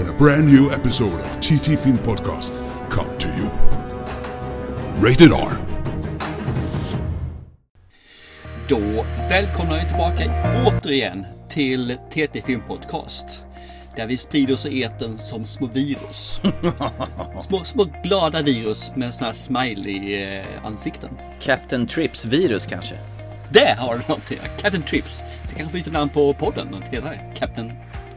[0.00, 2.52] when a brand new episode of TT Film Podcast
[2.90, 3.50] come to you.
[5.00, 5.52] Rated R.
[8.68, 13.44] Då välkomnar vi tillbaka återigen till TT Film Podcast.
[13.96, 16.40] Där vi sprider oss i eten som små virus.
[17.40, 21.10] små, små glada virus med såna här smiley-ansikten.
[21.40, 22.94] Captain Trips virus kanske?
[23.52, 24.38] Där har du någonting!
[24.60, 25.24] Captain Trips.
[25.44, 27.14] Så kanske byta namn på podden och heta.
[27.34, 27.72] Captain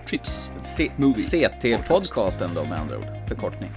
[0.09, 0.51] Trips.
[0.63, 1.23] C- Movie.
[1.23, 3.71] CT-podcasten då med andra ord, förkortning.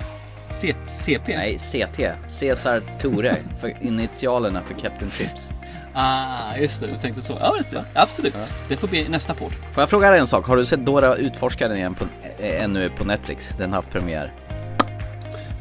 [0.51, 1.37] C- CP?
[1.37, 2.01] Nej, CT.
[2.27, 5.51] Cesar Tore, för initialerna för Captain Trips.
[5.95, 6.87] Ah, just det.
[6.87, 7.37] Du tänkte så.
[7.41, 7.81] Ja, vet du.
[7.95, 8.35] absolut.
[8.69, 9.53] Det får bli nästa podd.
[9.73, 10.47] Får jag fråga dig en sak?
[10.47, 12.05] Har du sett Dora Utforskaren igen på,
[12.39, 13.53] eh, ännu på Netflix?
[13.59, 14.33] Den har haft premiär.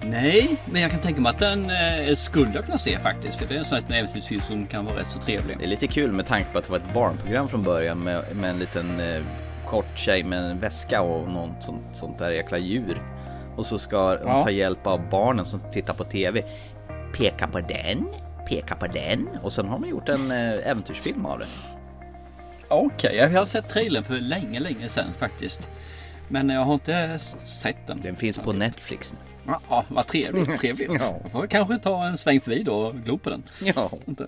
[0.03, 3.37] Nej, men jag kan tänka mig att den eh, skulle jag kunna se faktiskt.
[3.37, 5.57] För det är en sån här äventyrsfilm som kan vara rätt så trevlig.
[5.59, 8.23] Det är lite kul med tanke på att det var ett barnprogram från början med,
[8.35, 9.21] med en liten eh,
[9.65, 13.01] kort tjej med en väska och något sånt, sånt där jäkla djur.
[13.55, 14.43] Och så ska hon Ja.
[14.43, 16.43] ta hjälp av barnen som tittar på TV.
[17.17, 18.07] Peka på den,
[18.47, 19.27] peka på den.
[19.43, 21.45] Och sen har man gjort en eh, äventyrsfilm av det.
[22.67, 25.69] Okej, jag har sett trailern för länge, länge sedan faktiskt.
[26.27, 28.01] Men jag har inte sett den.
[28.01, 29.19] Den finns på Netflix nu.
[29.47, 30.59] Ja, Ja, vad trevligt.
[30.59, 30.91] trevligt.
[31.01, 31.15] Ja.
[31.23, 33.43] Jag får kanske ta en sväng förbi då och glo på den.
[33.75, 33.89] Ja.
[34.05, 34.27] Inte?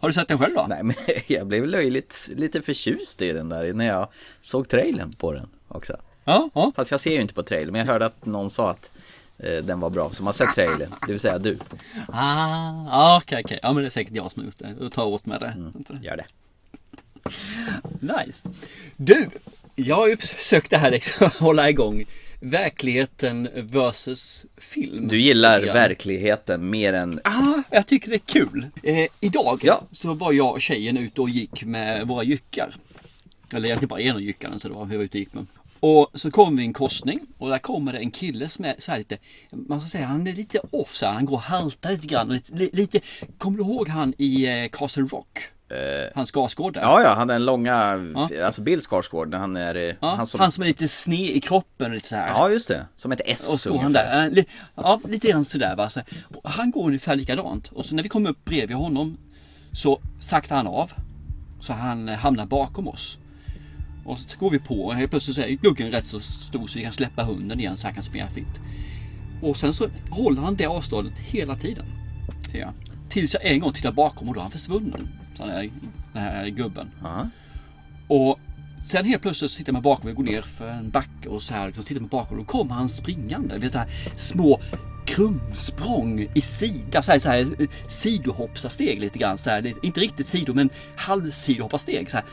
[0.00, 0.66] Har du sett den själv då?
[0.68, 4.08] Nej men jag blev löjligt lite förtjust i den där när jag
[4.42, 5.96] såg trailern på den också.
[6.24, 6.72] Ja, ja.
[6.76, 8.90] Fast jag ser ju inte på trailern, men jag hörde att någon sa att
[9.38, 11.58] eh, den var bra som har sett trailern, det vill säga du.
[12.08, 13.58] Ah, ah, okej, okej.
[13.62, 14.84] Ja, men det är säkert jag som har gjort det.
[14.84, 15.54] Och tar åt mig det.
[15.78, 15.98] Inte?
[16.02, 16.24] Gör det.
[18.00, 18.48] Nice.
[18.96, 19.28] Du,
[19.74, 22.04] jag har ju försökt det här liksom hålla igång
[22.40, 25.08] verkligheten versus film.
[25.08, 25.74] Du gillar grann.
[25.74, 27.20] verkligheten mer än...
[27.24, 28.66] Ja, jag tycker det är kul.
[28.82, 29.82] Eh, idag Ja.
[29.92, 32.76] så var jag och tjejen ute och gick med våra jyckar.
[33.54, 35.46] Eller egentligen bara en av jyckarna så det var vi var ute och gick med.
[35.80, 38.90] Och så kom vi en korsning och där kommer det en kille som är så
[38.90, 39.18] här lite,
[39.50, 42.28] man ska säga han är lite off så här, han går och haltar lite grann.
[42.28, 43.00] Och lite, li- lite,
[43.38, 45.38] kommer du ihåg han i eh, Castle Rock?
[46.14, 46.80] Hans gasgård där.
[46.80, 48.44] Ja, ja, han den långa, Ja.
[48.46, 49.74] alltså Bill Skarsgård, när han är...
[49.74, 50.40] eh, Ja, han som...
[50.40, 52.28] Han som är lite sned i kroppen lite så här.
[52.28, 52.86] Ja, just det.
[52.96, 54.30] Som ett S Och står han ungefär.
[54.30, 54.44] där, eh,
[54.74, 55.88] ja lite grann sådär va.
[55.90, 56.00] Så,
[56.44, 57.68] han går ungefär likadant.
[57.68, 59.16] Och så när vi kommer upp bredvid honom
[59.72, 60.92] så saktar han av.
[61.60, 63.18] Så han eh, hamnar bakom oss.
[64.04, 66.78] Och så går vi på och helt plötsligt så är gluggen rätt så stor så
[66.78, 68.60] vi kan släppa hunden igen så han kan springa fritt.
[69.42, 71.84] Och sen så håller han det avståndet hela tiden.
[73.08, 75.08] Tills jag en gång tittar bakom och då är han försvunnen.
[75.40, 75.70] Så den här,
[76.12, 76.90] den här gubben.
[77.02, 77.28] Ja.
[78.08, 78.38] Och
[78.86, 81.54] sen helt plötsligt så tittar man bakom och går ner för en backe och så
[81.54, 81.72] här.
[81.76, 83.54] Så tittar man bakom och då kommer han springande.
[83.54, 84.60] Är så här små
[85.06, 87.46] krumsprång i sida, så här, så här
[87.86, 89.38] sidohoppsasteg lite grann.
[89.38, 92.10] Så här, inte riktigt sido men halvsidohoppasteg.
[92.10, 92.26] Så här,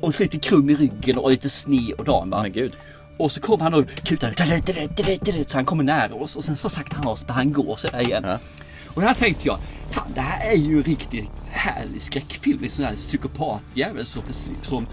[0.00, 2.30] och lite krum i ryggen och lite sned och dam.
[2.30, 2.42] Va?
[2.42, 2.72] Men gud.
[3.16, 6.96] Och så kommer han och kutar så han kommer nära oss och sen så saktar
[6.96, 8.24] han av sig han går så där igen.
[8.26, 8.38] Ja.
[8.86, 9.58] Och här tänkte jag,
[9.90, 12.64] fan det här är ju riktigt härlig skräckfilm.
[12.64, 14.22] En sån här psykopatjävel som,
[14.62, 14.86] som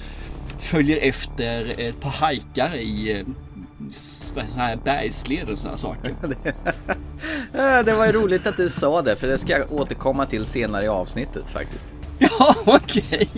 [0.60, 3.26] följer efter ett par hajkar i eh,
[3.90, 6.16] såna här bergsled och sådana saker.
[7.84, 10.86] Det var ju roligt att du sa det, för det ska jag återkomma till senare
[10.86, 11.88] i avsnittet faktiskt.
[12.40, 13.30] Ja, okej.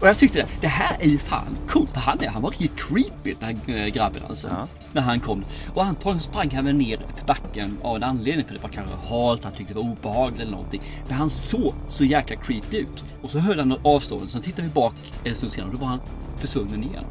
[0.00, 1.90] Och jag tyckte det, det här är ju fan coolt.
[1.90, 4.48] För han, är, han var riktigt creepy den här eh, grabben alltså.
[4.48, 4.68] Ja.
[4.92, 5.44] När han kom.
[5.74, 8.46] Och antagligen sprang han väl ner för backen av en anledning.
[8.46, 10.82] För det var kanske halt, han tyckte det var obehagligt eller någonting.
[11.08, 13.04] Men han såg så jäkla creepy ut.
[13.22, 14.30] Och så höll han något avstånd.
[14.30, 14.94] Sen tittade vi bak
[15.24, 16.00] en stund senare och då var han
[16.38, 17.04] försvunnen igen.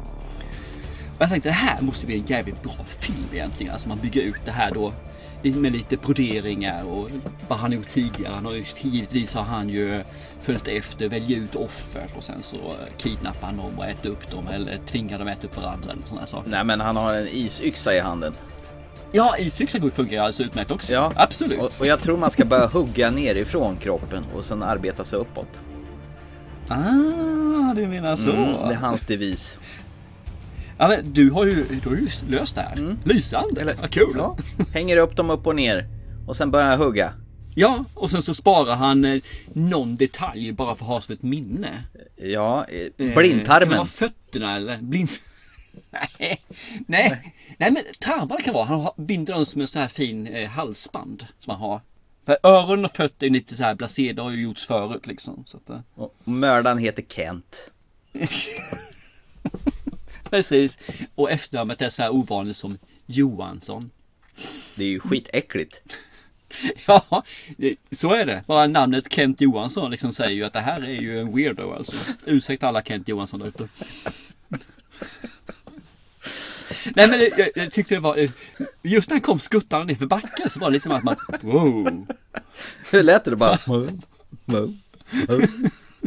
[1.16, 3.72] Och jag tänkte det här måste bli en jävligt bra film egentligen.
[3.72, 4.92] Alltså man bygger ut det här då
[5.42, 7.10] med lite broderingar och
[7.48, 8.32] vad han gjort tidigare.
[8.34, 10.04] Han har ju, givetvis har han ju
[10.40, 14.30] följt efter, välja ut offer och sen så eh, kidnappar han dem och äter upp
[14.30, 16.50] dem eller tvingar dem att äta upp varandra eller sådana saker.
[16.50, 18.32] Nej, men han har en isyxa i handen.
[19.12, 20.92] Ja, isyxan funkar ju alldeles utmärkt också.
[20.92, 21.60] Ja, Absolut.
[21.60, 25.60] Och, och jag tror man ska börja hugga nerifrån kroppen och sen arbeta sig uppåt.
[26.68, 28.32] Ah, du menar så.
[28.32, 29.58] Mm, det är hans devis.
[30.80, 32.96] Ja, men du har ju, du har ju löst det här.
[33.04, 33.74] Lysande.
[33.80, 34.04] Vad kul.
[34.10, 34.16] Mm.
[34.18, 34.36] Ja,
[34.72, 35.86] hänger upp dem upp och ner
[36.26, 37.12] och sen börjar hugga.
[37.54, 39.22] Ja, och sen så sparar han eh,
[39.52, 41.84] någon detalj bara för att ha som ett minne.
[42.16, 43.76] Ja, eh, Eh, Kan det blindtarmen.
[43.76, 45.10] vara fötterna eller blind...
[46.18, 46.40] Nej,
[46.86, 48.64] nej, nej men tramband kan vara.
[48.64, 51.80] Han binder dem som en sån här fin halsband som han har.
[52.26, 55.42] För öron och fötter är lite så här blasé, det har ju gjorts förut liksom.
[55.46, 57.70] Så att, Och mördaren heter Kent.
[60.30, 60.78] precis.
[61.14, 63.90] Och efternamnet är så här ovanligt som Johansson.
[64.74, 65.82] Det är ju skitäckligt.
[66.86, 67.22] Ja,
[67.90, 68.44] så är det.
[68.46, 71.96] Bara namnet Kent Johansson liksom säger ju att det här är ju en weirdo alltså.
[72.24, 73.68] Ursäkta alla Kent Johansson där ute.
[76.84, 78.28] Nej men jag, jag tyckte det var,
[78.82, 81.16] just när han kom skuttande ner för backen så var det lite som att man,
[81.40, 82.06] wow.
[82.90, 83.58] Hur lät det bara?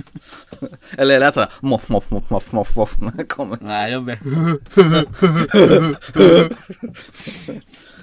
[0.97, 3.01] Eller lät såhär moff, moff, moff, moff, moff, moff.
[3.01, 3.57] när det kommer.
[3.61, 4.19] Nej, jag vet.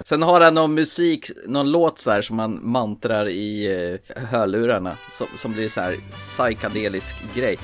[0.05, 3.67] Sen har han någon musik, någon låt så här som man mantrar i
[4.15, 7.57] eh, hörlurarna som, som blir så här psykedelisk grej.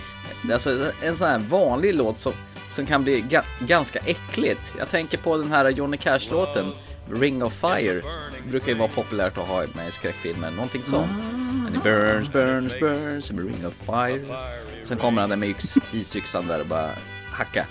[0.54, 2.34] Alltså en sån här vanlig låt som,
[2.72, 4.62] som kan bli ga, ganska äckligt.
[4.78, 6.72] Jag tänker på den här Johnny Cash-låten
[7.12, 8.02] Ring of Fire.
[8.50, 11.12] brukar ju vara populärt att ha med i skräckfilmer, någonting sånt.
[11.68, 14.22] And it burns, burns, burns, a ring of fire.
[14.84, 16.92] Sen kommer han där med yx, isyxan där och bara
[17.32, 17.68] hacka.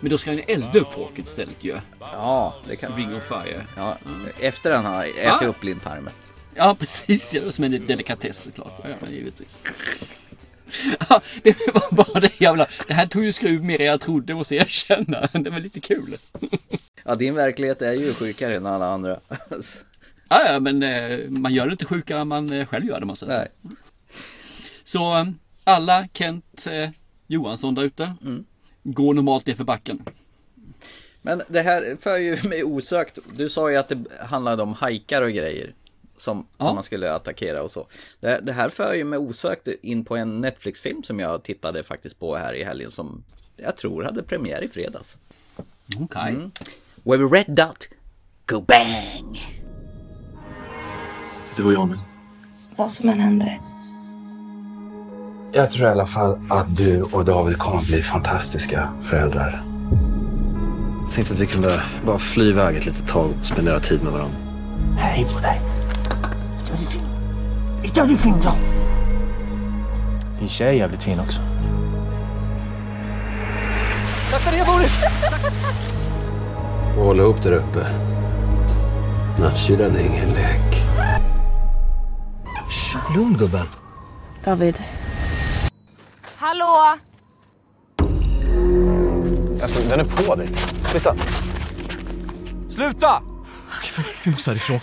[0.00, 1.76] Men då ska han elda upp folket istället ju.
[2.00, 3.66] Ja, det kan Ring of fire.
[3.76, 3.98] Ja,
[4.40, 5.44] efter han har ätit Ah.
[5.44, 6.12] upp blindtarmen.
[6.54, 7.34] Ja, precis.
[7.34, 8.80] Ja, som en delikatess såklart.
[8.82, 9.62] Ja, men givetvis.
[11.08, 12.66] Ja, det var bara det ha.
[12.88, 15.28] Det här tog ju skruv mer än jag trodde, måste jag erkänna.
[15.32, 16.16] Det var lite kul.
[17.04, 19.20] Ja, din verklighet är ju sjukare än alla andra.
[20.32, 23.06] Ja, ja, men eh, man gör det inte sjukare än man eh, själv gör det
[23.06, 23.48] måste jag säga.
[23.62, 23.72] Nej.
[24.84, 25.26] Så eh,
[25.64, 26.66] alla Kent
[27.26, 28.14] Johansson där ute.
[28.82, 30.02] Går normalt ner för backen.
[31.22, 33.18] Men det här för ju mig osökt.
[33.36, 35.74] Du sa ju att det handlade om hajkar och grejer.
[36.18, 36.64] Som, Ja.
[36.64, 37.86] som man skulle attackera och så.
[38.20, 42.18] Det, det här för ju mig osökt in på en Netflix-film som jag tittade faktiskt
[42.18, 42.90] på här i helgen.
[42.90, 43.24] Som
[43.56, 45.18] jag tror hade premiär i fredags.
[46.00, 46.34] Okej.
[47.02, 47.88] Where a red dot,
[48.46, 49.59] go bang!
[51.60, 51.96] Du och Johnny.
[52.76, 53.60] Vad som än händer.
[55.52, 59.62] Jag tror i alla fall att du och David kommer att bli fantastiska föräldrar.
[61.02, 64.12] Jag tänkte att vi kunde bara fly iväg ett litet tag och spendera tid med
[64.12, 64.36] varandra.
[64.98, 65.60] Hej på dig.
[70.38, 71.40] Din tjej är jävligt fin också.
[76.94, 77.86] Får hålla upp där uppe.
[79.40, 80.80] Nattkylan är ingen lek.
[83.14, 83.66] Lugn gubben.
[84.44, 84.78] David.
[86.36, 86.98] Hallå!
[89.62, 90.46] Älskling, den är på dig.
[90.84, 91.16] Flytta.
[92.70, 93.22] Sluta!
[94.24, 94.80] Vi måste härifrån.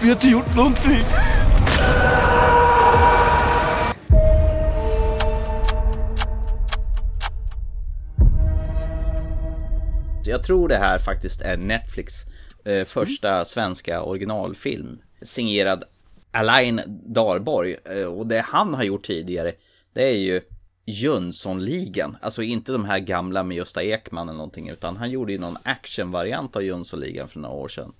[0.00, 1.02] Vi har inte gjort någonting.
[10.24, 12.14] Jag tror det här faktiskt är Netflix
[12.64, 14.98] eh, första svenska originalfilm.
[15.22, 15.84] Signerad
[16.30, 17.76] Alain Darborg.
[17.84, 19.52] Eh, och det han har gjort tidigare,
[19.92, 20.40] det är ju
[20.86, 22.16] Jönssonligan.
[22.20, 25.56] Alltså inte de här gamla med Gösta Ekman eller någonting, utan han gjorde ju någon
[25.62, 27.92] actionvariant av Jönssonligan för några år sedan.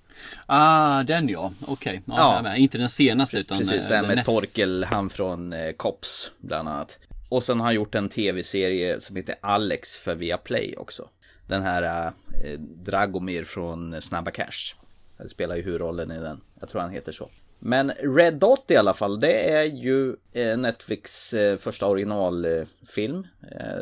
[0.45, 1.51] Ah, den ja.
[1.67, 2.01] Okej.
[2.05, 2.41] Ja, Ja.
[2.41, 2.57] med.
[2.59, 6.69] Inte den senaste utan Precis, eh, den med näst- Torkel, han från eh, Kops bland
[6.69, 6.99] annat.
[7.29, 11.09] Och sen har han gjort en tv-serie som heter Alex för Viaplay också.
[11.53, 14.75] Den här eh, eh, Dragomir från Snabba Cash.
[15.17, 16.41] Han spelar ju huvudrollen i den.
[16.59, 17.29] Jag tror han heter så.
[17.59, 23.27] Men Red Dot i alla fall, det är ju eh, Netflix eh, första originalfilm.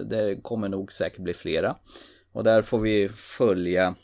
[0.03, 1.75] Det kommer nog säkert bli flera.
[2.31, 3.95] Och där får vi följa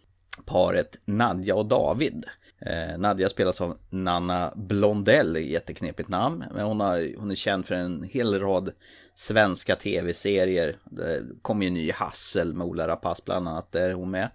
[0.46, 2.26] paret Nadja och David.
[2.60, 6.44] Eh, Nadja spelas av Nanna Blondell, jätteknepigt namn.
[6.54, 8.72] Men hon, har, hon är känd för en hel rad
[9.16, 10.78] svenska tv-serier.
[10.84, 14.30] Det kom ju en ny Hassel med Ola Rapace bland annat, där är hon med.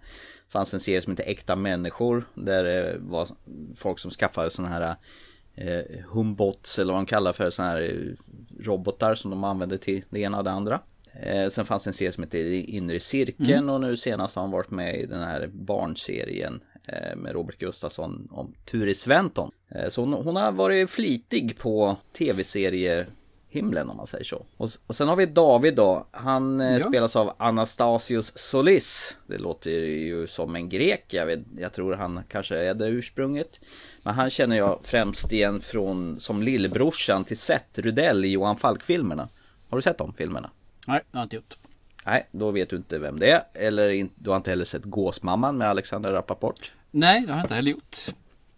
[0.47, 3.27] Det fanns en serie som heter Äkta människor, där det var
[3.75, 4.95] folk som skaffade sådana här
[5.55, 10.03] eh, humbots eller vad de kallar för, sådana här eh, robotar som de använde till
[10.09, 10.79] det ena och det andra.
[11.21, 14.71] Eh, sen fanns en serie som heter Inre cirkeln och nu senast har han varit
[14.71, 16.61] med i den här barnserien
[17.15, 19.51] med Robert Gustafsson om Turi Sventon.
[19.69, 23.07] Eh, så hon, hon har varit flitig på tv-serier
[23.49, 24.45] himlen om man säger så.
[24.57, 26.07] Och, och sen har vi David då.
[26.11, 26.79] Han eh, Ja.
[26.79, 29.15] spelas av Anastasios Solis.
[29.27, 31.05] Det låter ju som en grek.
[31.07, 33.59] Jag, vet, jag tror han kanske är det ursprunget.
[34.03, 39.27] Men han känner jag främst igen från som lillbrorsan till Seth Rudell i Johan Falk-filmerna.
[39.69, 40.49] Har du sett de filmerna?
[40.87, 41.57] Nej, det har jag inte gjort.
[42.05, 43.43] Nej, då vet du inte vem det är.
[43.53, 46.71] Eller in, du har inte heller sett Gåsmamman med Alexander Rappaport.
[46.91, 47.97] Nej, det har jag inte heller gjort.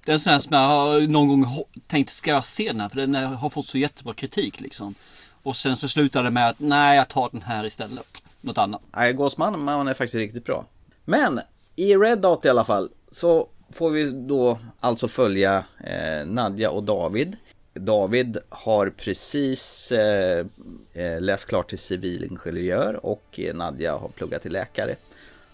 [0.05, 2.81] Det är en sån här som jag har någon gång tänkt ska jag se den
[2.81, 4.95] här för den har fått så jättebra kritik liksom.
[5.43, 8.23] Och sen så slutar det med att nej, jag tar den här istället.
[8.41, 8.81] Något annat.
[8.95, 10.65] Nej, Gåsman man är faktiskt riktigt bra.
[11.05, 11.41] Men
[11.75, 16.83] i Red Dot i alla fall så får vi då alltså följa eh, Nadja och
[16.83, 17.37] David.
[17.79, 20.45] David har precis eh,
[20.93, 24.95] eh, läst klart till civilingenjör och Nadja har pluggat till läkare.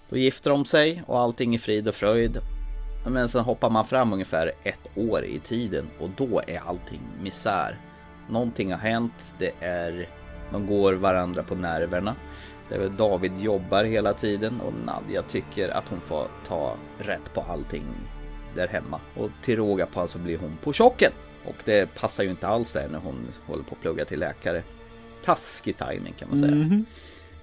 [0.09, 2.37] Då gifter de sig och allting är frid och fröjd.
[3.07, 7.77] Men sen hoppar man fram ungefär ett år i tiden och då är allting misär.
[8.29, 10.09] Någonting har hänt, det är...
[10.51, 12.15] De går varandra på nerverna.
[12.97, 17.85] David jobbar hela tiden och Nadja tycker att hon får ta rätt på allting
[18.55, 18.99] där hemma.
[19.15, 21.11] Och till råga på så blir hon på chocken.
[21.45, 24.63] Och det passar ju inte alls där när hon håller på att plugga till läkare.
[25.25, 26.83] Taskig timing kan man säga.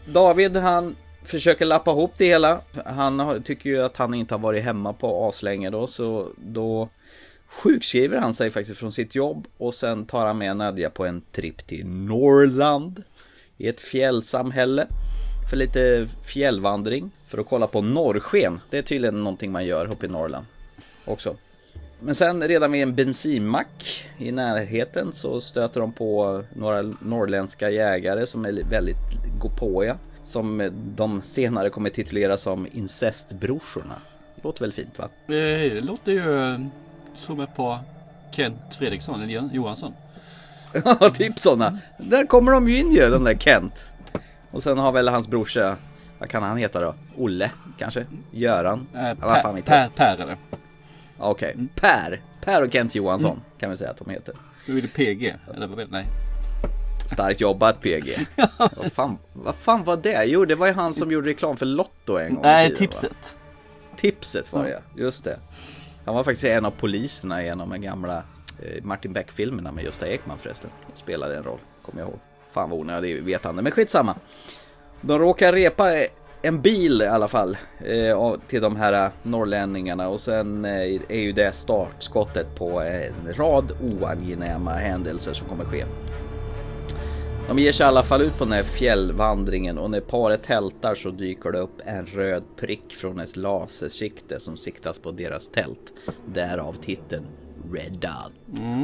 [0.04, 2.60] David han försöker lappa ihop det hela.
[2.84, 6.88] Han tycker ju att han inte har varit hemma på aslänge då så då
[7.48, 11.22] sjukskriver han sig faktiskt från sitt jobb och sen tar han med Nadja på en
[11.32, 13.02] tripp till Norrland
[13.56, 14.86] i ett fjällsamhälle
[15.50, 18.60] för lite fjällvandring för att kolla på norrsken.
[18.70, 20.46] Det är tydligen någonting man gör uppe i Norrland
[21.04, 21.36] också.
[22.00, 28.26] Men sen redan vid en bensinmack i närheten så stöter de på några norrländska jägare
[28.26, 28.96] som är väldigt
[29.40, 29.96] gåpåiga.
[30.24, 33.94] Som de senare kommer titulera som incestbrorsorna.
[34.42, 35.04] Låter väl fint va?
[35.04, 35.30] Eh,
[35.74, 36.60] Det låter ju eh,
[37.14, 37.78] som ett par
[38.30, 39.92] Kent Fredriksson eller Johansson.
[40.84, 41.78] Ja, typ sådana.
[41.98, 43.74] Där kommer de ju in ju, den där Kent.
[44.50, 45.76] Och sen har väl hans brorsa,
[46.18, 46.94] vad kan han heta då?
[47.16, 48.06] Olle kanske?
[48.30, 48.86] Göran?
[49.20, 50.36] Fan per, per, per är det.
[51.18, 52.22] Okej, Per.
[52.40, 54.34] Per och Kent Johansson kan vi säga att de heter.
[54.66, 55.34] Nu är det PG.
[55.54, 55.90] Eller vad?
[55.90, 56.06] Nej.
[57.06, 58.26] Starkt jobbat PG.
[58.76, 60.24] vad, fan, vad fan var det?
[60.24, 62.92] Jo, det var ju han som gjorde reklam för Lotto en gång Nej, tiden, va?
[62.92, 63.36] tipset.
[63.96, 65.38] Tipset var det ja, just det.
[66.04, 68.16] Han var faktiskt en av poliserna i en av de gamla
[68.62, 70.70] eh, Martin Beck-filmerna med Gösta Ekman förresten.
[70.82, 72.18] Han spelade en roll, kommer jag ihåg.
[72.52, 74.16] Fan vad onödig vetande, men skitsamma.
[75.00, 75.90] De råkar repa
[76.48, 81.32] en bil i alla fall eh, till de här norrlänningarna och sen eh, är ju
[81.32, 85.84] det startskottet på en rad oangenäma händelser som kommer ske.
[87.48, 90.94] De ger sig i alla fall ut på den här fjällvandringen och när paret tältar
[90.94, 95.92] så dyker det upp en röd prick från ett lasersikte som siktas på deras tält.
[96.26, 97.26] Därav titeln
[97.72, 98.32] Red Dot.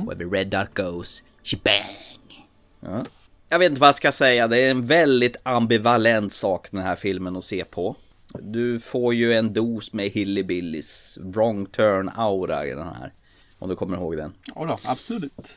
[0.09, 2.40] Where the Red Dot goes, shebang!
[2.80, 3.04] Ja.
[3.49, 6.97] Jag vet inte vad jag ska säga, det är en väldigt ambivalent sak den här
[6.97, 7.97] filmen att se på.
[8.41, 13.13] Du får ju en dos med Hillbillies, wrong turn aura i den här.
[13.59, 14.33] Om du kommer ihåg den.
[14.55, 15.57] Ja då, absolut.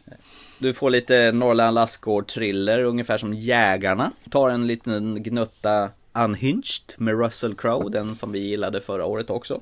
[0.59, 4.11] Du får lite Norrland Lassgård thriller, ungefär som Jägarna.
[4.29, 9.61] Tar en liten gnutta Unhinged med Russell Crowe, den som vi gillade förra året också.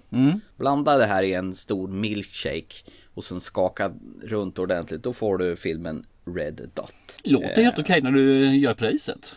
[0.58, 2.76] Blanda det här i en stor milkshake
[3.14, 3.92] och sen skaka
[4.24, 5.04] runt ordentligt.
[5.04, 6.94] Då får du filmen Red Dot.
[7.24, 9.36] Låter helt okej när du gör det viset.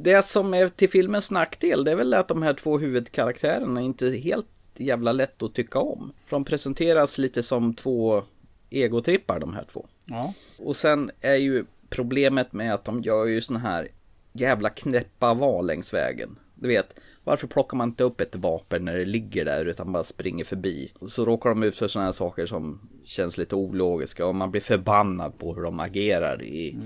[0.00, 4.06] Det som är till filmens nackdel, det är väl att de här två huvudkaraktärerna inte
[4.06, 6.12] är helt jävla lätt att tycka om.
[6.30, 8.22] De presenteras lite som två
[8.70, 9.86] egotrippar de här två.
[10.04, 10.34] Ja.
[10.58, 13.88] Och sen är ju problemet med att de gör ju såna här
[14.32, 16.38] jävla knäppa val längs vägen.
[16.54, 16.94] Du vet,
[17.28, 20.92] varför plockar man inte upp ett vapen när det ligger där utan bara springer förbi?
[21.08, 24.60] Så råkar de ut för såna här saker som känns lite ologiska och man blir
[24.60, 26.76] förbannad på hur de agerar i,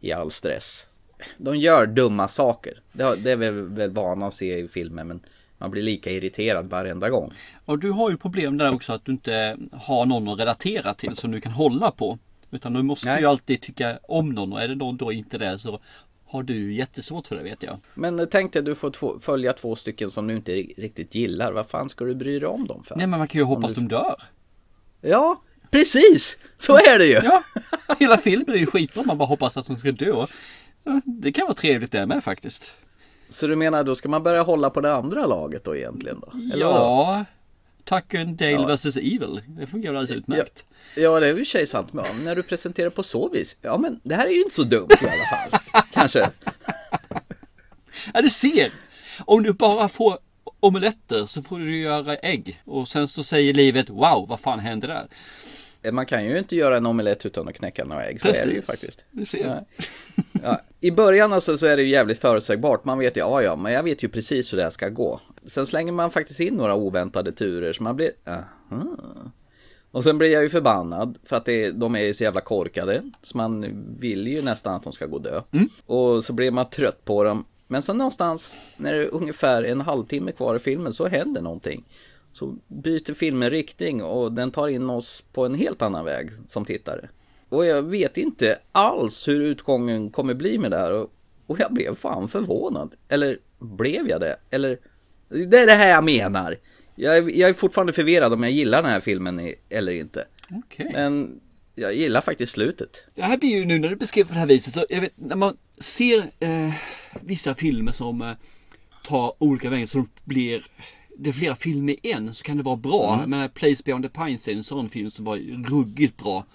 [0.00, 0.86] i all stress.
[1.38, 2.80] De gör dumma saker.
[2.92, 5.20] Det, det är vi väl vana att se i filmer men
[5.58, 7.32] man blir lika irriterad varenda gång.
[7.64, 11.16] Och du har ju problem där också att du inte har någon att relatera till
[11.16, 12.18] som du kan hålla på.
[12.50, 13.20] Utan du måste Nej.
[13.20, 15.80] ju alltid tycka om någon och är det någon då inte det så
[16.32, 17.78] har du jättesvårt för det vet jag.
[17.94, 21.52] Men tänk dig du får två, följa två stycken som du inte ri- riktigt gillar.
[21.52, 22.96] Vad fan ska du bry dig om dem för?
[22.96, 24.16] Nej men man kan ju hoppas de dör.
[25.00, 26.38] Ja, precis!
[26.56, 27.20] Så är det ju!
[27.24, 27.42] Ja,
[27.98, 30.26] hela filmen är ju skitbra man bara hoppas att de ska dö.
[30.84, 32.74] Ja, Det kan vara trevligt det med faktiskt.
[33.28, 36.32] Så du menar då ska man börja hålla på det andra laget då egentligen då?
[36.54, 37.24] Eller ja,
[37.84, 39.40] Tucker and Dale vs Evil.
[39.46, 40.64] Det fungerar alldeles utmärkt.
[40.96, 41.92] Ja, det är ju tjej sant.
[41.92, 43.58] Men när du presenterar på så vis.
[43.62, 45.60] Ja, men det här är ju inte så dumt i alla fall.
[45.92, 46.30] Kanske.
[48.14, 48.70] Ja, du ser!
[49.24, 50.18] Om du bara får
[50.60, 52.62] omeletter så får du göra ägg.
[52.64, 55.06] Och sen så säger livet wow, vad fan hände där?
[55.92, 58.20] Man kan ju inte göra en omelett utan att knäcka några ägg.
[58.20, 59.04] Så är det ju faktiskt.
[59.10, 59.46] Du ser.
[59.46, 59.66] Ja.
[60.42, 60.60] Ja.
[60.80, 62.84] I början alltså så är det ju jävligt förutsägbart.
[62.84, 65.20] Man vet ju, ja ja, men jag vet ju precis hur det här ska gå.
[65.46, 68.96] Sen slänger man faktiskt in några oväntade turer så man blir, aha.
[69.92, 73.02] Och sen blir jag ju förbannad för att det, de är ju så jävla korkade.
[73.22, 75.42] Så man vill ju nästan att de ska gå dö.
[75.86, 77.44] Och så blir man trött på dem.
[77.66, 81.84] Men så någonstans när det är ungefär en halvtimme kvar i filmen så händer någonting.
[82.32, 86.64] Så byter filmen riktning och den tar in oss på en helt annan väg som
[86.64, 87.08] tittare.
[87.48, 90.92] Och jag vet inte alls hur utgången kommer bli med det här.
[90.92, 91.10] Och,
[91.46, 92.94] och jag blev fan förvånad.
[93.08, 94.36] Eller blev jag det?
[94.50, 94.78] Eller
[95.28, 96.56] det är det här jag menar.
[96.94, 100.24] Jag, är- jag är fortfarande förvirrad om jag gillar den här filmen i- eller inte.
[100.50, 100.90] Okej.
[100.92, 101.40] Men
[101.74, 103.06] jag gillar faktiskt slutet.
[103.14, 105.12] Det här blir ju nu när du beskriver på det här viset så jag vet,
[105.16, 106.72] när man ser eh,
[107.20, 108.30] vissa filmer som eh,
[109.04, 110.66] tar olika vägar så blir
[111.18, 113.14] det är flera filmer i en så kan det vara bra.
[113.14, 113.30] Mm.
[113.30, 115.36] Men Place Beyond the Pines är en sån film som var
[115.70, 116.46] ruggigt bra.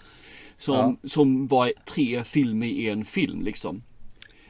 [0.58, 3.84] Som, som var tre filmer i en film liksom.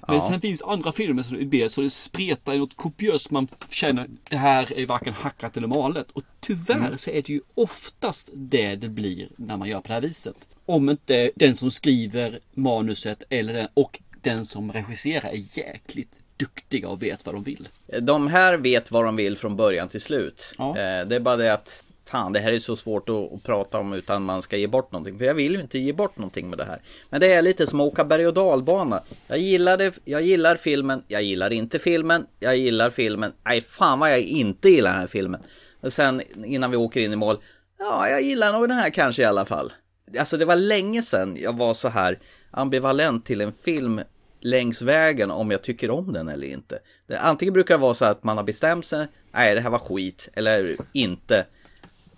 [0.07, 0.29] Men Ja.
[0.29, 3.31] sen finns andra filmer som blir så det spretar i något kopiöst.
[3.31, 6.07] Man känner det här är varken hackat eller malet.
[6.13, 6.97] Och tyvärr Mm.
[6.97, 10.47] så är det ju oftast det det blir när man gör på det här viset.
[10.65, 16.87] Om inte den som skriver manuset eller den, och den som regisserar är jäkligt duktiga
[16.89, 17.67] och vet vad de vill.
[18.01, 20.53] De här vet vad de vill från början till slut.
[20.57, 20.69] Ja.
[20.69, 23.79] Eh, Det är bara det att Fan, det här är så svårt att, att prata
[23.79, 25.17] om utan man ska ge bort någonting.
[25.17, 26.81] För jag vill ju inte ge bort någonting med det här.
[27.09, 29.03] Men det är lite som att åka berg och dalbana.
[29.27, 33.33] Jag gillar, det, jag gillar filmen, jag gillar inte filmen, jag gillar filmen.
[33.45, 35.41] Nej, fan vad jag inte gillar den här filmen.
[35.81, 37.37] Och sen innan vi åker in i mål,
[37.79, 39.73] ja, jag gillar nog den här kanske i alla fall.
[40.19, 42.19] Alltså det var länge sedan jag var så här
[42.51, 44.01] ambivalent till en film
[44.39, 46.79] längs vägen om jag tycker om den eller inte.
[47.07, 49.79] Det, antingen brukar det vara så att man har bestämt sig, nej det här var
[49.79, 51.45] skit, eller inte.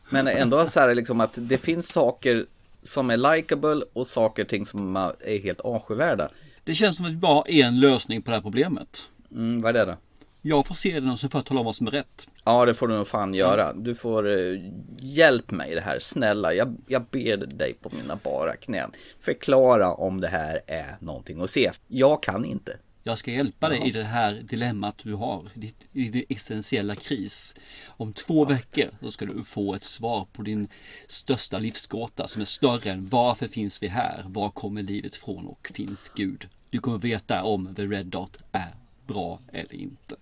[0.10, 2.46] Men ändå så här liksom att det finns saker
[2.84, 6.30] som är likable och saker och ting som är helt avskyvärda.
[6.63, 9.10] Det känns som att vi bara har en lösning på det här problemet.
[9.32, 9.98] Mm, vad är det då?
[10.42, 12.28] Jag får se den och så får jag tala om vad som är rätt.
[12.44, 13.74] Ja, det får du nog fan göra.
[13.74, 14.60] Du får eh,
[15.00, 16.54] hjälp mig i det här, snälla.
[16.54, 18.92] Jag, jag ber dig på mina bara knän.
[19.20, 21.72] Förklara om det här är någonting att se.
[21.88, 22.78] Jag kan inte.
[23.03, 27.56] Jag ska hjälpa dig i det här dilemmat du har, ditt, i din existentiella kris.
[27.88, 30.68] Om två veckor så ska du få ett svar på din
[31.08, 34.24] största livsgåta som är större än varför finns vi här?
[34.27, 36.48] Var kommer livet från och finns Gud?
[36.70, 38.75] Du kommer veta om The Red Dot är
[39.08, 40.15] bra eller inte.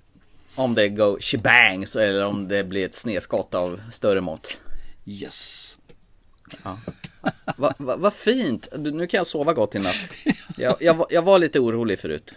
[0.55, 4.61] Om det går shebangs eller om det blir ett snedskott av större mått.
[5.05, 5.77] Yes!
[7.57, 8.67] Vad va, vad fint!
[8.77, 9.95] Nu kan jag sova gott i natt.
[10.57, 12.33] Jag, jag, jag var lite orolig förut.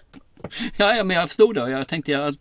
[0.77, 2.37] Ja, ja men jag förstod det jag tänkte jag,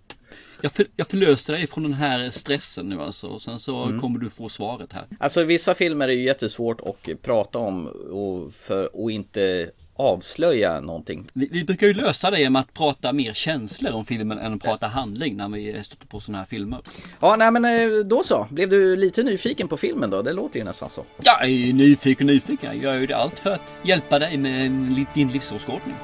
[0.61, 3.27] jag, för, jag förlöste dig från den här stressen nu alltså.
[3.27, 5.05] Och sen så kommer du få svaret här.
[5.19, 11.27] Alltså vissa filmer är ju jättesvårt att prata om och, för, och inte avslöja någonting.
[11.33, 14.63] Vi, vi brukar ju lösa det genom att prata mer känslor om filmen än att
[14.63, 16.81] prata handling när vi stöter på sådana här filmer.
[17.19, 18.47] Ja, nej men eh, då så.
[18.49, 20.21] Blev du lite nyfiken på filmen då?
[20.21, 21.05] Det låter ju nästan så.
[21.23, 22.69] Jag är nyfiken nyfiken.
[22.73, 24.71] Jag gör ju det allt för att hjälpa dig med
[25.13, 25.95] din livsåskådning.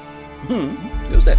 [1.14, 1.36] Just det.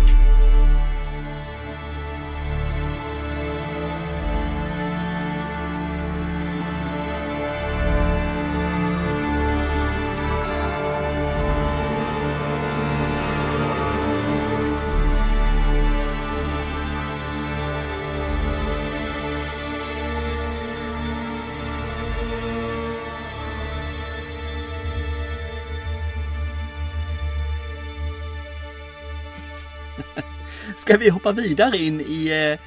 [30.87, 32.59] Ska vi hoppa vidare in i eh,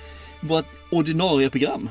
[0.49, 1.91] vårt ordinarie program?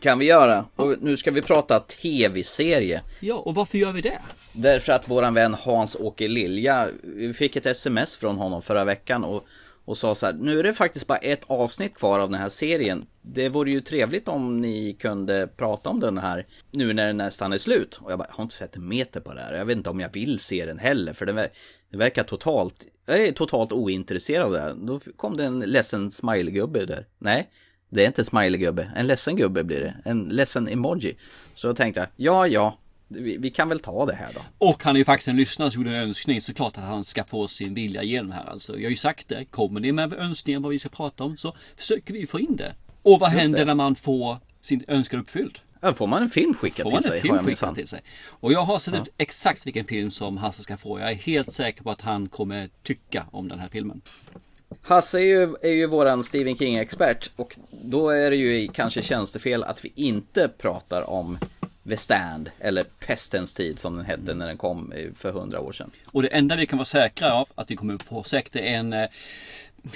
[0.00, 0.66] Kan vi göra.
[0.76, 3.02] Och nu ska vi prata tv-serie.
[3.20, 4.18] Ja, och varför gör vi det?
[4.52, 9.44] Därför att våran vän Hans-Åke Lilja, vi fick ett sms från honom förra veckan och,
[9.84, 12.48] och sa så här, nu är det faktiskt bara ett avsnitt kvar av den här
[12.48, 13.06] serien.
[13.22, 17.52] Det vore ju trevligt om ni kunde prata om den här nu när den nästan
[17.52, 17.98] är slut.
[18.02, 19.54] Och jag bara, jag har inte sett en meter på det här.
[19.54, 21.48] Jag vet inte om jag vill se den heller, för den,
[21.92, 24.74] den verkar totalt, jag är totalt ointresserad av det här.
[24.74, 27.06] Då kom det en ledsen smilegubbe där.
[27.18, 27.48] Nej,
[27.88, 29.94] det är inte en smilegubbe, en ledsen gubbe blir det.
[30.04, 31.16] En ledsen emoji.
[31.54, 32.78] Så då tänkte jag, ja, ja,
[33.08, 34.40] vi, vi kan väl ta det här då.
[34.58, 37.04] Och han är ju faktiskt en lyssnare som gjorde en önskning så klart att han
[37.04, 38.44] ska få sin vilja igenom här.
[38.44, 41.36] Alltså, jag har ju sagt det, kommer ni med önskningar vad vi ska prata om
[41.36, 42.74] så försöker vi få in det.
[43.02, 43.64] Och vad händer det.
[43.64, 45.58] när man får sin önskan uppfylld?
[45.84, 47.20] Ja, får man en film skickad till sig?
[47.20, 48.00] film skickad till sig.
[48.28, 51.00] Och jag har sett ut exakt vilken film som Hasse ska få.
[51.00, 54.00] Jag är helt säker på att han kommer tycka om den här filmen.
[54.82, 59.64] Hasse är ju, är ju våran Stephen King-expert och då är det ju kanske tjänstefel
[59.64, 61.38] att vi inte pratar om
[61.88, 65.72] The Stand eller Pestens tid som den hette när den kom eh, för hundra år
[65.72, 65.90] sedan.
[66.06, 68.92] Och det enda vi kan vara säkra av att vi kommer få säkert är en
[68.92, 69.08] eh,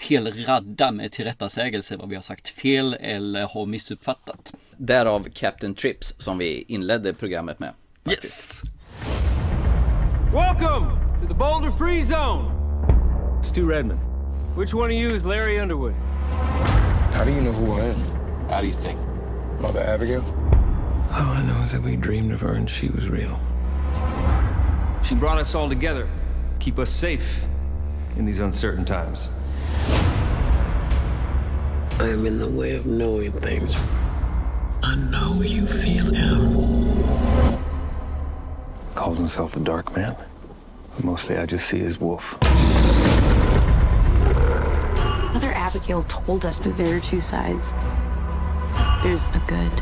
[0.00, 4.54] hel radda med tillrättasägelse vad vi har sagt fel eller har missuppfattat.
[4.76, 7.72] Därav Captain Trips som vi inledde programmet med.
[8.10, 8.62] Yes!
[10.32, 10.86] Welcome
[11.20, 12.52] to the Boulder Free Zone.
[13.44, 14.00] Stu Redmond.
[14.58, 15.94] Which one of you is Larry Underwood?
[17.12, 18.00] How do you know who I am?
[18.50, 18.98] How do you think?
[19.60, 20.24] Mother Abigail?
[21.10, 23.38] All I know is that we dreamed of her and she was real.
[25.02, 26.08] She brought us all together
[26.58, 27.44] keep us safe
[28.16, 29.30] in these uncertain times.
[31.98, 33.80] I am in the way of knowing things.
[34.82, 37.04] I know you feel him.
[38.94, 40.16] Calls himself the Dark Man.
[40.94, 42.38] But mostly I just see his wolf.
[45.32, 47.74] Mother Abigail told us that there are two sides.
[49.02, 49.72] There's the good,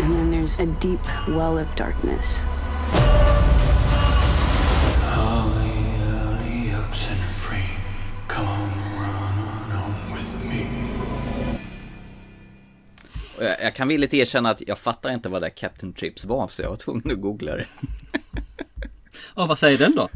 [0.00, 2.40] and then there's a deep well of darkness.
[13.66, 16.68] Jag, kan villigt erkänna att jag fattar inte vad det Captain Trips var så jag
[16.68, 17.66] var tvungen att googla det.
[19.36, 20.08] Ja, vad säger den då?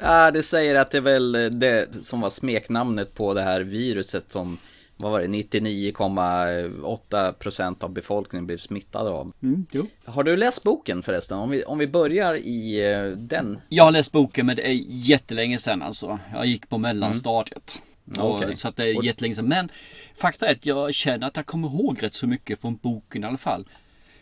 [0.00, 4.32] Ja, det säger att det är väl det som var smeknamnet på det här viruset
[4.32, 4.58] som
[4.96, 9.32] vad var det, 99,8% av befolkningen blev smittade av.
[9.42, 9.66] Mm.
[10.04, 11.38] Har du läst boken förresten?
[11.38, 13.58] Om vi, om vi börjar i eh, den.
[13.68, 16.18] Jag har läst boken men det är jättelänge sedan alltså.
[16.32, 17.82] Jag gick på mellanstadiet.
[18.18, 18.58] Och.
[18.58, 19.48] Så att det är jättelänge sedan.
[19.48, 19.68] Men
[20.14, 23.26] fakta är att jag känner att jag kommer ihåg rätt så mycket från boken i
[23.26, 23.68] alla fall.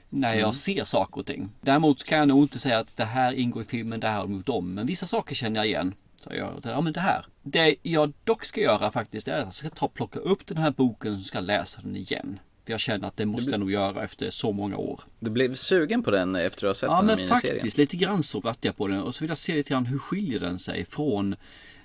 [0.09, 0.53] När jag Mm.
[0.55, 1.51] ser saker och ting.
[1.61, 4.23] Däremot kan jag nog inte säga att det här ingår i filmen, det här har
[4.23, 4.75] de gjort om.
[4.75, 5.95] Men vissa saker känner jag igen.
[6.17, 7.27] Så jag, ja men det här.
[7.43, 10.57] Det jag dock ska göra faktiskt är att jag ska ta och plocka upp den
[10.57, 12.39] här boken och ska läsa den igen.
[12.65, 15.01] För jag känner att det måste jag nog göra efter så många år.
[15.21, 17.55] Du blev sugen på den efter att ha sett Ja den men miniserien?
[17.57, 19.01] faktiskt, lite grann så vart jag på den.
[19.03, 21.37] Och så vill jag se lite grann hur skiljer den sig från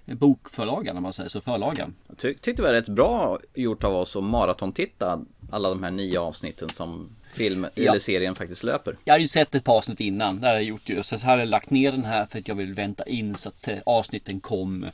[0.06, 1.94] bokförlagan om man säger så, förlagan.
[2.08, 5.92] Jag ty- tyckte det var rätt bra gjort av oss att maratontitta alla de här
[5.92, 7.90] nio avsnitten som film Ja.
[7.92, 8.98] eller serien faktiskt löper.
[9.04, 11.04] Jag hade ju sett ett par avsnitt innan, det hade jag gjort ju.
[11.04, 13.70] Så hade jag lagt ner den här för att jag ville vänta in så att
[13.86, 14.86] avsnitten kom.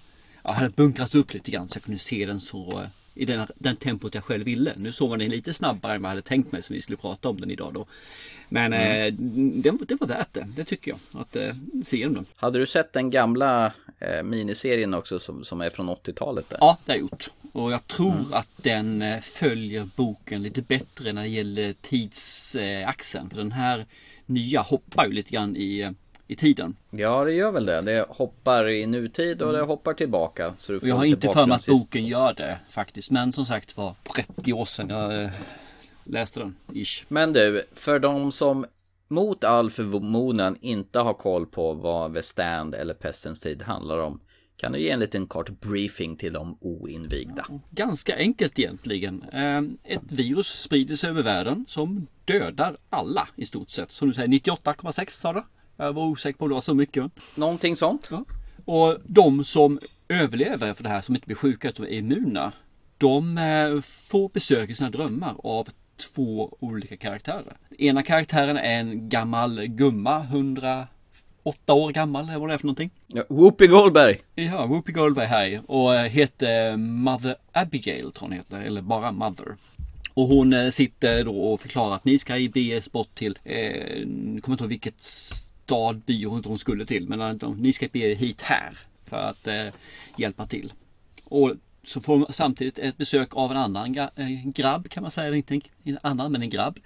[0.43, 3.47] Jag hade bunkrat upp lite grann så jag kunde se den så eh, i den,
[3.55, 4.73] den tempot jag själv ville.
[4.77, 6.97] Nu såg man den lite snabbare än vad jag hade tänkt mig så vi skulle
[6.97, 7.85] prata om den idag då.
[8.49, 11.21] Men eh, det, det var värt det, det tycker jag.
[11.21, 12.25] Att eh, se den.
[12.35, 16.49] Hade du sett den gamla eh, miniserien också som, som är från 80-talet?
[16.49, 16.57] Där?
[16.61, 17.29] Ja, det har jag gjort.
[17.51, 23.29] Och jag tror att den eh, följer boken lite bättre när det gäller tidsaxeln.
[23.29, 23.85] För den här
[24.25, 25.91] nya hoppar ju lite grann i, eh,
[26.27, 26.75] i tiden.
[26.89, 27.81] Ja, det gör väl det.
[27.81, 30.53] Det hoppar i nutid och det hoppar tillbaka.
[30.59, 33.11] Så du Och får jag har inte för mig att boken gör det faktiskt.
[33.11, 35.29] Men som sagt var 30 år sedan jag eh,
[36.03, 36.55] läste den.
[36.73, 37.03] Ish.
[37.07, 38.65] Men du, för de som
[39.07, 44.19] mot all förmodan inte har koll på vad The Stand eller Pestens tid handlar om.
[44.57, 47.45] Kan du ge en liten kort briefing till de oinvigda?
[47.71, 49.23] Ganska enkelt egentligen.
[49.23, 53.91] Eh, Ett virus sprider sig över världen som dödar alla i stort sett.
[53.91, 55.43] Som du säger 98,6 sa du?
[55.77, 57.11] Jag var osäker på om det var så mycket.
[57.35, 58.07] Någonting sånt?
[58.11, 58.25] Ja.
[58.65, 62.51] Och de som överlever för det här, som inte blir sjuka utan är immuna.
[62.97, 67.57] De eh, får besök i sina drömmar av två olika karaktärer.
[67.77, 72.89] Ena karaktären är en gammal gumma, 108 år gammal eller vad det är för någonting.
[73.07, 74.19] Ja, Whoopi Goldberg!
[74.35, 79.55] Ja, Whoopi Goldberg här och eh, heter Mother Abigail tror hon heter, eller bara Mother.
[80.13, 83.59] Och hon eh, sitter då och förklarar att ni ska beges bort till, eh,
[84.41, 88.13] kommer inte ihåg vilket stad, by hon hon skulle till, men att ni ska bege
[88.13, 89.65] hit här för att eh,
[90.17, 90.73] hjälpa till.
[91.23, 91.53] Och
[91.87, 94.09] så får hon samtidigt ett besök av en annan eh,
[94.45, 96.79] grabb kan man säga, inte en annan men en grabb.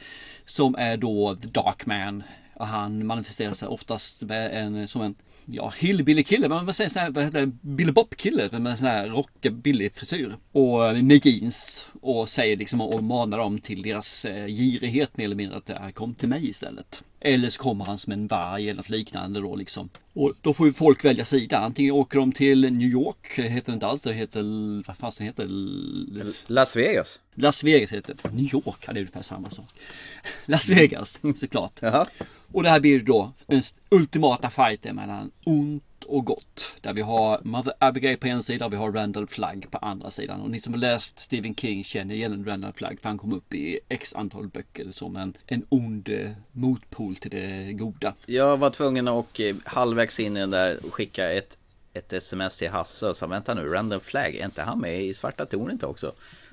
[0.46, 2.24] Som är då The Dark Man.
[2.54, 6.90] Och han manifesterar sig oftast med en, som en ja, hillbilly kille, men vad säger
[6.90, 10.36] sån här, vad heter det, Billy Bob kille med sån här rockabilly frisyr.
[10.52, 15.26] Och eh, med jeans och säger liksom och manar dem till deras eh, girighet mer
[15.26, 17.04] eller mindre att äh, kom till mig istället.
[17.24, 19.90] Eller så kommer han som en varg eller något liknande då liksom.
[20.14, 21.58] Och då får ju folk välja sida.
[21.58, 24.44] Antingen åker de till New York, heter det inte alls, det heter,
[24.88, 26.34] vad fasen heter det?
[26.48, 27.20] Las Vegas.
[27.36, 28.30] Las Vegas heter det.
[28.30, 29.70] New York, ja, det är ungefär samma sak.
[30.46, 31.80] Las Vegas, såklart.
[31.82, 32.06] Jaha.
[32.52, 36.76] Och det här blir då den ultimata fighten mellan ont och gott.
[36.82, 40.12] Där vi har Mother Abigail på en sida och vi har Randall Flagg på andra
[40.12, 40.42] sidan.
[40.42, 43.54] Och ni som har läst Stephen King känner igen Randall Flagg för han kom upp
[43.54, 48.14] i x antal böcker som en, en ond eh, motpol till det goda.
[48.26, 51.58] Jag var tvungen att eh, halvvägs in i den där skicka ett,
[51.94, 55.14] ett sms till Hasse och sa vänta nu, Random Flag, är inte han med i
[55.14, 56.12] Svarta Tornet också?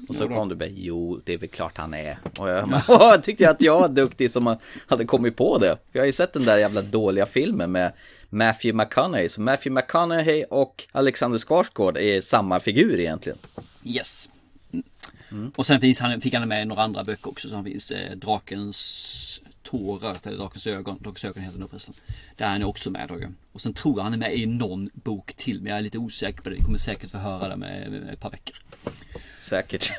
[0.08, 2.18] Och så kom du bara, jo det är väl klart han är.
[2.38, 4.56] Och jag, jag tyckte att jag var duktig som
[4.86, 5.78] hade kommit på det.
[5.92, 7.92] Jag har ju sett den där jävla dåliga filmen med
[8.30, 9.28] Matthew McConaughey.
[9.28, 13.38] Så Matthew McConaughey och Alexander Skarsgård är samma figur egentligen.
[13.84, 14.28] Yes.
[15.30, 15.52] Mm.
[15.56, 17.48] Och sen finns han, fick han med i några andra böcker också.
[17.48, 20.98] Som finns eh, Drakens tårar, eller Drakens ögon.
[21.00, 21.94] Drakens ögon heter det förresten.
[22.36, 23.08] Där är han också med.
[23.08, 23.18] Då.
[23.52, 25.60] Och sen tror jag han är med i någon bok till.
[25.60, 26.56] Men jag är lite osäker på det.
[26.56, 28.56] Vi kommer säkert få höra det med, med ett par veckor.
[29.40, 29.90] Säkert.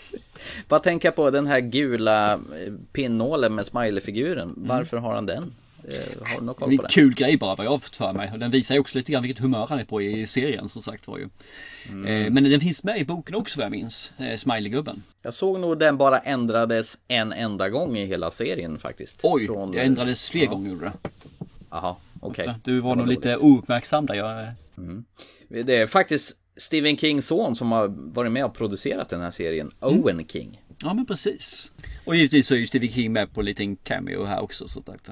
[0.68, 4.54] Bara tänka på den här gula eh, pinnålen med smileyfiguren.
[4.56, 5.54] Varför har han den?
[5.90, 6.92] Det, har du någon Det koll är på en det?
[6.94, 8.32] kul grej bara vad jag har fått för mig.
[8.38, 11.06] Den visar ju också lite grann vilket humör han är på i serien som sagt
[11.08, 11.24] var ju.
[11.24, 14.12] Eh, Men den finns med i boken också vad jag minns.
[14.18, 15.02] Eh, Smiley-gubben.
[15.22, 19.20] Jag såg nog den bara ändrades en enda gång i hela serien faktiskt.
[19.22, 21.08] Oj, Från- det ändrades fler gånger gjorde det.
[21.70, 22.54] Jaha, okej.
[22.64, 23.18] Du var Det nog dåligt.
[23.24, 24.14] lite ouppmärksam där.
[24.14, 24.46] Jag,
[25.66, 29.70] Det är faktiskt Stephen Kings son som har varit med och producerat den här serien,
[29.82, 30.00] Mm.
[30.00, 30.60] Owen King.
[30.82, 31.72] ja men precis.
[32.04, 34.68] Och givetvis så är ju Stevie King med på en liten cameo här också.
[34.68, 35.10] Så att,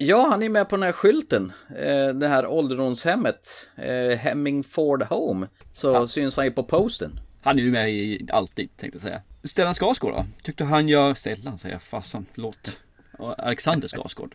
[0.00, 1.52] Ja, han är med på den här skylten.
[1.76, 3.68] Eh, det här ålderdomshemmet.
[3.76, 5.48] Eh, Hemmingford Home.
[5.72, 7.20] Så syns han ju på posten.
[7.42, 9.22] Han är ju med i alltid tänkte jag säga.
[9.44, 10.24] Stellan Skarsgård då?
[10.42, 11.14] Tyckte han gör...
[11.14, 12.80] Stellan säger jag, fasen, förlåt.
[13.18, 14.34] Alexander Skarsgård.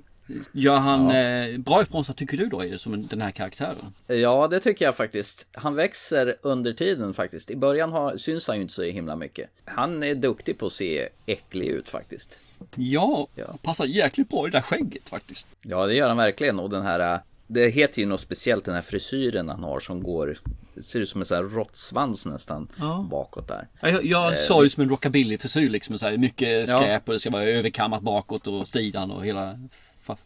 [0.51, 3.75] Gör han eh, bra ifrån sig tycker du då som en- den här karaktären?
[4.07, 5.47] Ja, det tycker jag faktiskt.
[5.53, 7.51] Han växer under tiden faktiskt.
[7.51, 9.49] I början har, syns han ju inte så himla mycket.
[9.65, 12.39] Han är duktig på att se äcklig ut faktiskt.
[12.75, 13.45] Ja, Ja.
[13.61, 15.47] passar jäkligt bra i det där skägget faktiskt.
[15.63, 16.59] Ja, det gör han verkligen.
[16.59, 20.03] Och den här, äh, det heter ju något speciellt, den här frisyren han har som
[20.03, 20.37] går,
[20.73, 23.07] det ser ut som en sån här råttsvans nästan Ja.
[23.11, 23.67] bakåt där.
[23.81, 25.97] Ja, Jag, jag sa ju som en rockabilly-frisyr liksom.
[25.99, 26.79] Så här, mycket Ja.
[26.79, 29.59] skräp och det ska vara överkammat bakåt och sidan och hela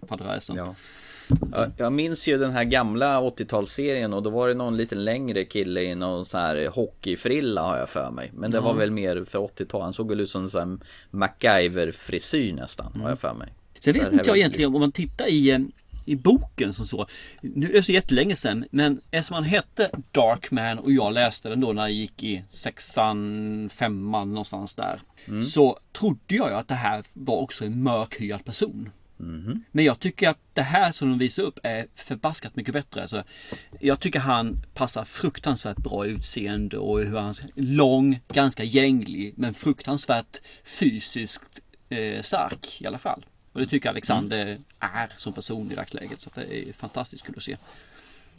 [0.08, 0.56] fadräsen.
[0.56, 0.76] Ja.
[1.52, 5.46] Ja, Jag minns ju den här gamla 80-talsserien och då var det någon lite längre
[5.46, 8.32] kille i någon sån här hockeyfrilla har jag för mig.
[8.34, 9.82] Men det var väl mer för 80-tal.
[9.82, 13.54] Han såg väl ut som en sån MacGyver-frisyr nästan har jag för mig.
[13.80, 15.60] Sen Så vet inte jag egentligen om man tittar i, eh,
[16.06, 17.08] i boken som så.
[17.42, 18.66] Nu är det så jättelänge sedan.
[18.72, 23.70] Men eftersom han hette Darkman och jag läste den då när jag gick i sexan,
[23.74, 25.00] femman någonstans där.
[25.44, 28.90] Så trodde jag ju att det här var också en mörkhyad person.
[29.72, 33.02] Men jag tycker att det här som de visar upp är förbaskat mycket bättre.
[33.02, 33.24] Alltså,
[33.80, 39.34] jag tycker han passar fruktansvärt bra i utseende och hur han är lång, ganska gänglig
[39.38, 43.26] men fruktansvärt fysiskt eh, stark i alla fall.
[43.54, 46.22] Och det tycker Alexander är som person i dagsläget.
[46.22, 47.58] Så det är fantastiskt kul att se.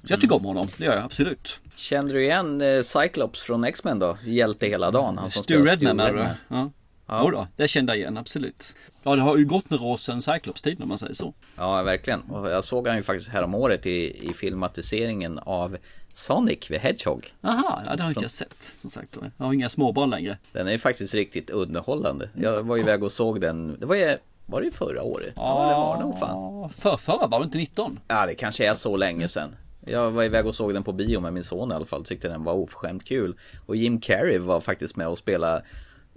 [0.04, 1.60] Så jag tycker om honom, det gör jag absolut.
[1.76, 4.18] Kände du igen eh, Cyclops från X-Men då?
[4.24, 5.18] Hjälte hela dagen.
[5.18, 6.04] Han som Stu Redman du?
[6.04, 6.34] Redman.
[6.48, 6.70] Ja.
[7.08, 7.20] Ja.
[7.24, 8.74] Jo då, det kände jag igen, absolut.
[9.02, 11.34] Ja, det har ju gått några år sedan Cyclops-tiden om man säger så.
[11.56, 12.20] Ja, verkligen.
[12.20, 15.76] Och jag såg han ju faktiskt häromåret i, i filmatiseringen av
[16.12, 17.34] Sonic the Hedgehog.
[17.42, 18.62] Aha, ja, det har inte jag sett.
[18.62, 20.38] Som sagt, jag har inga småbarn längre.
[20.52, 22.28] Den är ju faktiskt riktigt underhållande.
[22.34, 24.16] Jag var iväg och såg den, det var ju,
[24.46, 25.32] var det ju förra året?
[25.36, 26.70] Ja, det var nog fan.
[26.70, 28.00] För förra var det inte 19?
[28.08, 29.56] Ja, det kanske är så länge sedan.
[29.86, 32.28] Jag var iväg och såg den på bio med min son i alla fall, tyckte
[32.28, 33.38] den var oförskämt kul.
[33.66, 35.64] Och Jim Carrey var faktiskt med och spelade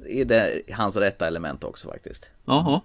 [0.08, 2.30] i det, hans rätta element också faktiskt.
[2.46, 2.82] Jaha.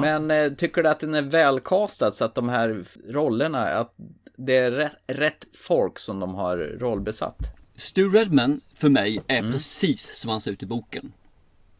[0.00, 3.94] Men eh, tycker du att den är välkastad så att de här rollerna, att
[4.36, 7.38] det är rätt, rätt folk som de har rollbesatt?
[7.76, 11.12] Stu Redman för mig är precis som han ser ut i boken.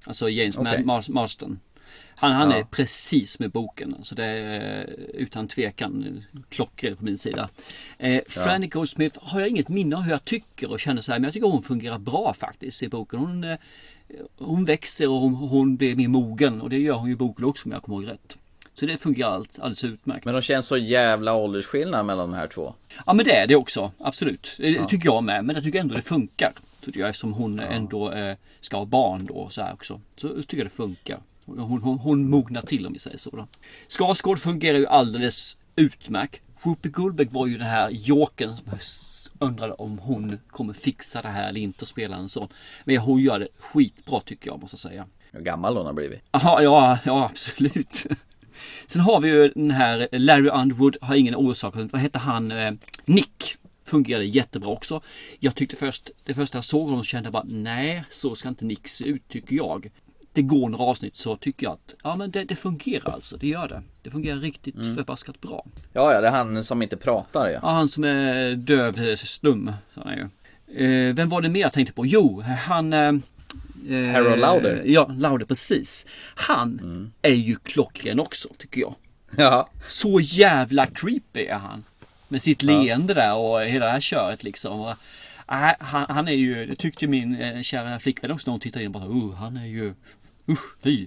[0.05, 0.79] Alltså James Okej.
[0.79, 1.61] Mar- Mar- Marston.
[2.17, 2.57] Han, han Ja.
[2.57, 3.97] är precis med boken.
[4.03, 7.49] Så det är eh, utan tvekan klockren på min sida.
[7.99, 11.19] Eh, Franny Goldsmith har jag inget minne av hur jag tycker och känner så här.
[11.19, 13.19] Men jag tycker hon fungerar bra faktiskt i boken.
[13.19, 13.57] Hon, eh,
[14.39, 16.61] hon växer och hon, hon blir mer mogen.
[16.61, 18.39] Och det gör hon ju i boken också om jag kommer ihåg rätt.
[18.75, 20.25] Så det fungerar allt, alldeles utmärkt.
[20.25, 22.75] Men de känns så jävla åldersskillnad mellan de här två.
[23.07, 24.55] Ja men det är det också, absolut.
[24.59, 25.45] Det tycker jag med.
[25.45, 26.53] Men jag tycker ändå det funkar.
[26.85, 30.01] Tycker jag, eftersom hon ändå eh, ska ha barn då så här också.
[30.17, 31.19] Så tycker jag det funkar.
[31.45, 33.31] Hon, hon, hon mognar till om vi säger så.
[33.31, 33.47] Då.
[33.89, 36.41] Skarsgård fungerar ju alldeles utmärkt.
[36.65, 38.57] Whoopi Goldberg var ju den här jokern
[39.41, 42.49] undrade om hon kommer fixa det här eller inte och spela en sån.
[42.85, 45.07] Men hon gör det skitbra tycker jag måste jag säga.
[45.33, 46.21] Hur gammal hon har blivit.
[46.31, 48.07] Aha, ja, ja absolut.
[48.87, 51.75] Sen har vi ju den här Larry Underwood, har ingen orsak.
[51.77, 52.53] Vad hette han?
[52.53, 52.73] Eh,
[53.05, 53.57] Nick.
[53.85, 55.01] Fungerade jättebra också.
[55.39, 58.65] Jag tyckte först, det första jag såg honom kände jag bara nej, så ska inte
[58.65, 59.91] Nick se ut tycker jag.
[60.33, 63.49] Det går några avsnitt så tycker jag att ja men det, det fungerar alltså, det
[63.49, 63.83] gör det.
[64.03, 65.67] Det fungerar riktigt förbaskat bra.
[65.93, 67.59] Ja, ja, det är han som inte pratar ja.
[67.63, 69.73] Ja, han som är döv stum.
[69.95, 70.29] så han är ju.
[70.85, 72.07] Eh, vem var det mer jag tänkte på?
[72.07, 72.93] Jo, han...
[72.93, 73.13] Eh,
[73.89, 74.83] eh, Harold Lauder.
[74.87, 76.07] Ja, Lauder precis.
[76.35, 78.95] Han är ju klockren också tycker jag.
[79.37, 81.85] Ja, Så jävla creepy är han.
[82.29, 84.95] Med sitt leende där och hela det här köret liksom.
[85.51, 88.85] Äh, han, han är ju, det tyckte min eh, kära flickvän också när hon tittade
[88.85, 88.93] in.
[88.93, 89.95] Bara, uh, han är ju,
[90.51, 91.07] usch fy.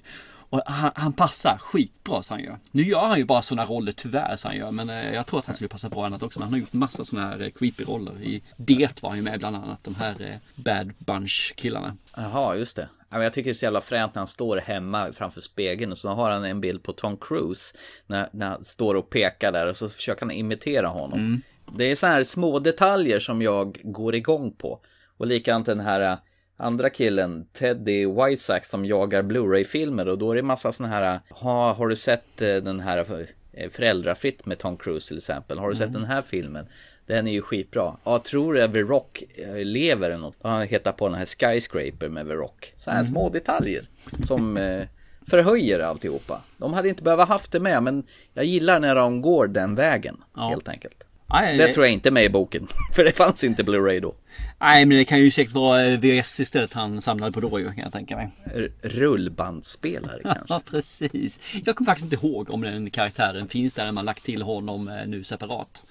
[0.54, 2.60] Och han, han passar skitbra så han gör.
[2.72, 4.72] Nu gör han ju bara sådana roller tyvärr så han gör.
[4.72, 6.40] Men eh, jag tror att han skulle passa bra annat också.
[6.40, 8.22] Men han har gjort massa sådana här eh, creepy roller.
[8.22, 9.84] I Det var han ju med bland annat.
[9.84, 11.98] De här eh, Bad Bunch killarna.
[12.16, 12.88] Jaha, just det.
[13.10, 16.10] Jag tycker det är så jävla fränt när han står hemma framför spegeln och så
[16.10, 17.76] har han en bild på Tom Cruise
[18.08, 21.42] när, när han står och pekar där och så försöker han imitera honom.
[21.78, 24.80] Det är så här små detaljer som jag går igång på.
[25.18, 26.18] Och likadant den här äh,
[26.58, 31.74] andra killen, Teddy Wiseack som jagar Blu-ray-filmer och då är det massa såna här, ha,
[31.74, 35.58] har du sett äh, den här eh, Föräldrafritt med Tom Cruise till exempel.
[35.60, 36.02] Har du sett Mm.
[36.02, 36.66] den här filmen?
[37.06, 37.94] Den är ju skitbra.
[38.04, 40.36] Ja, tror du The Rock eh, lever eller något?
[40.42, 42.74] Han hittar på den här Skyscraper med The Rock.
[42.78, 43.12] Så här Mm.
[43.12, 43.84] små detaljer
[44.28, 44.84] som eh,
[45.28, 46.42] förhöjer alltihopa.
[46.58, 50.24] De hade inte behövt haft det med, men jag gillar när de går den vägen.
[50.38, 51.04] Helt enkelt.
[51.28, 52.68] Nej, det tror jag inte är med i boken.
[52.96, 54.16] För det fanns inte Blu-ray då.
[54.60, 57.66] Nej, men det kan ju säkert vara eh, VS istället han samlade på då ju,
[57.66, 58.30] kan jag tänka mig.
[58.56, 60.44] R- rullbandspelare kanske.
[60.50, 61.40] Ja, precis.
[61.66, 65.06] Jag kommer faktiskt inte ihåg om den karaktären finns där, man lagt till honom eh,
[65.08, 65.84] nu separat.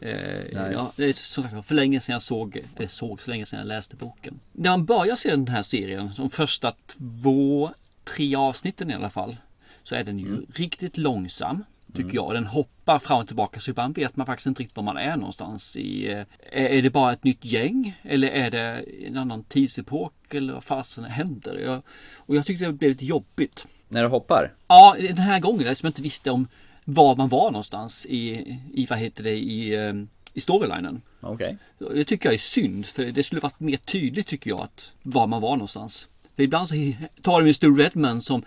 [0.00, 0.12] Eh,
[0.52, 3.58] ja, det är som sagt för länge sedan jag såg, eller såg så länge sedan
[3.58, 4.40] jag läste boken.
[4.52, 7.70] När man börjar se den här serien, de första två,
[8.04, 9.36] tre avsnitten i alla fall,
[9.82, 11.64] så är den ju riktigt långsam.
[11.94, 12.34] Tycker jag.
[12.34, 15.16] Den hoppar fram och tillbaka så ibland vet man faktiskt inte riktigt var man är
[15.16, 15.76] någonstans.
[15.76, 18.00] I, eh, är, det bara ett nytt gäng?
[18.02, 20.34] Eller är det en annan tidsepok?
[20.34, 21.58] Eller vad fasen händer?
[21.64, 21.82] Jag,
[22.16, 23.66] och jag tyckte det blev lite jobbigt.
[23.88, 24.52] När det hoppar?
[24.68, 26.48] Ja, den här gången eftersom jag inte visste om
[26.84, 29.92] var man var någonstans i, i vad heter det, i, eh,
[30.34, 31.02] i storylinen.
[31.20, 31.56] Okej.
[31.78, 35.26] Det tycker jag är synd, för det skulle varit mer tydligt tycker jag att var
[35.26, 36.08] man var någonstans.
[36.40, 36.74] För ibland så
[37.22, 38.42] tar de ju Stu Redman som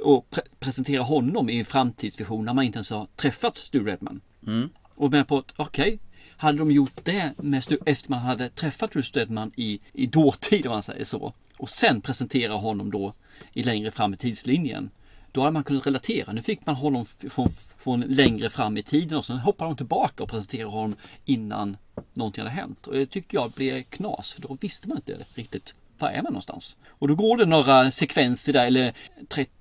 [0.00, 4.20] och pre- presenterar honom i en framtidsvision när man inte ens har träffat Stu Redman.
[4.46, 4.68] Mm.
[4.94, 5.98] Och menar på att okej,
[6.36, 10.66] hade de gjort det med Stu, efter man hade träffat Stu Redman i, i dåtid
[10.66, 11.32] om man säger så.
[11.56, 13.14] Och sen presentera honom då
[13.52, 14.90] i längre fram i tidslinjen.
[15.32, 16.32] Då hade man kunnat relatera.
[16.32, 20.22] Nu fick man honom från, från längre fram i tiden och sen hoppar de tillbaka
[20.22, 21.76] och presenterar honom innan
[22.14, 22.86] någonting hade hänt.
[22.86, 26.32] Och det tycker jag blir knas för då visste man inte riktigt var är man
[26.32, 26.76] någonstans?
[26.88, 28.94] Och då går det några sekvenser där eller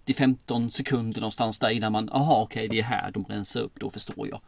[0.05, 3.89] 30-15 sekunder någonstans där innan man, aha okej vi är här, de rensar upp, då
[3.89, 4.41] förstår jag.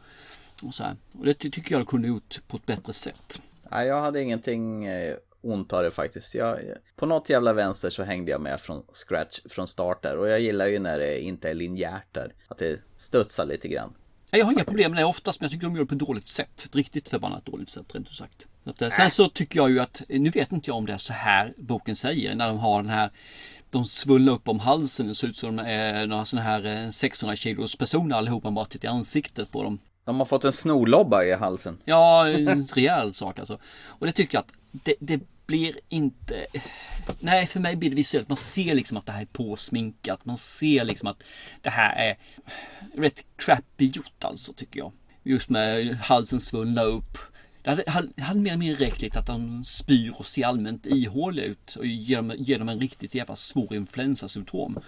[0.62, 0.96] Och, så här.
[1.18, 3.40] och det ty- tycker jag de kunde gjort på ett bättre sätt.
[3.70, 6.34] Nej, jag hade ingenting eh, ont av det faktiskt.
[6.34, 6.58] Jag,
[6.96, 10.16] på något jävla vänster så hängde jag med från scratch, från start där.
[10.18, 12.32] Och jag gillar ju när det inte är linjärt där.
[12.48, 13.94] Att det studsar lite grann.
[14.38, 16.00] Jag har inga problem med det oftast, men jag tycker de gör det på ett
[16.00, 16.64] dåligt sätt.
[16.64, 18.46] Ett riktigt förbannat dåligt sätt, rent ut sagt.
[18.64, 20.92] Så att, eh, sen så tycker jag ju att, nu vet inte jag om det
[20.92, 23.10] är så här boken säger, när de har den här
[23.70, 26.90] de svullnar upp om halsen, det ser ut som de är några sådana här eh,
[26.90, 29.78] 600 kilos personer allihopa, bara tittar i ansiktet på dem.
[30.04, 31.78] De har fått en snorlobba i halsen.
[31.84, 33.58] Ja, en rejäl sak alltså.
[33.86, 36.46] Och det tycker jag att det, det blir inte...
[37.20, 38.28] Nej, för mig blir det visuellt.
[38.28, 40.24] Man ser liksom att det här är påsminkat.
[40.24, 41.22] Man ser liksom att
[41.62, 42.16] det här är
[43.00, 44.92] rätt crappy gjort alltså, tycker jag.
[45.22, 47.18] Just med halsen svullna upp.
[47.62, 50.86] Det hade, hade, hade mer eller mindre räckt lite att de spyr och ser allmänt
[50.86, 54.78] ihåliga ut och ger dem, ger dem en riktigt jävla svår influensasymptom.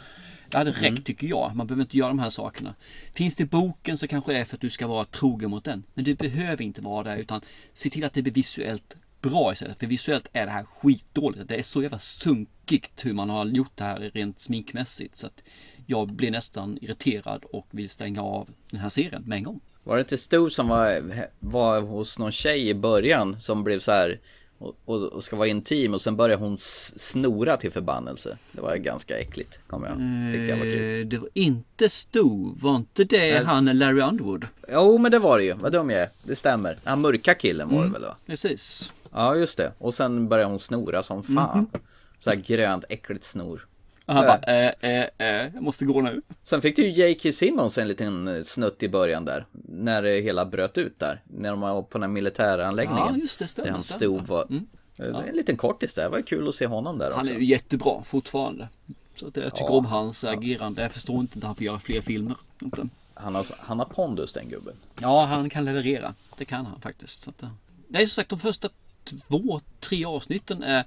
[0.50, 1.56] Det hade räckt tycker jag.
[1.56, 2.74] Man behöver inte göra de här sakerna.
[3.14, 5.64] Finns det i boken så kanske det är för att du ska vara trogen mot
[5.64, 5.84] den.
[5.94, 7.40] Men du behöver inte vara det utan
[7.72, 9.78] se till att det blir visuellt bra istället.
[9.78, 11.48] För visuellt är det här skitdåligt.
[11.48, 15.16] Det är så jävla sunkigt hur man har gjort det här rent sminkmässigt.
[15.16, 15.42] Så att
[15.86, 19.60] jag blir nästan irriterad och vill stänga av den här serien med en gång.
[19.84, 21.02] Var det inte Stu som var,
[21.40, 24.20] var hos någon tjej i början som blev så här
[24.58, 26.58] och, och, och ska vara intim och sen börjar hon
[26.96, 28.38] snora till förbannelse.
[28.52, 29.96] Det var ganska äckligt, kommer jag
[30.32, 31.00] tyckte jag var kul.
[31.00, 32.22] Eh, Det var inte Stu.
[32.62, 33.44] Var inte det Nej.
[33.44, 34.46] han Larry Underwood?
[34.72, 35.52] Jo, men det var det ju.
[35.52, 36.08] Vad dum jag är.
[36.22, 36.78] Det stämmer.
[36.84, 37.92] Han mörka killen var det Mm.
[37.92, 38.16] väl va?
[38.26, 38.92] Precis.
[39.12, 39.72] Ja, just det.
[39.78, 41.58] Och sen börjar hon snora som fan.
[41.58, 41.80] Mhm.
[42.20, 43.66] Så här grönt, äckligt snor.
[44.06, 46.22] Och han bara, eh, eh, eh, jag måste gå nu.
[46.42, 47.32] Sen fick du ju J.K.
[47.32, 49.46] Simmons en liten eh, snutt i början där.
[49.68, 51.22] När det hela bröt ut där.
[51.24, 53.06] När de var på den här militäranläggningen.
[53.08, 54.42] Ja, just det, stämmer, Där han stod var...
[54.50, 54.66] Mm.
[54.96, 56.02] Det är En liten kortis där.
[56.02, 57.32] Det var kul att se honom där Han också.
[57.32, 58.68] är ju jättebra fortfarande.
[59.16, 59.76] Så att jag tycker Ja.
[59.78, 60.82] om hans agerande.
[60.82, 62.36] Jag förstår inte att han får göra fler filmer.
[62.62, 62.88] Inte.
[63.14, 64.74] Han har, han har pondus den gubben.
[65.00, 66.14] Ja, han kan leverera.
[66.38, 67.22] Det kan han faktiskt.
[67.22, 67.48] Så att, eh,
[67.88, 68.68] nej, som sagt, de första
[69.04, 70.84] två, tre avsnitten är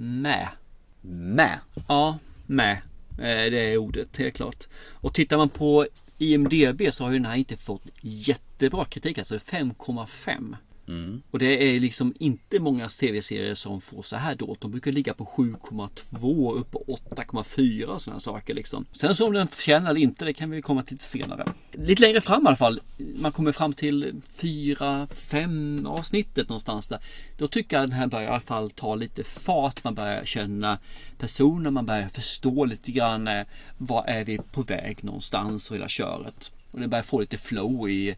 [0.00, 0.48] med.
[1.00, 1.58] Med?
[1.88, 2.72] Ja, med.
[3.18, 4.68] Eh, det är ordet, helt klart.
[4.90, 5.86] Och tittar man på
[6.18, 9.18] IMDB så har ju den här inte fått jättebra kritik.
[9.18, 10.56] Alltså 5,5.
[10.90, 11.22] Mm.
[11.30, 14.60] Och det är liksom inte många tv-serier som får så här dåligt.
[14.60, 18.86] De brukar ligga på 7,2 upp på 8,4 och sådana saker liksom.
[18.92, 21.44] Sen så om den förtjänar eller inte, det kan vi komma till lite senare.
[21.72, 22.80] Lite längre fram i alla fall.
[23.20, 26.98] Man kommer fram till 4-5 avsnittet någonstans där.
[27.38, 29.84] Då tycker jag den här börjar i alla fall ta lite fart.
[29.84, 30.78] Man börjar känna
[31.18, 33.44] personer, man börjar förstå lite grann Vad
[33.78, 36.52] var är vi på väg någonstans och hela köret.
[36.70, 38.16] Och det börjar få lite flow i,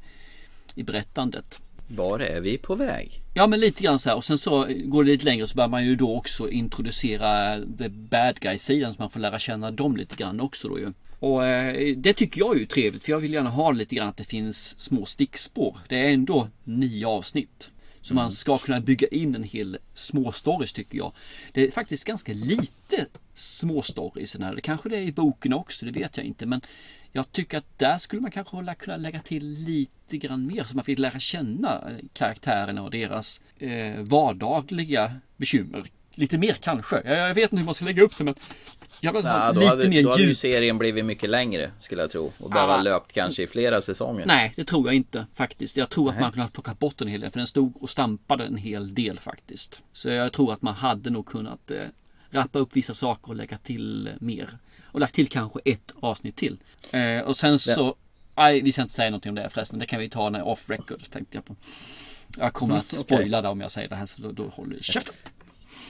[0.75, 1.61] i berättandet.
[1.89, 3.22] Var är vi på väg?
[3.35, 5.68] Ja men lite grann så här och sen så går det lite längre så börjar
[5.68, 9.97] man ju då också introducera the bad guy sidan så man får lära känna dem
[9.97, 10.93] lite grann också då ju.
[11.18, 14.09] Och eh, det tycker jag är ju trevligt för jag vill gärna ha lite grann
[14.09, 15.78] att det finns små stickspår.
[15.89, 17.70] Det är ändå nio avsnitt.
[18.03, 21.12] Så man ska kunna bygga in en hel små stories tycker jag.
[21.53, 24.55] Det är faktiskt ganska lite små stories i den här.
[24.55, 26.47] Det kanske det är i boken också, det vet jag inte.
[26.47, 26.61] Men
[27.13, 30.85] jag tycker att där skulle man kanske kunna lägga till lite grann mer så man
[30.85, 35.85] fick lära känna eh, karaktärerna och deras eh, vardagliga bekymmer.
[36.15, 37.03] Lite mer kanske.
[37.05, 38.35] Jag, vet inte hur man ska lägga upp det men
[39.01, 42.11] jag vill ha lite hade, mer då hade ju serien blivit mycket längre skulle jag
[42.11, 42.33] tro.
[42.39, 42.83] Och behöva Ah.
[42.83, 44.27] löpt kanske i flera säsonger.
[44.27, 45.77] Nej, det tror jag inte faktiskt.
[45.77, 47.31] Jag tror att man kunde ha plockat bort en hel del.
[47.31, 49.83] För den stod och stampade en hel del faktiskt.
[49.93, 51.83] Så jag tror att man hade nog kunnat eh,
[52.31, 54.59] rappa upp vissa saker och lägga till eh, mer.
[54.93, 56.59] Och lagt till kanske ett avsnitt till.
[56.90, 57.97] Eh, och sen så...
[58.36, 59.78] Nej, vi ska inte säga någonting om det förresten.
[59.78, 61.57] Det kan vi ta när off record tänkte jag på.
[62.38, 64.76] Jag kommer att Mm, spoila det om jag säger det här så då, då håller
[64.76, 65.14] vi käften.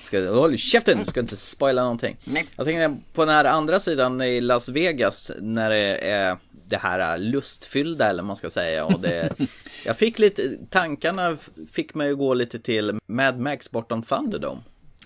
[0.04, 2.16] Ska, håll käften, du ska inte spoila någonting.
[2.24, 2.46] Nej.
[2.56, 7.18] Jag tänkte på den här andra sidan i Las Vegas när det är det här
[7.18, 8.84] lustfyllda eller vad man ska säga.
[8.84, 9.32] Och det,
[9.84, 11.36] jag fick lite, tankarna
[11.72, 14.60] fick mig att gå lite till Mad Max bortom Thunderdome.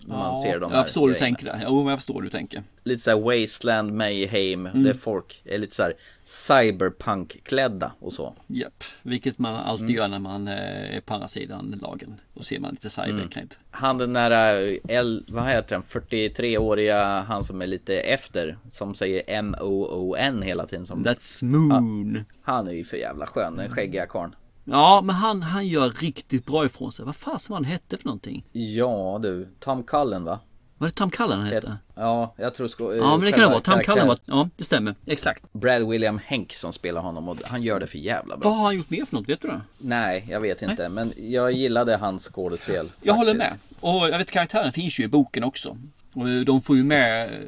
[0.08, 1.64] När man ser de här jag förstår hur du tänker där.
[1.68, 2.62] Jo, jag förstår hur du tänker.
[2.84, 4.82] Lite såhär Wasteland, Mayhem, Mm.
[4.82, 5.94] där folk är lite såhär
[6.24, 8.34] cyberpunk-klädda och så.
[8.46, 9.96] Japp, vilket man alltid Mm.
[9.96, 12.20] gör när man eh, är på andra sidan lagen.
[12.34, 13.54] Då ser man lite cyberklädd.
[13.70, 18.94] Han den där, eh, L, vad heter han, 43-åriga, han som är lite efter, som
[18.94, 20.86] säger M-O-O-N hela tiden.
[20.86, 22.24] Som, That's Moon.
[22.42, 24.34] han är ju för jävla skön, den skäggiga karln.
[24.68, 27.04] Ja, men han, han gör riktigt bra ifrån sig.
[27.04, 28.44] Vad fasen var han hette för någonting?
[28.52, 30.38] Ja du, Tom Cullen va?
[30.78, 31.76] Var det Tom Cullen han hette?
[31.94, 33.60] Ja, jag tror sko- Ja, men det kan det vara.
[33.60, 34.18] Tom Cullen var...
[34.24, 34.94] Ja, det stämmer.
[35.06, 35.52] Exakt.
[35.52, 38.48] Brad William Henk som spelar honom och han gör det för jävla bra.
[38.50, 39.28] Vad har han gjort mer för något?
[39.28, 39.60] Vet du det?
[39.78, 42.90] Nej, jag vet inte, men jag gillade hans skådespel.
[43.02, 43.54] Jag håller med.
[43.80, 45.76] Och jag vet karaktären finns ju i boken också.
[46.14, 47.40] Och de får ju med eh,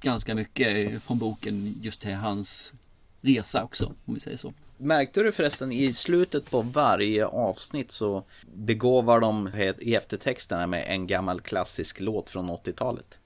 [0.00, 2.72] ganska mycket från boken just till hans
[3.20, 4.52] resa också, om vi säger så.
[4.76, 11.06] Märkte du förresten i slutet på varje avsnitt så begåvar de i eftertexterna med en
[11.06, 13.18] gammal klassisk låt från 80-talet.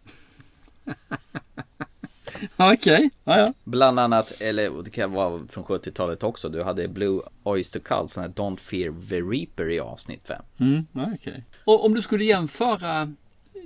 [2.57, 3.53] Okej, ja ja.
[3.65, 8.23] Bland annat, eller det kan vara från 70-talet också, du hade Blue Oyster Cult, sån
[8.23, 10.43] här Don't Fear the Reaper i avsnitt 5.
[10.61, 11.45] Mm, okej.
[11.65, 13.15] Och om du skulle jämföra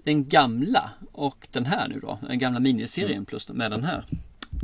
[0.05, 2.19] den gamla och den här nu då?
[2.29, 4.05] Den gamla miniserien plus med den här.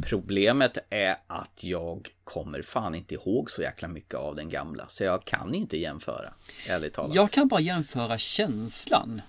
[0.03, 5.05] Problemet är att jag kommer fan inte ihåg så jäkla mycket av den gamla, så
[5.05, 6.33] jag kan inte jämföra,
[6.69, 7.15] ärligt talat.
[7.15, 9.21] Jag kan bara jämföra känslan.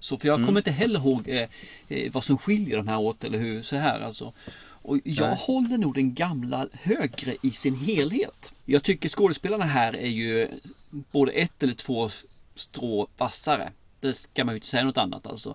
[0.00, 0.46] Så för jag Mm.
[0.46, 1.48] kommer inte heller ihåg eh,
[1.88, 4.32] eh, vad som skiljer de här åt eller hur så här alltså.
[4.84, 5.36] Och jag Nej.
[5.40, 8.52] håller nog den gamla högre i sin helhet.
[8.64, 10.48] Jag tycker skådespelarna här är ju
[10.90, 12.10] både ett eller två
[12.54, 13.72] strå vassare.
[14.00, 15.54] Det ska man ju inte säga något annat alltså.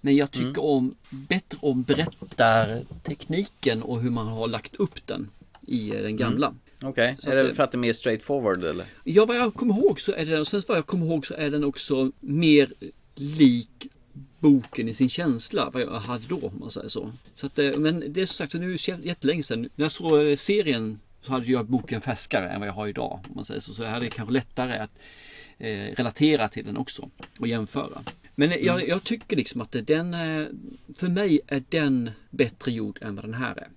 [0.00, 0.60] Men jag tycker Mm.
[0.60, 5.30] om bättre om berättartekniken och hur man har lagt upp den
[5.66, 6.54] i eh, den gamla.
[6.82, 8.86] Okej, Så är det det- för att det är mer straightforward eller?
[9.04, 11.34] Ja, vad jag kommer ihåg så är den, och sen vad jag kommer ihåg så
[11.34, 12.72] är den också mer
[13.14, 13.86] lik
[14.38, 17.12] boken i sin känsla, vad jag hade då om man säger så.
[17.34, 19.60] så att, eh, men det är som sagt, nu är det jättelänge sedan.
[19.62, 23.20] När jag såg eh, serien så hade jag boken färskare än vad jag har idag.
[23.28, 23.74] Om man säger så.
[23.74, 24.90] så jag hade kanske lättare att
[25.58, 28.00] eh, relatera till den också och jämföra.
[28.40, 30.46] Men jag, jag tycker liksom att den, eh,
[30.96, 33.68] för mig är den bättre gjord än vad den här är.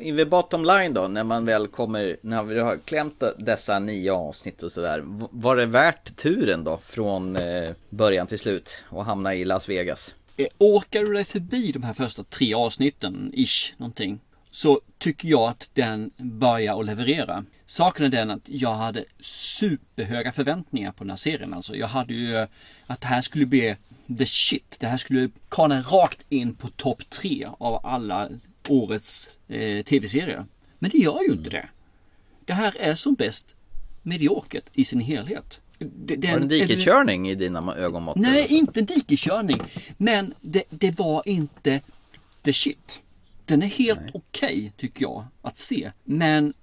[0.00, 4.12] In the bottom line då, när man väl kommer, när vi har klämt dessa nio
[4.12, 5.02] avsnitt och sådär.
[5.30, 10.14] Var det värt turen då från eh, början till slut och hamna i Las Vegas?
[10.36, 14.20] Eh, Orkar du dig förbi de här första tre avsnitten, ish, någonting,
[14.56, 17.44] så tycker jag att den börjar att leverera.
[17.66, 21.54] Saken är den att jag hade superhöga förväntningar på den här serien.
[21.54, 22.48] Alltså, jag hade ju eh,
[22.86, 23.76] att det här skulle bli
[24.18, 24.76] the shit.
[24.80, 28.28] Det här skulle kana rakt in på topp tre av alla
[28.68, 30.44] årets eh, tv-serier.
[30.78, 31.68] Men det gör ju inte det.
[32.44, 33.54] Det här är som bäst
[34.02, 35.60] mediokert i sin helhet.
[35.78, 38.16] Den- Var det en dikeskörning i dina ögonmått?
[38.16, 39.60] Nej, inte en dikeskörning.
[39.96, 41.80] Men det, det var inte
[42.42, 43.00] the shit.
[43.46, 45.92] Den är helt okej tycker jag att se.
[46.04, 46.54] Men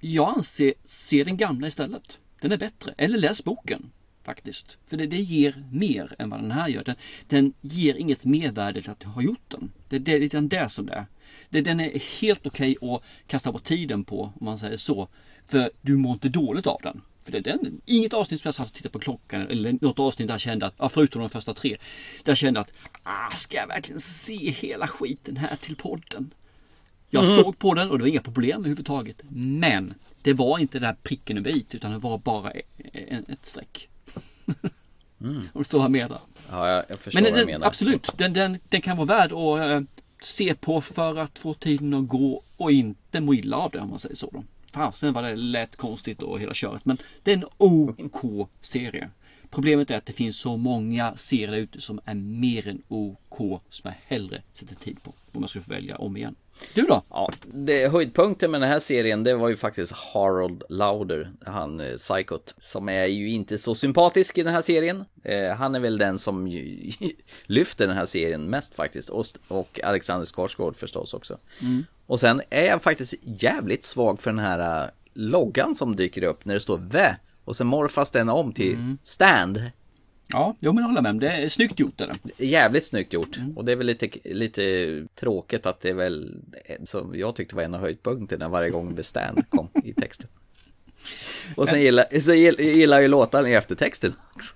[0.00, 2.18] jag anser, se den gamla istället.
[2.40, 2.94] Den är bättre.
[2.98, 4.78] Eller läs boken faktiskt.
[4.86, 6.84] För det, det ger mer än vad den här gör.
[6.84, 6.96] Den,
[7.28, 9.72] den ger inget mervärde till att ha gjort den.
[9.88, 11.06] Det, det är lite det som det är.
[11.50, 15.08] Det, den är helt okej att kasta bort tiden på om man säger så.
[15.44, 17.02] För du mår inte dåligt av den.
[17.26, 19.98] För det är den, inget avsnitt som jag satt och tittade på klockan eller något
[19.98, 21.76] avsnitt där jag kände att, ja, förutom de första tre,
[22.24, 22.72] där jag kände att,
[23.02, 26.34] ah, ska jag verkligen se hela skiten här till podden?
[27.10, 27.34] Jag Mhm.
[27.34, 29.22] såg på den och det var inga problem överhuvudtaget.
[29.30, 32.52] Men det var inte den här pricken över i utan det var bara
[32.92, 33.88] en, ett streck.
[35.20, 35.36] Mm.
[35.52, 36.20] Om du står här med där.
[36.50, 37.66] Ja, jag, jag förstår Men vad du den, menar.
[37.66, 39.80] absolut, den, den, den kan vara värd att eh,
[40.22, 43.90] se på för att få tiden att gå och inte må illa av det om
[43.90, 44.30] man säger så.
[44.32, 44.44] Då.
[44.76, 46.84] Fasen vad det lät konstigt och hela köret.
[46.84, 49.10] Men det är en OK-serie.
[49.50, 53.62] Problemet är att det finns så många serier där ute som är mer än OK
[53.68, 55.14] som jag hellre sätter tid på.
[55.32, 56.34] Om jag skulle få välja om igen.
[56.74, 57.02] Du då?
[57.10, 61.96] Ja, det, höjdpunkten med den här serien det var ju faktiskt Harold Lauder, han eh,
[61.96, 65.04] psykot, som är ju inte så sympatisk i den här serien.
[65.22, 66.90] Eh, han är väl den som ju,
[67.46, 71.38] lyfter den här serien mest faktiskt, och, och Alexander Skarsgård förstås också.
[71.62, 71.84] Mm.
[72.06, 76.44] Och sen är jag faktiskt jävligt svag för den här uh, loggan som dyker upp
[76.44, 78.98] när det står VÄ och sen morfas den om till Mm.
[79.02, 79.62] stand.
[80.28, 81.14] Ja, jo men jag håller med.
[81.20, 82.44] Det är snyggt gjort är det.
[82.46, 83.36] Jävligt snyggt gjort.
[83.56, 86.34] Och det är väl lite, lite tråkigt att det är väl,
[86.84, 90.26] som jag tyckte var en av höjdpunkterna varje gång The Stand kom i texten.
[91.56, 94.54] Och sen gillar, så gillar, gillar ju låtarna i eftertexten också.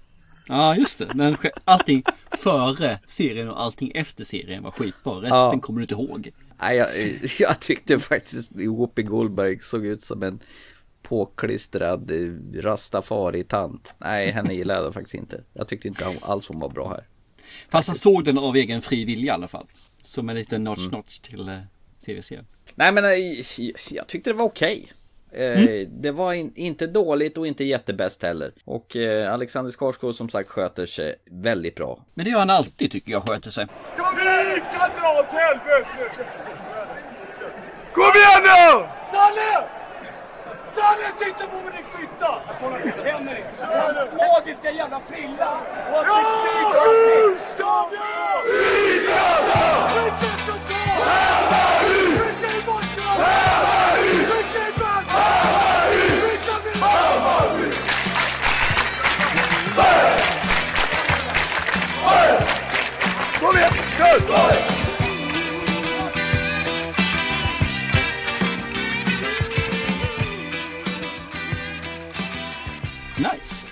[0.48, 1.08] Ja, just det.
[1.14, 5.14] Men allting före serien och allting efter serien var skitbra.
[5.14, 5.60] Resten Ja.
[5.62, 6.30] kommer du inte ihåg.
[6.60, 6.88] Nej, jag,
[7.38, 10.38] jag tyckte faktiskt Whoopi Goldberg såg ut som en
[11.02, 12.10] påklistrad
[12.54, 13.94] rastafari-tant.
[13.98, 15.44] Nej, henne gillade jag faktiskt inte.
[15.52, 17.06] Jag tyckte inte alls hon var bra här.
[17.70, 19.66] Fast han såg den av egen fri vilja i alla fall.
[20.02, 21.54] Som en liten notch-notch till eh,
[22.06, 22.46] tv-serien.
[22.74, 23.10] Nej men eh,
[23.90, 24.92] jag tyckte det var okej.
[25.32, 28.52] Eh, Det var in, inte dåligt och inte jättebäst heller.
[28.64, 32.04] Och eh, Alexander Skarsgård som sagt sköter sig väldigt bra.
[32.14, 33.66] Men det gör han alltid tycker jag sköter sig.
[33.96, 36.10] Kom igen, kan dra åt helvete!
[37.92, 38.86] Kom igen nu!
[39.10, 39.68] Sanne!
[40.74, 42.30] Sanne, titta på min fitta!
[42.46, 43.42] Jag kollar på Kennedy.
[43.60, 45.50] Hans magiska jävla frilla.
[45.92, 47.96] Och hans ja, hur ska vi?
[48.52, 49.20] Vi ska
[49.52, 49.90] ta!
[49.94, 50.82] Vilken ska ta?
[51.88, 53.08] Vilken är borta?
[54.02, 55.04] Vilken är bad?
[56.30, 56.96] Vilka vill ha?
[63.40, 64.69] Kom igen, kör!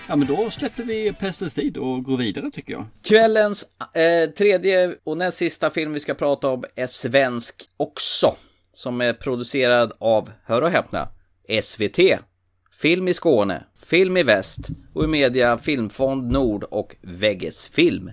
[0.08, 2.86] Ja men då släpper vi Pestens tid och går vidare tycker jag.
[3.02, 8.36] Kvällens eh, tredje och näst sista film vi ska prata om är svensk också.
[8.72, 11.08] Som är producerad av, hör och häpna,
[11.62, 11.98] SVT.
[12.72, 18.12] Film i Skåne, Film i Väst och i media Filmfond Nord och Vegas Film.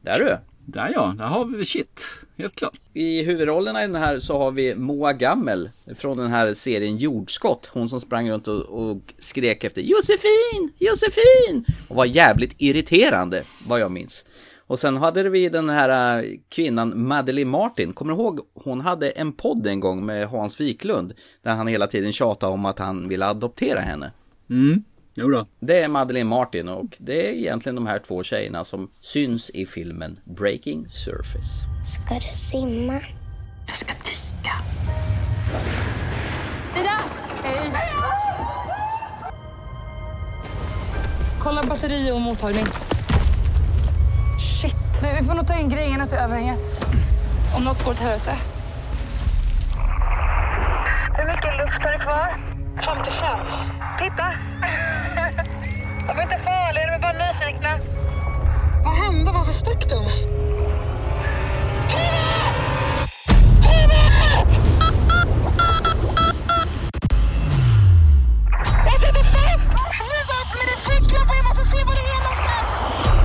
[0.00, 0.38] Där du!
[0.68, 2.00] Där ja, där har vi shit.
[2.38, 2.80] Helt klart.
[2.92, 7.70] I huvudrollerna i den här så har vi Moa Gammel från den här serien Jordskott.
[7.72, 11.64] Hon som sprang runt och, och skrek efter Josefin, Josefin!
[11.88, 14.26] Och var jävligt irriterande, vad jag minns.
[14.66, 17.92] Och sen hade vi den här äh, kvinnan Madeleine Martin.
[17.92, 18.40] Kommer du ihåg?
[18.54, 21.12] Hon hade en podd en gång med Hans Wiklund.
[21.42, 24.12] Där han hela tiden tjatade om att han ville adoptera henne.
[24.50, 24.84] Mm,
[25.16, 25.46] jo då.
[25.60, 29.66] Det är Madeleine Martin och det är egentligen de här två tjejerna som syns i
[29.66, 31.64] filmen Breaking Surface.
[31.84, 33.00] Ska du simma?
[33.66, 34.52] Jag ska dyka.
[36.80, 36.98] Ida!
[37.42, 37.72] Hej!
[41.38, 42.66] Kolla batteri och mottagning.
[44.38, 44.76] Shit.
[45.02, 46.58] Du, vi får nog ta in grejerna till överhänget.
[47.56, 48.32] Om något går åt helvete.
[51.16, 52.55] Hur mycket luft har du kvar?
[52.82, 53.38] 55.
[53.98, 54.34] Titta!
[56.06, 57.78] De är inte farliga, de är bara nyfikna.
[58.84, 59.30] Vad hände?
[59.32, 60.02] Varför stack de?
[68.84, 69.70] Jag sitter fast!
[70.00, 73.15] Visa upp med din ficklampa, jag måste se var du är någonstans!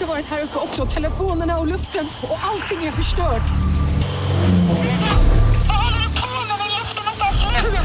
[0.00, 0.86] Har varit här uppe också.
[0.86, 3.42] Telefonerna och luften och allting är förstört.
[5.68, 6.26] Vad håller du på
[7.70, 7.82] med?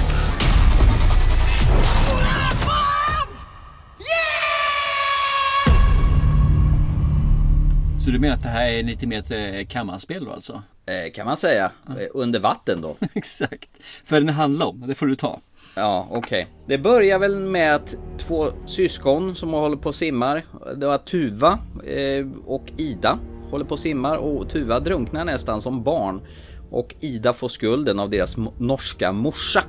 [8.02, 10.64] Så du menar att det här är lite mer ett eh, kammarspel då alltså?
[10.86, 11.72] Eh, kan man säga.
[11.88, 12.96] Eh, Under vatten då.
[13.14, 13.70] Exakt.
[14.04, 15.40] För den handlar om, det får du ta.
[15.78, 16.48] Ja, okej.
[16.66, 20.46] Det börjar väl med att två syskon som håller på och simmar.
[20.76, 23.20] Det var Tuva eh, och Ida
[23.52, 26.22] håller på och simmar och Tuva drunknar nästan som barn.
[26.70, 29.64] Och Ida får skulden av deras norska morsa.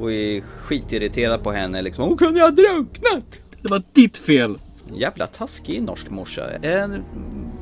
[0.00, 2.04] Och är skitirriterad på henne liksom.
[2.04, 3.24] Hon kunde ha drunknat!
[3.62, 4.58] Det var ditt fel!
[4.94, 6.50] Jävla taskig norsk morsa.
[6.62, 7.02] Är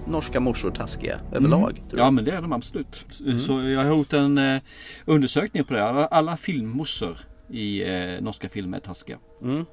[0.06, 1.78] norska morsor taskiga överlag?
[1.78, 1.98] Mm.
[1.98, 3.04] Ja men det är de absolut.
[3.46, 4.60] Så jag har gjort en eh,
[5.04, 5.84] undersökning på det.
[5.84, 7.16] Alla, alla filmmorsor
[7.52, 9.18] i eh, norska filmer taskiga.
[9.42, 9.66] Mm.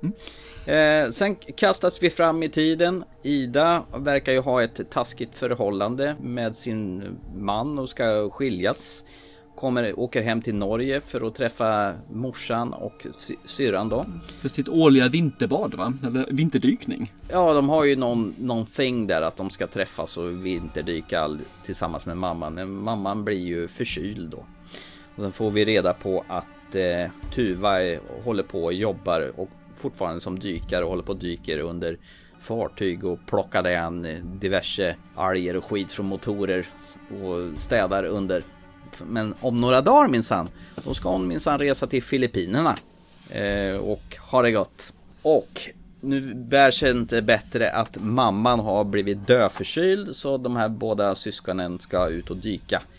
[0.66, 3.04] Eh, sen kastas vi fram i tiden.
[3.24, 7.04] Ida verkar ju ha ett taskigt förhållande med sin
[7.38, 9.04] man och ska skiljas.
[9.56, 14.06] Kommer, åker hem till Norge för att träffa morsan och sy- syrran då.
[14.42, 15.94] För sitt årliga vinterbad va?
[16.08, 17.14] Eller vinterdykning.
[17.32, 22.06] Ja, de har ju någon, någonting där att de ska träffas och vinterdyka all, tillsammans
[22.06, 22.54] med mamman.
[22.54, 24.46] Men mamman blir ju förkyld då.
[25.16, 26.46] Och sen får vi reda på att
[26.76, 27.78] eh, Tuva
[28.24, 31.98] håller på och jobbar och fortfarande som dykare och håller på och dyker under
[32.42, 34.08] fartyg och plockar an
[34.40, 36.68] diverse alger och skit från motorer
[37.24, 38.44] och städar under.
[39.08, 40.50] Men om några dagar minsann,
[40.84, 42.76] då ska hon minsann resa till Filippinerna
[43.30, 44.94] eh, och ha det gott.
[45.22, 45.70] Och
[46.02, 51.80] nu bär sig inte bättre att mamman har blivit dödförkyld så de här båda syskonen
[51.80, 52.99] ska ut och dyka eh,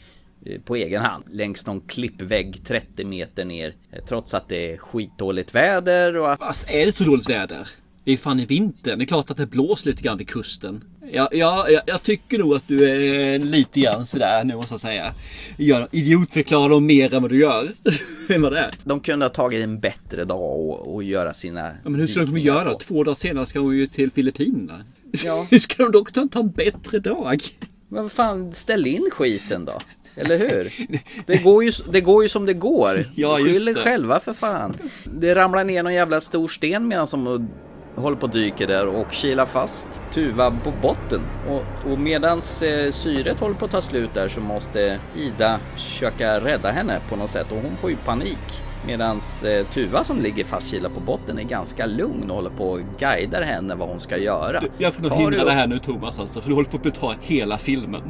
[0.64, 5.54] på egen hand längs någon klippvägg 30 meter ner eh, trots att det är skitdåligt
[5.54, 6.38] väder och att...
[6.38, 7.68] Fast är det så dåligt väder?
[8.04, 8.98] Det är fan i vintern.
[8.98, 10.84] Det är klart att det blåser lite grann vid kusten.
[11.12, 15.14] Ja, ja, jag, tycker nog att du är lite grann sådär nu måste jag säga.
[15.56, 17.68] Gör, idiotförklarar dem mer än vad du gör.
[18.28, 18.70] än vad det är.
[18.84, 21.66] De kunde ha tagit en bättre dag och, och göra sina...
[21.84, 22.78] Ja, men hur ska de göra?
[22.78, 24.84] Två dagar senare ska hon ju till Filippinerna.
[25.24, 25.46] Ja.
[25.50, 27.40] hur ska de då ta en bättre dag?
[27.88, 29.78] Men vad fan, ställ in skiten då.
[30.16, 30.72] Eller hur?
[31.26, 33.04] Det går ju, det går ju som det går.
[33.14, 34.74] Ja, just Skyll er själva för fan.
[35.04, 37.48] Det ramlar ner någon jävla stor sten medan som
[37.96, 41.20] håller på och dyker där och kilar fast Tuva på botten.
[41.48, 46.40] Och, och medans eh, syret håller på att ta slut där så måste Ida försöka
[46.40, 48.38] rädda henne på något sätt och hon får ju panik.
[48.86, 52.80] Medans eh, Tuva som ligger fastkilad på botten är ganska lugn och håller på och
[52.98, 54.62] guidar henne vad hon ska göra.
[54.78, 56.82] Jag får nog hindra du- det här nu Thomas alltså, för du håller på att
[56.82, 58.02] beta hela filmen.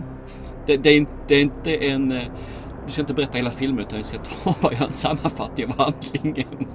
[0.71, 2.13] Det, det, är inte, det är inte en...
[2.13, 2.23] eh,
[2.87, 5.79] Vi ska inte berätta hela filmen utan vi ska ta bara göra en sammanfattning av
[5.79, 6.67] handlingen.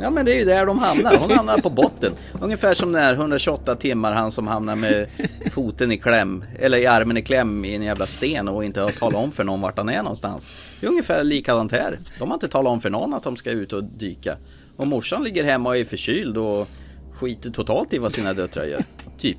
[0.00, 1.16] Ja men det är ju där de hamnar.
[1.16, 2.12] Hon hamnar på botten.
[2.40, 5.08] Ungefär som den här 128 timmar han som hamnar med
[5.50, 6.44] foten i kläm.
[6.58, 9.44] Eller i armen i kläm i en jävla sten och inte har talat om för
[9.44, 10.52] någon vart han är någonstans.
[10.80, 11.98] Det är ungefär likadant här.
[12.18, 14.36] De har inte talat om för någon att de ska ut och dyka.
[14.76, 16.68] Och morsan ligger hemma och är förkyld och
[17.14, 18.84] skiter totalt i vad sina döttrar gör.
[19.18, 19.38] Typ.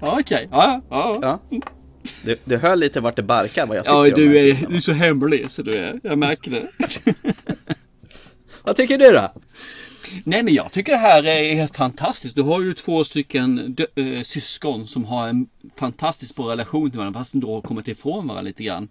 [0.00, 0.48] Ja, okej.
[0.50, 1.18] Ja, ja.
[1.22, 1.58] Ja.
[2.22, 4.80] Du, du hör lite vart det barkar vad jag tycker Ja, du är, du är
[4.80, 6.00] så hemlig så du är.
[6.02, 6.66] Jag märker det.
[8.62, 9.32] Vad tycker du då?
[10.24, 12.36] Nej men jag tycker det här är helt fantastiskt.
[12.36, 15.46] Du har ju två stycken äh, syskon som har en
[15.76, 18.88] fantastiskt bra relation till varandra fast de då har kommit ifrån varandra lite grann.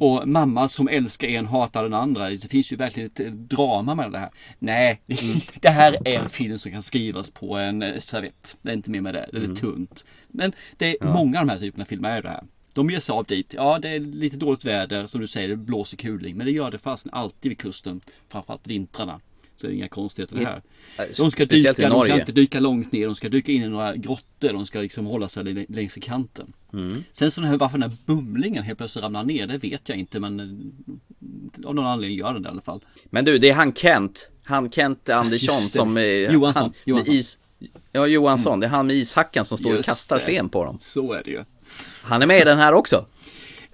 [0.00, 2.30] Och mamma som älskar en hatar den andra.
[2.30, 4.30] Det finns ju verkligen ett drama med det här.
[4.58, 5.00] Nej,
[5.60, 8.56] det här är en film som kan skrivas på en eh, servett.
[8.62, 9.28] Det är inte mer med det.
[9.32, 10.04] Det är tunt.
[10.28, 12.44] Men det är många av de här typerna av filmer är det här.
[12.74, 13.54] De ger sig av dit.
[13.56, 15.06] Ja, det är lite dåligt väder.
[15.06, 16.36] Som du säger, det blåser kuling.
[16.36, 18.00] Men det gör det fast alltid vid kusten.
[18.28, 19.20] Framförallt vintrarna.
[19.62, 20.62] Så det är inga konstigheter det här.
[21.16, 23.06] De ska dyka, de ska inte dyka långt ner.
[23.06, 24.48] De ska dyka in i några grottor.
[24.52, 26.52] De ska liksom hålla sig lä- längs med kanten.
[26.72, 27.04] Mm.
[27.12, 29.98] Sen så den här, varför den här bumlingen helt plötsligt ramlar ner, det vet jag
[29.98, 30.20] inte.
[30.20, 30.46] Men eh,
[31.68, 32.80] av någon anledning gör den det i alla fall.
[33.04, 34.30] Men du, det är han Kent.
[34.44, 35.98] Han Kent Andersson som...
[36.30, 37.14] Johansson, Han, Johansson.
[37.14, 37.38] Is,
[37.92, 38.60] ja, Johansson.
[38.60, 40.22] Det är han med ishackan som står och Just kastar det.
[40.22, 40.78] sten på dem.
[40.80, 41.44] Så är det ju.
[42.02, 43.06] Han är med i den här också.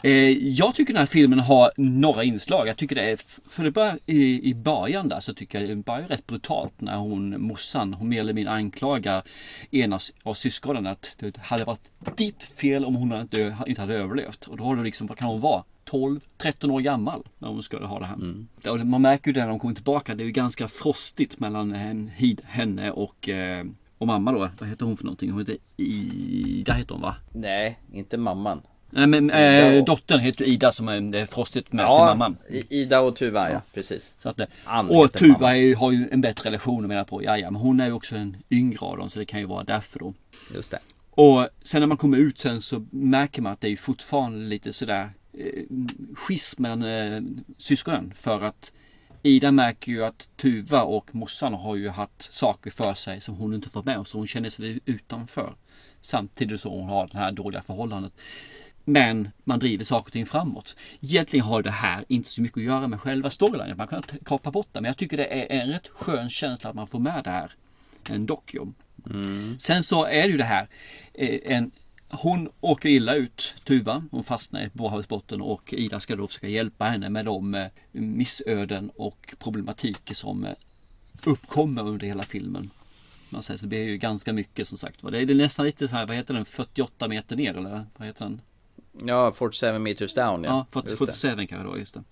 [0.02, 2.68] Eh, jag tycker den här filmen har några inslag.
[2.68, 3.16] Jag tycker det är,
[3.48, 6.96] för det börjar i, i början där så tycker jag det börjar rätt brutalt när
[6.96, 9.22] hon, morsan, hon mer eller mindre anklagar
[9.70, 14.46] ena av syskonen att det hade varit ditt fel om hon inte, inte hade överlevt.
[14.46, 15.64] Och då har du liksom, vad kan hon vara?
[15.90, 18.46] 12-13 år gammal när hon skulle ha det här.
[18.70, 20.14] Och man märker ju det när de kommer tillbaka.
[20.14, 21.72] Det är ju ganska frostigt mellan
[22.44, 23.64] henne och, eh,
[23.98, 24.50] och mamma då.
[24.58, 25.30] Vad heter hon för någonting?
[25.30, 27.16] Hon heter Ida heter hon va?
[27.32, 28.62] Nej, inte mamman.
[28.90, 32.04] Nej men eh, och- dottern heter Ida som är det är frostigt med till Ja,
[32.06, 32.36] mamman.
[32.68, 33.62] Ida och Tuva, ja.
[33.74, 34.12] Precis.
[34.18, 37.22] Så att Ann och Tuva är, har ju en bättre relation att mena på.
[37.22, 39.64] Jaja, men hon är ju också en yngre av dem så det kan ju vara
[39.64, 40.14] därför då.
[40.54, 40.78] Just det.
[41.10, 44.72] Och sen när man kommer ut sen så märker man att det är fortfarande lite
[44.72, 45.62] sådär eh,
[46.16, 47.22] schism mellan eh,
[47.58, 48.12] syskonen.
[48.14, 48.72] För att
[49.22, 53.54] Ida märker ju att Tuva och morsan har ju haft saker för sig som hon
[53.54, 55.54] inte fått med så hon känner sig utanför.
[56.00, 58.12] Samtidigt som hon har det här dåliga förhållandet.
[58.88, 60.76] Men man driver saker och ting framåt.
[61.00, 63.76] Egentligen har det här inte så mycket att göra med själva storylinen.
[63.76, 64.80] Man kan kapa bort det.
[64.80, 67.52] Men jag tycker det är en rätt skön känsla att man får med det här.
[68.10, 68.72] En dockjo.
[69.58, 70.68] Sen så är det ju det här.
[71.14, 71.70] eh, En,
[72.10, 74.04] hon åker illa ut, Tuva.
[74.10, 77.66] Hon fastnar i Båhavets botten och Ida ska då försöka hjälpa henne med de eh,
[77.92, 80.52] missöden och problematiker som eh,
[81.24, 82.70] uppkommer under hela filmen.
[83.30, 85.02] Man säger så det blir ju ganska mycket som sagt.
[85.02, 85.10] var.
[85.10, 88.24] Det är nästan lite så här, vad heter den, 48 meter ner eller vad heter
[88.24, 88.40] den?
[89.06, 90.44] Ja, 47 meters down.
[90.44, 91.06] Ja, Ja, 40, Just det.
[91.06, 92.02] 47 kanske då, just det.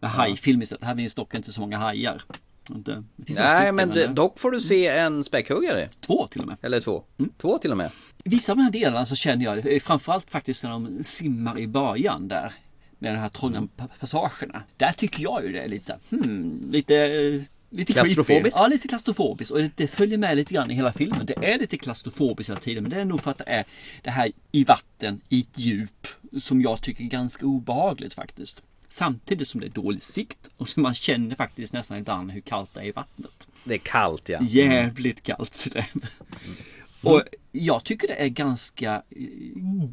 [0.00, 0.84] Men hajfilm istället.
[0.84, 2.22] Här finns dock inte så många hajar.
[2.70, 5.88] Inte, Nej, men det, eh, dock får du se en späckhuggare.
[6.00, 6.56] Två till och med.
[6.62, 7.04] Eller två.
[7.18, 7.30] Mm.
[7.38, 7.90] Två till och med.
[8.24, 11.66] Vissa av de här delarna så känner jag, eh, framförallt faktiskt när de simmar i
[11.68, 12.52] början där.
[12.98, 14.62] Med de här trånga pa- passagerna.
[14.76, 17.42] Där tycker jag ju det är lite så här, hmm, lite, eh,
[17.72, 18.56] lite Klaustrofobiskt?
[18.56, 18.64] creepy.
[18.64, 19.50] Ja, lite klaustrofobiskt.
[19.50, 21.26] Och det, det följer med lite grann i hela filmen.
[21.26, 22.82] Det är lite klaustrofobiskt hela tiden.
[22.82, 23.64] Men det är nog för att det är
[24.02, 26.06] det här i vatten, i ett djup.
[26.42, 28.62] Som jag tycker är ganska obehagligt faktiskt.
[28.88, 32.80] Samtidigt som det är dålig sikt och man känner faktiskt nästan ibland hur kallt det
[32.80, 33.48] är i vattnet.
[33.64, 34.38] Det är kallt ja.
[34.42, 35.54] Jävligt kallt.
[35.54, 35.86] sådär.
[37.02, 39.02] Och jag tycker det är ganska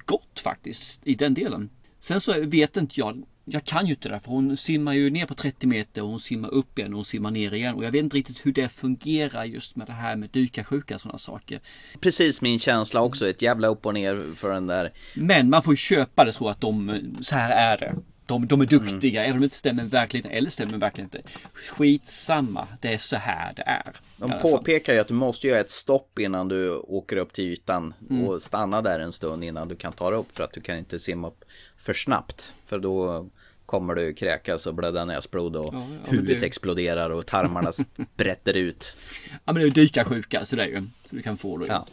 [0.05, 1.69] gott faktiskt i den delen.
[1.99, 5.25] Sen så vet inte jag, jag kan ju inte det för hon simmar ju ner
[5.25, 7.75] på 30 meter och hon simmar upp igen och hon simmar ner igen.
[7.75, 11.01] Och jag vet inte riktigt hur det fungerar just med det här med dykarsjuka och
[11.01, 11.59] sådana saker.
[11.99, 14.91] Precis min känsla också, ett jävla upp och ner för den där.
[15.13, 17.95] Men man får ju köpa det tror att de, så här är det.
[18.25, 21.21] De, de är duktiga, även om det inte stämmer med verkligheten eller stämmer med verkligheten.
[21.53, 23.93] Skitsamma, det är så här det är.
[24.17, 27.93] De påpekar ju att du måste göra ett stopp innan du åker upp till ytan
[28.09, 28.23] Mm.
[28.27, 30.77] och stanna där en stund innan du kan ta dig upp för att du kan
[30.77, 31.45] inte simma upp
[31.77, 32.53] för snabbt.
[32.67, 33.27] För då
[33.69, 37.71] kommer du kräkas och blöda näsblod och Ja, ja, huvudet det- exploderar och tarmarna
[38.15, 38.95] sprätter ut.
[39.31, 40.81] Ja men det är ju dykarsjuka så det är ju.
[41.05, 41.67] Så du kan få det.
[41.67, 41.87] Ja.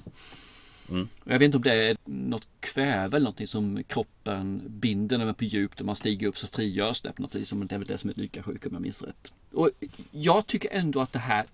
[0.91, 1.09] Mm.
[1.25, 5.25] Och Jag vet inte om det är något kväve eller någonting som kroppen binder när
[5.25, 5.79] man är på djup.
[5.79, 7.51] När man stiger upp så frigörs det på något vis.
[7.51, 9.33] Det är väl det som är dykarsjuka om jag minns rätt.
[9.53, 9.71] Och
[10.11, 11.45] jag tycker ändå att det här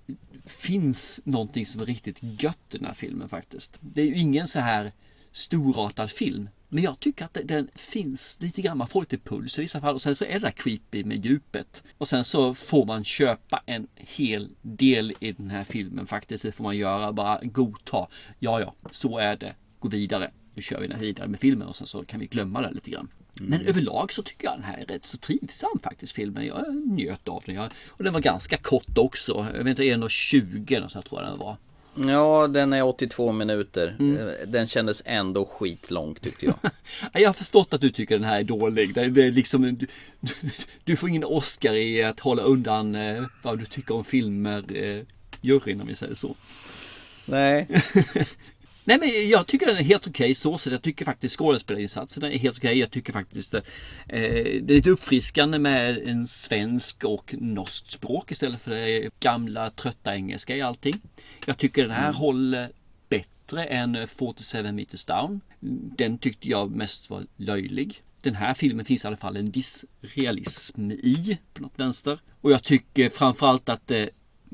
[0.47, 3.79] finns någonting som är riktigt gött i den här filmen faktiskt.
[3.81, 4.93] Det är ju ingen så här
[5.33, 6.49] storartad film.
[6.75, 9.95] Men jag tycker att den finns lite grann, man får lite puls i vissa fall
[9.95, 11.83] och sen så är det creepy med djupet.
[11.99, 16.45] Och sen så får man köpa en hel del i den här filmen faktiskt.
[16.45, 18.07] Det får man göra, bara godta.
[18.39, 19.55] Ja, ja, så är det.
[19.79, 20.31] Gå vidare.
[20.55, 22.71] Nu kör vi den här vidare med filmen och sen så kan vi glömma det
[22.71, 23.09] lite grann.
[23.41, 26.47] Men överlag så tycker jag den här är rätt så trivsam faktiskt filmen.
[26.47, 27.55] Jag njöt av den.
[27.55, 29.47] Jag, och den var ganska kort också.
[29.55, 31.57] Jag vet inte, 1.20 eller så tror jag den var.
[31.95, 33.97] Ja, den är 82 minuter.
[33.99, 34.17] Mm.
[34.29, 36.55] Eh, Den kändes ändå skitlång tyckte jag.
[36.63, 36.71] Ja,
[37.21, 38.95] Jag har förstått att du tycker den här är dålig.
[38.95, 39.87] Det det är liksom, du,
[40.85, 45.03] du får ingen Oscar i att hålla undan eh, vad du tycker om filmer, eh,
[45.41, 46.37] juryn om vi säger så.
[47.27, 47.69] Nej.
[48.85, 52.39] Nej men jag tycker den är helt okej så så Jag tycker faktiskt skådespelarinsatserna är
[52.39, 52.79] helt okej.
[52.79, 53.63] Jag tycker faktiskt eh,
[54.07, 54.17] det
[54.57, 60.57] är lite uppfriskande med en svensk och norskt språk istället för det gamla trötta engelska
[60.57, 61.01] i allting.
[61.47, 62.69] Jag tycker den här håller
[63.09, 65.41] bättre än 47 meters down.
[65.97, 68.03] Den tyckte jag mest var löjlig.
[68.23, 72.19] Den här filmen finns i alla fall en viss realism i på något vänster.
[72.41, 74.05] Och jag tycker framförallt att eh,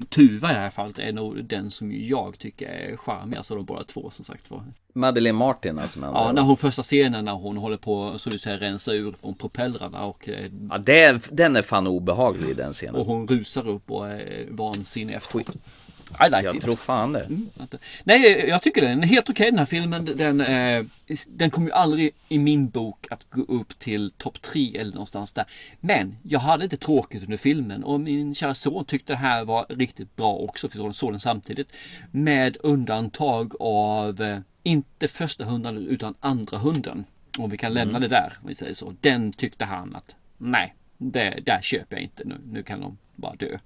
[0.08, 3.66] Tuva i det här fallet är nog den som jag tycker är charmigast av de
[3.66, 4.62] båda två som sagt var.
[4.92, 6.00] Madeleine Martin alltså.
[6.00, 9.34] Ja, när hon första scenen när hon håller på så du säger rensa ur från
[9.34, 12.94] propellrarna och, eh, Ja, det den är fan obehaglig den scenen.
[12.94, 15.46] och hon rusar upp och är vansinnig efteråt.
[16.20, 16.62] I like Jag it.
[16.62, 17.28] tror fan det.
[18.04, 20.04] Nej, jag tycker den är helt okej den här filmen.
[20.04, 20.84] Den, eh,
[21.28, 25.32] den kommer ju aldrig i min bok att gå upp till topp tre eller någonstans
[25.32, 25.44] där.
[25.80, 29.66] Men jag hade inte tråkigt under filmen och min kära son tyckte det här var
[29.68, 31.72] riktigt bra också för jag såg den samtidigt.
[32.10, 37.04] Med undantag av, eh, inte första hunden utan andra hunden.
[37.38, 38.02] Om vi kan lämna Mm.
[38.10, 38.94] det där, om vi säger så.
[39.00, 42.34] Den tyckte han att nej, det, där köper jag inte nu.
[42.52, 43.58] Nu kan de bara dö.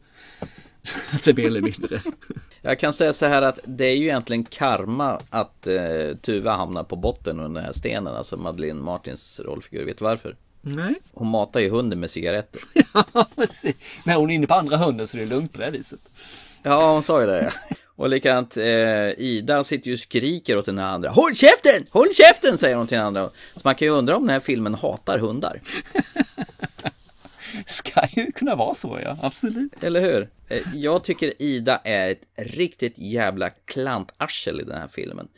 [1.26, 2.03] Är mer eller mindre.
[2.62, 6.85] Jag kan säga så här att det är ju egentligen karma att eh, Tuva hamnar
[6.85, 9.85] på botten under den här stenen, alltså Madeleine Martins rollfigur.
[9.85, 10.37] Vet du varför?
[10.61, 10.95] Nej.
[11.12, 12.61] Hon matar ju hunden med cigaretter.
[14.05, 16.01] Men hon är inne på andra hunden så det är lugnt på det viset.
[16.62, 17.43] Ja, hon sa ju det.
[17.68, 17.76] ja.
[17.97, 21.11] Och likadant, eh, Ida sitter ju och skriker åt den här andra.
[21.11, 21.85] Håll käften!
[21.91, 22.59] Håll käften!
[22.59, 23.30] säger hon till den andra.
[23.55, 25.61] Så man kan ju undra om den här filmen hatar hundar.
[27.66, 29.85] Ska ju kunna vara så ja, absolut.
[29.85, 30.28] Eller hur?
[30.53, 35.28] Eh, Jag tycker Ida är ett riktigt jävla klantarsel i den här filmen.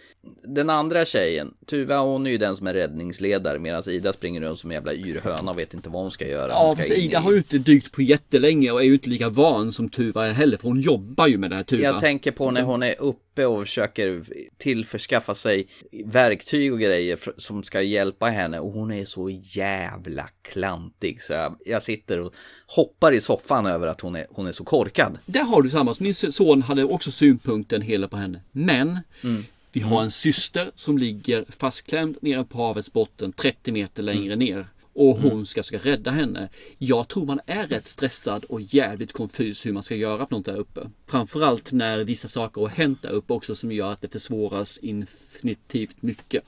[0.45, 4.59] Den andra tjejen, Tuva hon är ju den som är räddningsledare medan Ida springer runt
[4.59, 6.49] som en jävla yrhöna och vet inte vad hon ska göra.
[6.53, 9.29] Ja, ska Ida i- har ju inte dykt på jättelänge och är ju inte lika
[9.29, 11.83] van som Tuva heller för hon jobbar ju med det här Tuva.
[11.83, 14.23] Jag tänker på när hon är uppe och försöker
[14.59, 15.67] tillförskaffa sig
[16.05, 21.57] verktyg och grejer som ska hjälpa henne och hon är så jävla klantig så jag,
[21.67, 22.35] jag sitter och
[22.67, 25.04] hoppar i soffan över att hon är, hon är så korkad.
[25.27, 25.95] Där har du samma.
[26.01, 28.41] Min son hade också synpunkten hela på henne.
[28.53, 29.45] Men Mm.
[29.73, 34.39] vi har en syster som ligger fastklämd nere på havets botten 30 meter längre Mm.
[34.39, 34.67] ner.
[34.97, 36.49] Och hon ska, ska rädda henne.
[36.79, 40.45] Jag tror man är rätt stressad och jävligt konfys hur man ska göra för något
[40.47, 40.81] där uppe.
[41.07, 46.03] Framförallt när vissa saker har hänt där uppe också som gör att det försvåras infinitivt
[46.03, 46.45] mycket.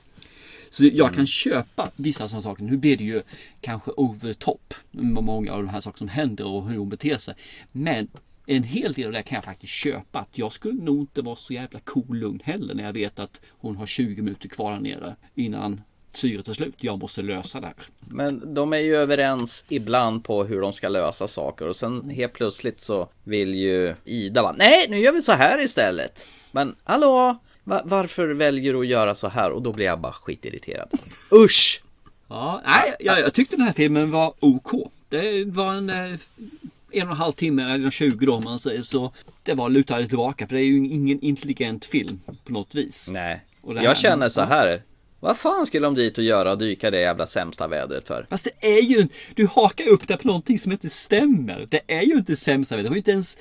[0.69, 2.63] Så jag kan köpa vissa sådana saker.
[2.63, 3.21] Nu blir det ju
[3.61, 7.17] kanske over top med många av de här sakerna som händer och hur hon beter
[7.17, 7.35] sig.
[7.71, 8.07] Men
[8.49, 10.19] en hel del av det kan jag faktiskt köpa.
[10.19, 13.41] Att jag skulle nog inte vara så jävla cool lugn heller när jag vet att
[13.49, 15.81] hon har 20 minuter kvar där nere innan
[16.13, 16.75] syret är slut.
[16.77, 17.75] Jag måste lösa det här.
[17.99, 22.33] Men de är ju överens ibland på hur de ska lösa saker och sen helt
[22.33, 26.27] plötsligt så vill ju Ida va, nej nu gör vi så här istället.
[26.51, 29.51] Men hallå, va- varför väljer du att göra så här?
[29.51, 30.89] Och då blir jag bara skitirriterad.
[31.45, 31.81] Usch!
[32.29, 34.71] Ja, nej, jag, jag tyckte den här filmen var OK.
[35.09, 36.19] det var en, eh,
[36.99, 39.13] en och en halv timme, eller 20 då om man säger så.
[39.43, 43.09] Det var lutade tillbaka för det är ju ingen intelligent film på något vis.
[43.11, 43.41] Nej.
[43.63, 44.81] Jag känner så här.
[45.19, 48.27] Vad fan skulle de dit och göra och dyka det jävla sämsta vädret för?
[48.29, 51.67] Fast det är ju, du hakar upp dig på någonting som inte stämmer.
[51.71, 53.37] Det är ju inte sämsta, det var ju inte ens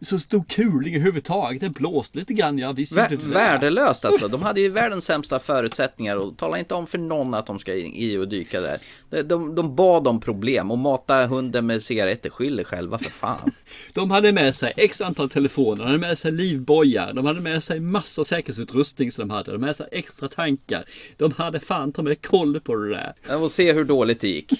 [0.00, 1.60] så stor kuling överhuvudtaget.
[1.60, 3.34] Det blåste lite grann, ja visst Vä- gjorde det det.
[3.34, 4.28] värdelöst alltså.
[4.28, 7.74] De hade ju världens sämsta förutsättningar och tala inte om för någon att de ska
[7.74, 8.78] i och dyka där.
[9.10, 12.30] De, de, de bad om problem och mata hunden med cigaretter.
[12.30, 13.52] Skyll er själva för fan.
[13.94, 17.62] De hade med sig x antal telefoner, de hade med sig livbojar, de hade med
[17.62, 20.84] sig massa säkerhetsutrustning som de hade, de hade med sig extra tankar.
[21.16, 23.14] De hade fan ta med koll på det där.
[23.28, 24.52] Jag får se hur dåligt det gick.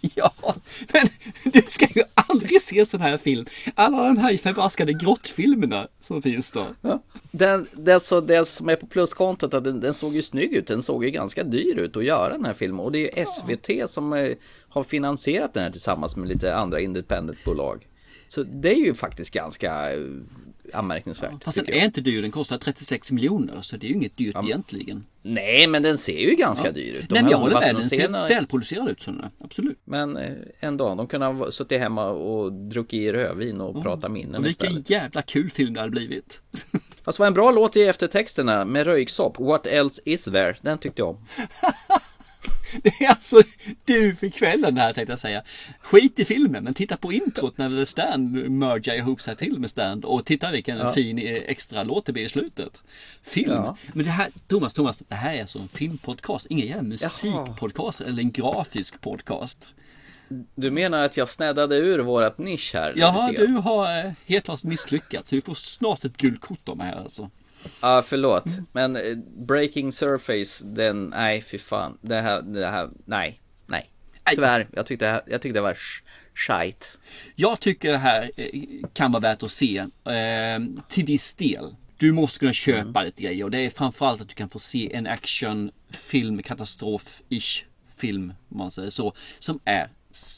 [0.14, 0.32] Ja,
[0.92, 1.06] men
[1.52, 3.46] du ska ju aldrig se sån här film.
[3.74, 6.66] Alla de här förbaskade grottfilmerna som finns då.
[7.30, 10.66] Den, det, så, det som är på pluskontot, att den, den såg ju snygg ut.
[10.66, 12.80] Den såg ju ganska dyr ut att göra den här filmen.
[12.80, 14.32] Och det är ju SVT som eh,
[14.68, 17.86] har finansierat den här tillsammans med lite andra independentbolag.
[18.28, 19.88] Så det är ju faktiskt ganska
[20.74, 21.44] anmärkningsvärt.
[21.44, 24.36] Fast den är inte dyr, den kostar 36 miljoner så det är ju inget dyrt
[24.44, 25.04] egentligen.
[25.22, 26.72] Nej, men den ser ju ganska Ja.
[26.72, 27.08] dyr ut.
[27.08, 29.30] De Nej men jag håller med, den ser välproducerad ut är.
[29.40, 29.78] Absolut.
[29.84, 34.66] Men eh, ändå, de kunde ha suttit hemma och druckit rödvin och pratat minnen vilken
[34.68, 34.90] istället.
[34.90, 36.40] jävla kul film det hade blivit.
[37.04, 39.38] Fast var en bra låt i eftertexterna med röyksopp.
[39.38, 40.56] What else is there?
[40.62, 41.16] Den tyckte jag om.
[42.82, 43.42] Det är alltså
[43.84, 45.42] du för kvällen här tänkte jag säga.
[45.80, 49.70] Skit i filmen men titta på introt när The Stand mergar ihop sig till med
[49.70, 50.92] Stand och titta vilken Ja.
[50.92, 52.80] fin eh, extra låt det blir i slutet.
[53.22, 53.52] Film.
[53.52, 53.76] Ja.
[53.94, 58.22] Men det här, Thomas, Thomas, det här är alltså en filmpodcast, ingen jävla musikpodcast eller
[58.22, 59.66] en grafisk podcast.
[60.54, 62.92] Du menar att jag snäddade ur vårat nisch här?
[62.96, 65.30] Jaha, du har eh, helt klart misslyckats.
[65.30, 67.30] Så vi får snart ett guldkort mig här alltså.
[67.82, 68.44] Ja, förlåt.
[68.72, 71.98] Men eh, Breaking Surface, den, nej fy fan.
[72.00, 73.90] Det här, det här, nej, nej.
[74.34, 76.02] Tyvärr, jag tyckte, jag tyckte det var sh-
[76.34, 76.86] shite.
[77.34, 78.46] Jag tycker det här eh,
[78.92, 80.58] kan vara värt att se eh,
[80.88, 81.74] till viss del.
[81.96, 84.94] Du måste kunna köpa lite grejer och det är framförallt att du kan få se
[84.94, 87.64] en actionfilm, katastrof-ish
[87.96, 89.90] film om man säger så, som är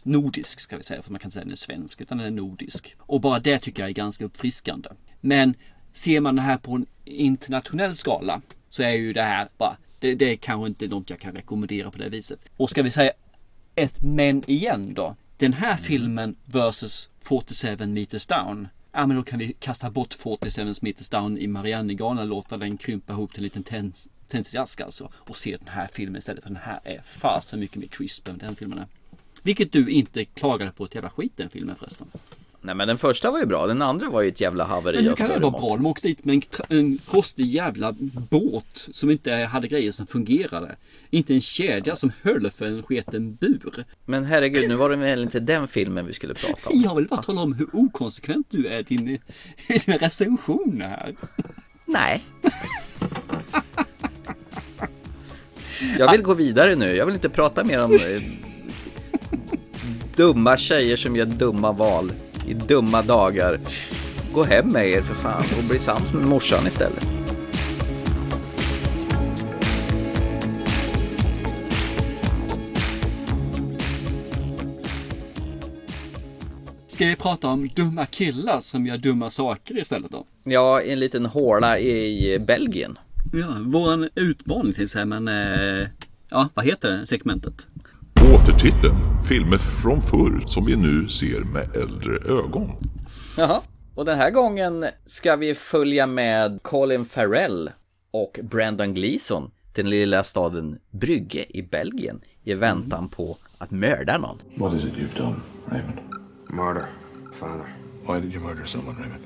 [0.05, 2.31] nordisk ska vi säga, för man kan inte säga den är svensk utan den är
[2.31, 2.97] nordisk.
[2.99, 4.89] Och bara det tycker jag är ganska uppfriskande.
[5.21, 5.55] Men
[5.93, 8.41] ser man det här på en internationell skala
[8.71, 11.91] så är ju det här bara, det, det är kanske inte något jag kan rekommendera
[11.91, 12.41] på det viset.
[12.57, 13.13] Och ska vi säga
[13.75, 15.17] ett men igen då.
[15.37, 18.69] Den här filmen versus 47 meters down.
[18.93, 22.77] Ja men då kan vi kasta bort 47 meters down i Mariannegarden och låta den
[22.77, 25.13] krympa ihop till en liten tens- alltså.
[25.15, 28.39] Och se den här filmen istället för den här är fasen mycket mer crisp än
[28.39, 28.87] den filmen är.
[29.43, 32.07] Vilket du inte klagade på ett jävla skit den filmen förresten.
[32.65, 35.05] Nej men den första var ju bra, den andra var ju ett jävla haveri Men
[35.05, 35.77] hur kan det vara bra?
[35.77, 37.95] De åkte dit med en, en rostig jävla
[38.31, 40.77] båt som inte hade grejer som fungerade.
[41.11, 43.85] Inte en kedja som höll för en sketen bur.
[44.05, 46.81] Men herregud, nu var det väl inte den filmen vi skulle prata om?
[46.81, 49.21] Jag vill bara tala om hur okonsekvent du är i din, i
[49.87, 51.15] dina recensioner här.
[51.87, 52.23] Nej.
[55.99, 57.99] Jag vill gå vidare nu, jag vill inte prata mer om eh,
[60.17, 62.13] dumma tjejer som gör dumma val
[62.47, 63.61] i dumma dagar.
[64.35, 67.11] Gå hem med er för fan och bli sams med morsan istället.
[76.87, 80.27] Ska vi prata om dumma killar som gör dumma saker istället då?
[80.45, 82.99] Ja, en liten håla i Belgien.
[83.33, 85.89] Ja, våran utmaning till sig men eh,
[86.29, 87.67] ja, vad heter det segmentet?
[88.23, 92.71] Återtiteln Filmer från förr som vi nu ser med äldre ögon.
[93.37, 93.61] Jaha.
[93.95, 97.71] Och den här gången ska vi följa med Colin Farrell
[98.11, 104.19] och Brandon Gleeson till den lilla staden Brygge i Belgien i väntan på att mörda
[104.19, 104.39] någon.
[104.57, 105.99] What is it you've done, Raymond?
[106.49, 106.87] Murder,
[107.35, 107.67] father.
[108.07, 109.23] Why did you murder someone, Raymond?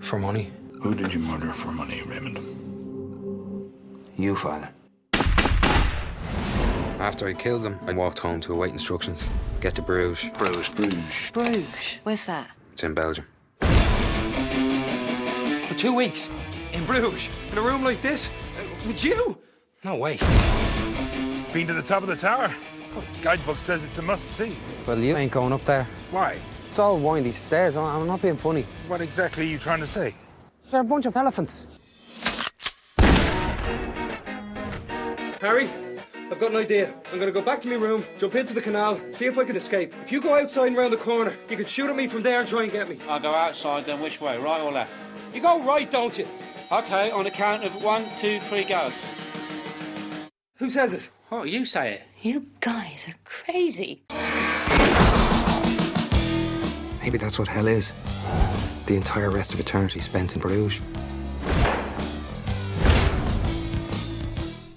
[0.00, 0.46] For money.
[0.82, 2.38] Who did you murder for money, Raymond?
[4.16, 4.68] You, father.
[7.02, 9.28] After I killed them, I walked home to await instructions.
[9.60, 10.30] Get to Bruges.
[10.38, 11.30] Bruges, Bruges.
[11.32, 11.98] Bruges.
[12.04, 12.48] Where's that?
[12.74, 13.26] It's in Belgium.
[15.66, 16.30] For two weeks?
[16.72, 17.28] In Bruges?
[17.50, 18.28] In a room like this?
[18.56, 19.36] Uh, With you?
[19.82, 20.16] No way.
[21.52, 22.54] Been to the top of the tower?
[23.20, 24.54] Guidebook says it's a must see.
[24.86, 25.88] Well, you ain't going up there.
[26.12, 26.40] Why?
[26.68, 27.74] It's all windy stairs.
[27.74, 28.64] I- I'm not being funny.
[28.86, 30.14] What exactly are you trying to say?
[30.70, 31.66] They're a bunch of elephants.
[35.40, 35.68] Harry,
[36.32, 36.94] I've got an idea.
[37.12, 39.54] I'm gonna go back to my room, jump into the canal, see if I can
[39.54, 39.92] escape.
[40.02, 42.40] If you go outside and round the corner, you can shoot at me from there
[42.40, 42.98] and try and get me.
[43.06, 44.90] I'll go outside, then which way, right or left?
[45.34, 46.26] You go right, don't you?
[46.72, 48.90] Okay, on the count of one, two, three, go.
[50.56, 51.10] Who says it?
[51.30, 52.02] Oh, you say it.
[52.22, 54.02] You guys are crazy.
[57.02, 57.92] Maybe that's what hell is.
[58.86, 60.80] The entire rest of eternity spent in Bruges.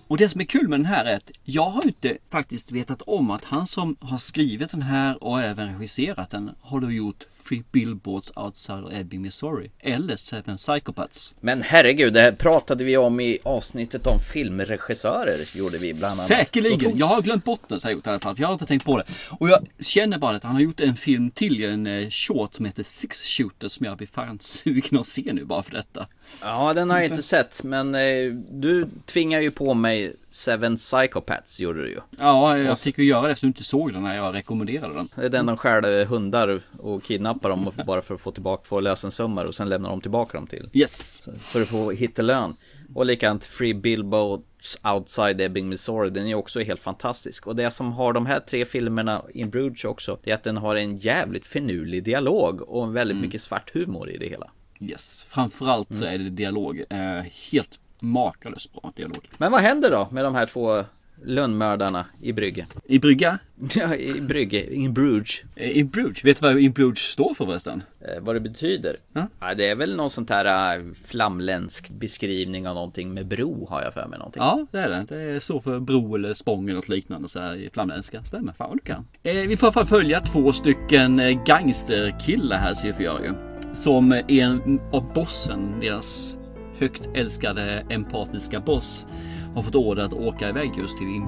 [0.08, 3.02] Och det som är kul med den här är att jag har inte faktiskt vetat
[3.02, 7.24] om att han som har skrivit den här och även regisserat den har då gjort
[7.48, 11.34] Three Billboards Outside of Ebbing, Missouri eller Seven Psychopaths.
[11.40, 15.58] Men herregud, det här pratade vi om i avsnittet om filmregissörer.
[15.58, 16.28] Gjorde vi bland annat.
[16.28, 16.98] Säkerligen.
[16.98, 18.36] Jag har glömt bort den så jag gjort i alla fall.
[18.36, 19.04] För jag har inte tänkt på det.
[19.30, 22.66] Och jag känner bara att han har gjort en film till, en eh, short som
[22.66, 26.08] heter Six Shooters som jag blir fan sugen att se nu bara för detta.
[26.42, 31.60] Ja, den har jag inte sett, men eh, du tvingar ju på mig Seven Psychopaths
[31.60, 32.00] gjorde du ju.
[32.20, 35.10] Ja, jag fick ju göra det eftersom du inte såg den när jag rekommenderade den.
[35.16, 38.80] Det är den de stjäl hundar och kidnappar dem bara för att få tillbaka, få
[38.80, 40.70] lösensummor och sen lämnar de tillbaka dem till.
[40.74, 41.30] Yes.
[41.40, 42.56] För att få hittelön.
[42.96, 46.10] Och likadant Free Billboards Outside Ebbing, Missouri.
[46.10, 47.48] Den är också helt fantastisk.
[47.48, 50.58] Och det som har de här tre filmerna in Bruges också, det är att den
[50.58, 54.52] har en jävligt finurlig dialog och väldigt mycket svart humor i det hela.
[54.80, 56.84] Yes, framförallt så är det dialog.
[56.90, 59.28] Eh, helt makalöst bra dialog.
[59.38, 60.84] Men vad händer då med de här två
[61.24, 62.68] lönnmördarna i Brygge?
[62.86, 63.40] I Brygga?
[63.76, 65.44] Ja, i Brygge, in Bruges.
[65.56, 67.84] Eh, In Bruges, vet du vad In Bruges står för förresten?
[68.02, 68.98] Eh, vad det betyder?
[69.14, 69.28] Ja.
[69.40, 73.82] Ja, det är väl någon sånt här äh, flamländsk beskrivning av någonting med bro har
[73.82, 74.42] jag för mig någonting.
[74.44, 75.34] Ja, det är det.
[75.34, 78.24] Det står för bro eller spång eller något liknande så här i flamländska.
[78.24, 79.08] Stämmer, fan vad du kan.
[79.24, 83.34] Eh, vi får i följa två stycken eh, gangsterkillar här ser vi ju.
[83.74, 86.35] Som är en av bossen, deras
[86.80, 89.08] högt älskade empatiska boss,
[89.56, 91.28] har fått order att åka iväg just till In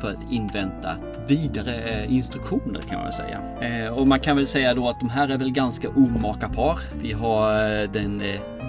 [0.00, 3.40] för att invänta vidare eh, instruktioner kan man väl säga.
[3.60, 6.78] Eh, och man kan väl säga då att de här är väl ganska omaka par.
[7.00, 8.22] Vi har eh, den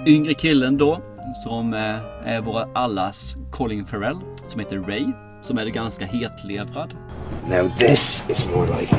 [0.06, 1.00] yngre killen då
[1.44, 1.72] som
[2.24, 4.18] är våra allas Colin Farrell
[4.48, 5.06] som heter Ray
[5.40, 6.94] som är ganska hetlevrad.
[7.48, 8.96] Now this is more like.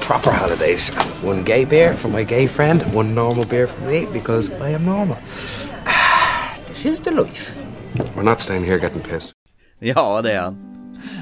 [0.00, 0.92] Proper holidays.
[1.24, 4.86] One gay beer for my gay friend, one normal beer for me because I am
[4.86, 5.16] normal.
[6.76, 7.56] This is the life.
[8.14, 9.32] We're not staying here getting pissed.
[9.78, 10.56] Ja, det är han.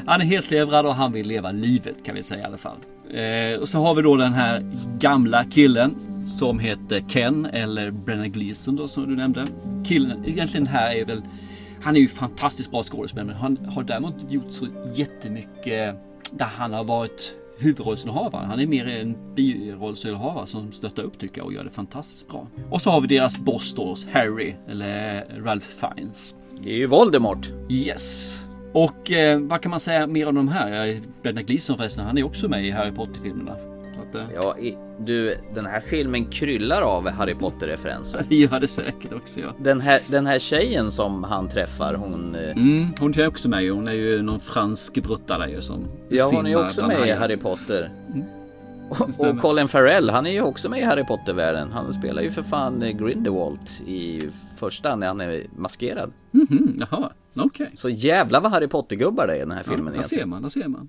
[0.07, 2.77] Han är hetlevrad och han vill leva livet kan vi säga i alla fall.
[3.11, 5.97] Eh, och så har vi då den här gamla killen
[6.27, 9.47] som heter Ken eller Brennan Gleeson då som du nämnde.
[9.85, 11.23] Killen, egentligen här är väl,
[11.83, 15.97] han är ju fantastiskt bra skådespelare men han har däremot inte gjort så jättemycket
[16.31, 18.47] där han har varit huvudrollsinnehavare.
[18.47, 22.47] Han är mer en birollsinnehavare som stöttar upp tycker jag och gör det fantastiskt bra.
[22.71, 26.35] Och så har vi deras boss då, Harry eller Ralph Fiennes.
[26.61, 27.49] Det är ju Voldemort.
[27.71, 28.41] Yes.
[28.73, 31.01] Och eh, vad kan man säga mer om de här?
[31.23, 33.74] Brendan Gleeson förresten, han är också med i Harry Potter-filmerna.
[34.15, 38.25] Eh, Ja, i, du, den här filmen kryllar av Harry Potter-referenser.
[38.29, 39.49] Det gör det säkert också ja.
[39.59, 42.35] Den här, den här tjejen som han träffar, hon...
[42.35, 46.29] eh, Mm, hon är också med Hon är ju någon fransk bruttare ju som Ja,
[46.33, 47.11] hon är också med i.
[47.11, 47.91] Harry Potter.
[48.91, 49.31] Och, stämmer.
[49.35, 51.69] och Colin Farrell, han är ju också med i Harry Potter-världen.
[51.73, 54.23] Han spelar ju för fan eh, Grindelwald i
[54.57, 56.13] första när han är maskerad.
[56.31, 57.71] Mhm, jaha, okej.
[57.75, 60.43] Så jävla vad Harry Potter-gubbar det är i den här filmen Ja, där ser man,
[60.43, 60.89] där ser man.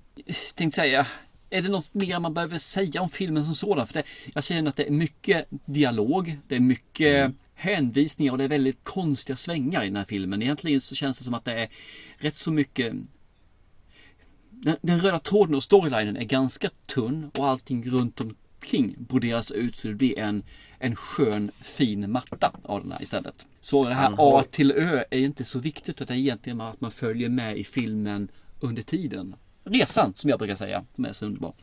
[0.54, 1.06] Tänkte säga,
[1.50, 3.86] är det något mer man behöver säga om filmen som sådan?
[3.86, 4.02] För det,
[4.34, 7.34] jag känner att det är mycket dialog, det är mycket Mm.
[7.54, 10.42] hänvisningar och det är väldigt konstiga svängar i den här filmen.
[10.42, 11.68] Egentligen så känns det som att det är
[12.18, 12.94] rätt så mycket
[14.50, 19.76] den, den röda tråden och storylinen är ganska tunn och allting runt omkring broderas ut
[19.76, 20.42] så det blir en,
[20.78, 23.46] en skön fin matta av den här istället.
[23.60, 27.28] Så det här A till Ö är inte så viktigt utan egentligen att man följer
[27.28, 28.28] med i filmen
[28.60, 29.36] under tiden.
[29.70, 31.54] Resan som jag brukar säga, som är så underbar.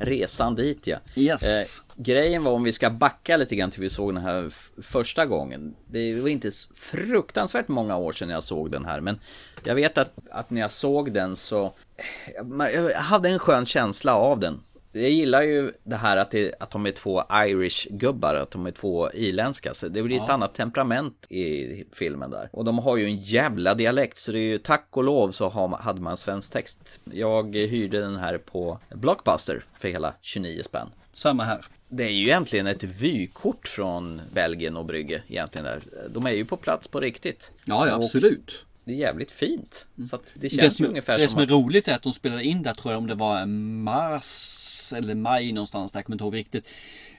[0.00, 0.98] Resan dit ja.
[1.14, 1.42] Yes.
[1.42, 5.26] Eh, grejen var om vi ska backa lite grann till vi såg den här första
[5.26, 5.74] gången.
[5.90, 9.00] Det var inte fruktansvärt många år sedan jag såg den här.
[9.00, 9.18] Men
[9.64, 11.64] jag vet att, att när jag såg den så...
[11.64, 14.60] eh, Jag hade en skön känsla av den.
[14.92, 18.70] Jag gillar ju det här att, det, att de är två Irish-gubbar, att de är
[18.70, 19.74] två irländska.
[19.74, 20.32] Så det blir ett Ja.
[20.34, 22.48] annat temperament i filmen där.
[22.52, 25.48] Och de har ju en jävla dialekt, så det är ju tack och lov så
[25.48, 27.00] har, hade man svensk text.
[27.12, 30.88] Jag hyrde den här på Blockbuster för hela 29 spänn.
[31.14, 31.60] Samma här.
[31.88, 35.82] Det är ju egentligen ett vykort från Belgien och Brygge egentligen där.
[36.14, 37.52] De är ju på plats på riktigt.
[37.64, 38.64] Ja, ja Och absolut.
[38.84, 39.86] Det är jävligt fint.
[40.10, 41.50] Så det Det känns som, ju ungefär det som som är att...
[41.50, 44.58] roligt är att de spelade in där tror jag om det var mars
[44.92, 46.68] eller maj någonstans där, jag kommer inte ihåg riktigt.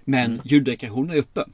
[0.04, 0.42] Men Mm.
[0.46, 1.46] ljuddekorationen är uppe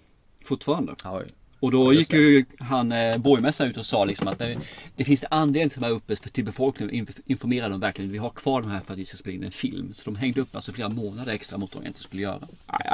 [0.46, 0.96] fortfarande.
[1.04, 1.22] Ja,
[1.60, 4.58] Och då gick ju han eh, borgmästaren ut och sa liksom att det,
[4.96, 8.12] det finns anledning till att vara uppe för till befolkningen informera dem verkligen.
[8.12, 9.94] Vi har kvar de här för att vi ska spela in en film.
[9.94, 12.40] Så de hängde upp alltså flera månader extra mot vad de egentligen skulle göra.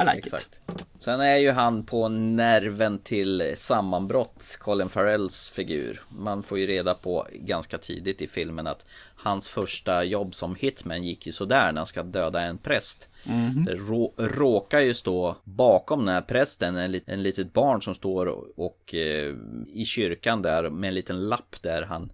[0.01, 0.49] I like Exakt.
[0.69, 0.83] it.
[0.99, 6.01] Sen är ju han på nerven till sammanbrott, Colin Farrells figur.
[6.09, 8.85] Man får ju reda på ganska tidigt i filmen att
[9.15, 13.09] hans första jobb som hitman gick ju sådär när han ska döda en präst.
[13.23, 13.65] Mhm.
[13.65, 18.25] Det rå, råkar ju stå bakom den här prästen en, en litet barn som står
[18.25, 19.35] och, och eh,
[19.73, 22.11] i kyrkan där med en liten lapp där han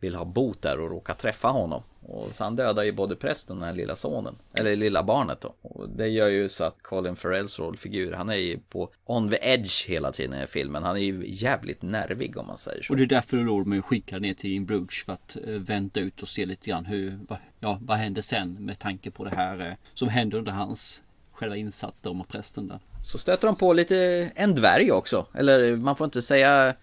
[0.00, 1.82] vill ha bot där och råkar träffa honom.
[2.06, 5.40] Och så han dödar ju både prästen och den här lilla sonen, eller lilla barnet
[5.40, 5.54] då.
[5.62, 9.38] Och det gör ju så att Colin Farrells rollfigur, han är ju på on the
[9.40, 10.82] edge hela tiden i filmen.
[10.82, 12.92] Han är ju jävligt nervig om man säger så.
[12.92, 16.22] Och det är därför är skickade ner till In Bruges för att eh, vänta ut
[16.22, 19.68] och se lite grann hur, vad, ja, vad händer sen med tanke på det här
[19.68, 21.02] eh, som händer under hans
[21.32, 22.78] själva insats då med prästen där.
[23.04, 25.26] Så stöter de på lite, en dvärg också.
[25.34, 26.74] Eller man får inte säga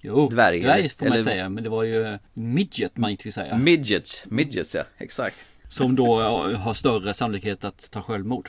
[0.00, 0.60] Jo, dvärg.
[0.60, 3.58] dvärg eller- får man eller- säga, men det var ju midget man inte vill säga.
[3.58, 5.44] Midgets, midgets ja, exakt.
[5.68, 6.20] Som då
[6.56, 8.48] har större sannolikhet att ta självmord.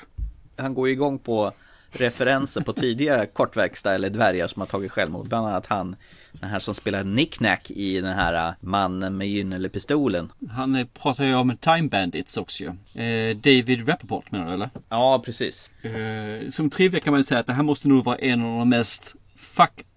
[0.57, 1.51] Han går ju igång på
[1.91, 5.27] referenser på tidigare kortväxta eller dvärgar som har tagit självmord.
[5.27, 5.95] Bland annat han,
[6.31, 10.31] den här som spelar Nicknack i den här äh, mannen med gynnelepistolen.
[10.51, 13.01] Han eh, pratar ju om Time Bandits också ju.
[13.03, 14.69] Eh, David Rappaport menar du eller?
[14.89, 15.71] Ja, precis.
[15.85, 18.59] Eh, som trivia kan man ju säga att det här måste nog vara en av
[18.59, 19.15] de mest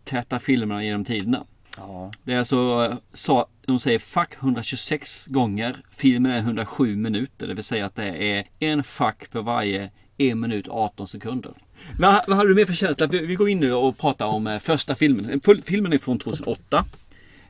[0.02, 1.44] fuck-täta filmerna genom tiderna.
[1.76, 2.12] Ja.
[2.24, 5.76] Det är alltså, så, de säger fuck 126 gånger.
[5.90, 10.36] Filmen är 107 minuter, det vill säga att det är en fuck för varje 1
[10.36, 11.52] minut 18 sekunder.
[11.98, 13.06] Vad, vad har du mer för känsla?
[13.06, 15.40] Vi, vi går in nu och pratar om eh, första filmen.
[15.64, 16.84] Filmen är från 2008.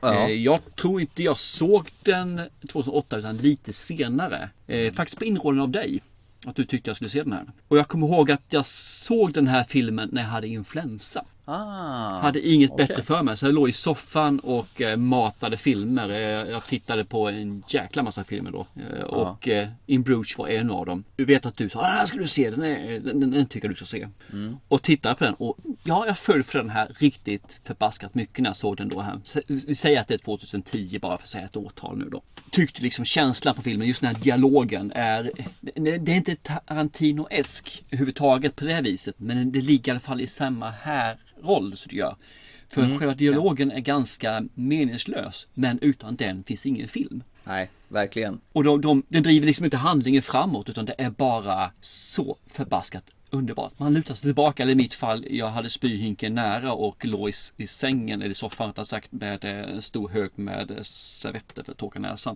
[0.01, 0.13] Ja.
[0.13, 2.41] Eh, Jag tror inte jag såg den
[2.71, 4.49] 2008 utan lite senare.
[4.67, 6.01] Eh, faktiskt på inrådan av dig.
[6.45, 7.45] Att du tyckte jag skulle se den här.
[7.67, 11.25] Och jag kommer ihåg att jag såg den här filmen när jag hade influensa.
[11.45, 12.87] Ah, Hade inget okej.
[12.87, 13.37] bättre för mig.
[13.37, 16.09] Så jag låg i soffan och eh, matade filmer.
[16.09, 16.15] Eh,
[16.51, 18.65] Jag tittade på en jäkla massa filmer då.
[18.97, 21.03] Eh, Och eh, In Bruges var en av dem.
[21.15, 22.49] Du vet att du sa ah, den här ska du se.
[22.49, 24.07] Den, är, den, den, den tycker jag du ska se.
[24.33, 24.57] Mm.
[24.67, 25.33] Och tittade på den.
[25.33, 29.01] Och ja, jag föll för den här riktigt förbaskat mycket när jag såg den då
[29.01, 29.19] här.
[29.67, 32.21] Vi säger att det är 2010 bara för att säga ett årtal nu då.
[32.51, 35.31] Tyckte liksom känslan på filmen, just den här dialogen är
[35.99, 39.15] Det är inte Tarantino-esk överhuvudtaget på det viset.
[39.17, 42.15] Men det ligger i alla fall i samma här roll så det gör.
[42.67, 45.47] För Mm, själva dialogen är ganska meningslös.
[45.53, 47.23] Men utan den finns ingen film.
[47.43, 48.39] Nej, verkligen.
[48.51, 53.03] Och de, de, den driver liksom inte handlingen framåt utan det är bara så förbaskat
[53.33, 53.79] underbart.
[53.79, 57.33] Man lutar sig tillbaka, eller i mitt fall, jag hade spyhinken nära och låg i,
[57.57, 61.63] i sängen, eller i soffan rättare sagt, med eh, en stor hög med eh, servetter
[61.63, 62.35] för att torka näsan.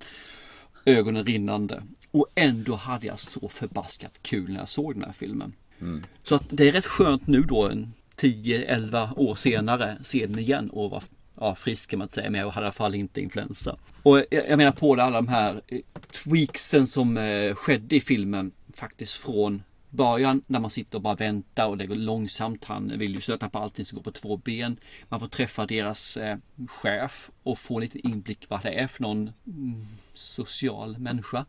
[0.85, 1.83] Ögonen rinnande.
[2.11, 5.53] Och ändå hade jag så förbaskat kul när jag såg den här filmen.
[5.81, 6.05] Mm.
[6.23, 10.69] Så att det är rätt skönt nu då, en 10-11 år senare, se den igen
[10.69, 11.01] och vara
[11.39, 13.77] ja, frisk kan man inte säga, men jag hade i alla fall inte influensa.
[14.03, 15.79] Och jag, jag menar på det, alla de här eh,
[16.23, 21.67] tweaksen som eh, skedde i filmen, faktiskt från början när man sitter och bara väntar
[21.67, 22.65] och det går långsamt.
[22.65, 24.79] Han vill ju stöta på allting som går på två ben.
[25.09, 26.37] Man får träffa deras eh,
[26.67, 31.45] chef och få lite inblick vad det är för någon mm, social människa.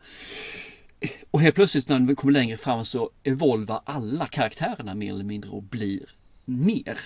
[1.30, 5.50] Och helt plötsligt när vi kommer längre fram så evolvar alla karaktärerna mer eller mindre
[5.50, 6.17] och blir
[6.48, 6.98] mer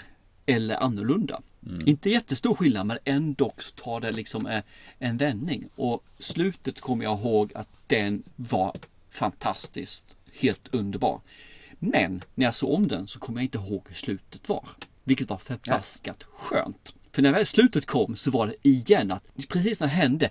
[0.47, 1.40] eller annorlunda.
[1.86, 4.62] Inte jättestor skillnad men ändå så tar det liksom eh,
[4.99, 5.68] en vändning.
[5.74, 8.76] Och slutet kommer jag ihåg att den var
[9.11, 11.20] fantastiskt, helt underbar.
[11.78, 14.68] Men när jag såg om den så kommer jag inte ihåg hur slutet var.
[15.05, 16.95] Vilket var förbaskat skönt.
[17.12, 20.30] För när väl slutet kom så var det igen att precis när det hände,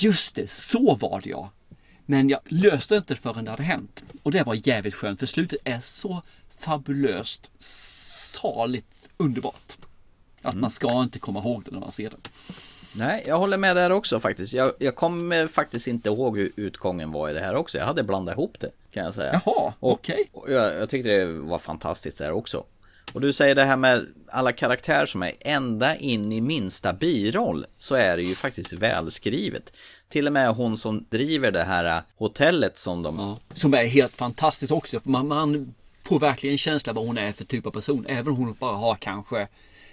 [0.00, 1.50] just det, så var det ja.
[2.06, 4.04] Men jag löste inte det förrän det hade hänt.
[4.22, 6.22] Och det var jävligt skönt för slutet är så
[6.62, 9.76] fabulöst, saligt underbart.
[10.42, 12.16] Att man ska inte komma ihåg det när man ser det.
[12.94, 14.52] Nej, jag håller med där också faktiskt.
[14.52, 17.78] Jag, jag kommer faktiskt inte ihåg hur utgången var i det här också.
[17.78, 19.40] Jag hade blandat ihop det, kan jag säga.
[19.44, 20.28] Jaha, okej.
[20.32, 22.64] Och jag, jag tyckte det var fantastiskt där också.
[23.12, 27.66] Och du säger det här med alla karaktärer som är ända in i minsta biroll
[27.78, 29.72] så är det ju faktiskt välskrivet.
[30.08, 33.36] Till och med hon som driver det här hotellet som de...
[33.54, 35.00] Som är helt fantastiskt också.
[35.02, 38.06] Man, man får verkligen en känsla vad hon är för typ av person.
[38.08, 39.48] Även om hon bara har kanske,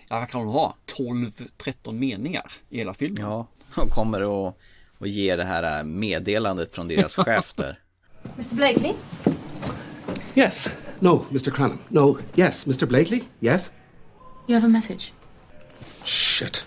[0.08, 0.76] ja vad kan hon ha?
[0.98, 3.24] 12-13 meningar i hela filmen.
[3.24, 4.58] Ja, hon kommer och,
[4.98, 7.80] och ger det här äh, meddelandet från deras chef där.
[8.36, 8.56] Mr.
[8.56, 8.94] Blakely?
[10.36, 10.70] Yes.
[11.00, 11.52] No, Mr.
[11.52, 11.80] Cranham.
[11.88, 12.18] No.
[12.36, 12.86] Yes, Mr.
[12.86, 13.22] Blakely.
[13.42, 13.72] Yes.
[14.48, 15.14] You have a message.
[16.04, 16.66] Shit.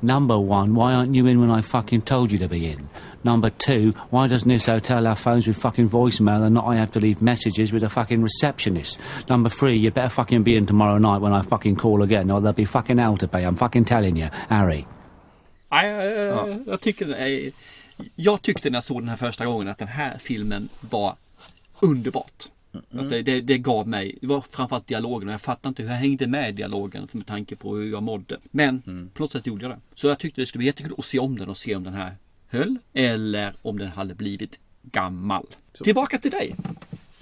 [0.00, 2.88] Number one, why aren't you in when I fucking told you to be in?
[3.24, 6.92] Number two, why doesn't this hotel have phones with fucking voicemail and not I have
[6.92, 9.00] to leave messages with a fucking receptionist?
[9.28, 12.40] Number three, you better fucking be in tomorrow night when I fucking call again or
[12.40, 13.44] there'll be fucking hell to pay.
[13.44, 14.86] I'm fucking telling you, Harry.
[15.70, 17.16] Nej, jag, jag tycker
[18.16, 21.16] Jag tyckte när jag såg den här första gången att den här filmen var
[21.80, 22.48] underbart.
[22.90, 25.28] Att det, det, det gav mig, det var framförallt dialogen.
[25.28, 28.38] och Jag fattade inte hur jag hängde med dialogen med tanke på hur jag mådde.
[28.50, 28.82] Men
[29.14, 29.78] på något sätt gjorde jag det.
[29.94, 31.94] Så jag tyckte det skulle bli jättekul att se om den och se om den
[31.94, 32.14] här
[32.58, 32.78] höll.
[32.92, 35.46] Eller om den hade blivit gammal.
[35.72, 36.54] Tillbaka till dig.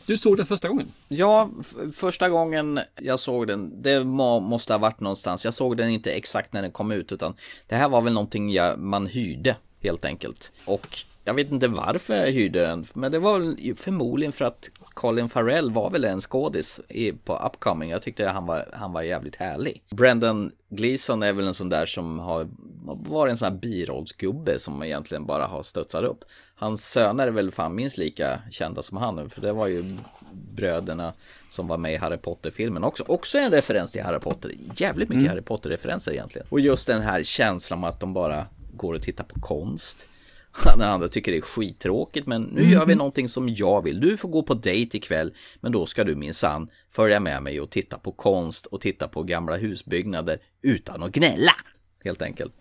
[0.06, 0.92] Du såg den första gången.
[1.08, 1.50] Ja,
[1.94, 5.44] första gången jag såg den, det må, måste ha varit någonstans.
[5.44, 7.34] Jag såg den inte exakt när den kom ut, utan
[7.66, 10.52] det här var väl någonting jag, man hyrde helt enkelt.
[10.66, 14.70] Och jag vet inte varför jag hyrde den, men det var väl förmodligen för att
[14.94, 16.80] Colin Farrell var väl en skådis
[17.24, 17.90] på Upcoming.
[17.90, 19.82] Jag tyckte han var, han var jävligt härlig.
[19.90, 22.48] Brendan Gleeson är väl en sån där som har
[22.84, 26.24] varit en sån här birollsgubbe som egentligen bara har studsat upp.
[26.54, 29.84] Hans söner är väl fan minst lika kända som han nu, för det var ju
[30.32, 31.12] bröderna
[31.50, 33.04] som var med i Harry Potter-filmen också.
[33.06, 34.54] Också en referens till Harry Potter.
[34.76, 35.30] Jävligt mycket Mm.
[35.30, 36.46] Harry Potter-referenser egentligen.
[36.50, 40.06] Och just den här känslan om att de bara går och tittar på konst.
[40.76, 42.98] När andra tycker det är skittråkigt, men nu gör vi Mhm.
[42.98, 44.00] någonting som jag vill.
[44.00, 47.70] Du får gå på dejt ikväll, men då ska du minsann följa med mig och
[47.70, 51.52] titta på konst och titta på gamla husbyggnader utan att gnälla.
[52.04, 52.52] Helt enkelt.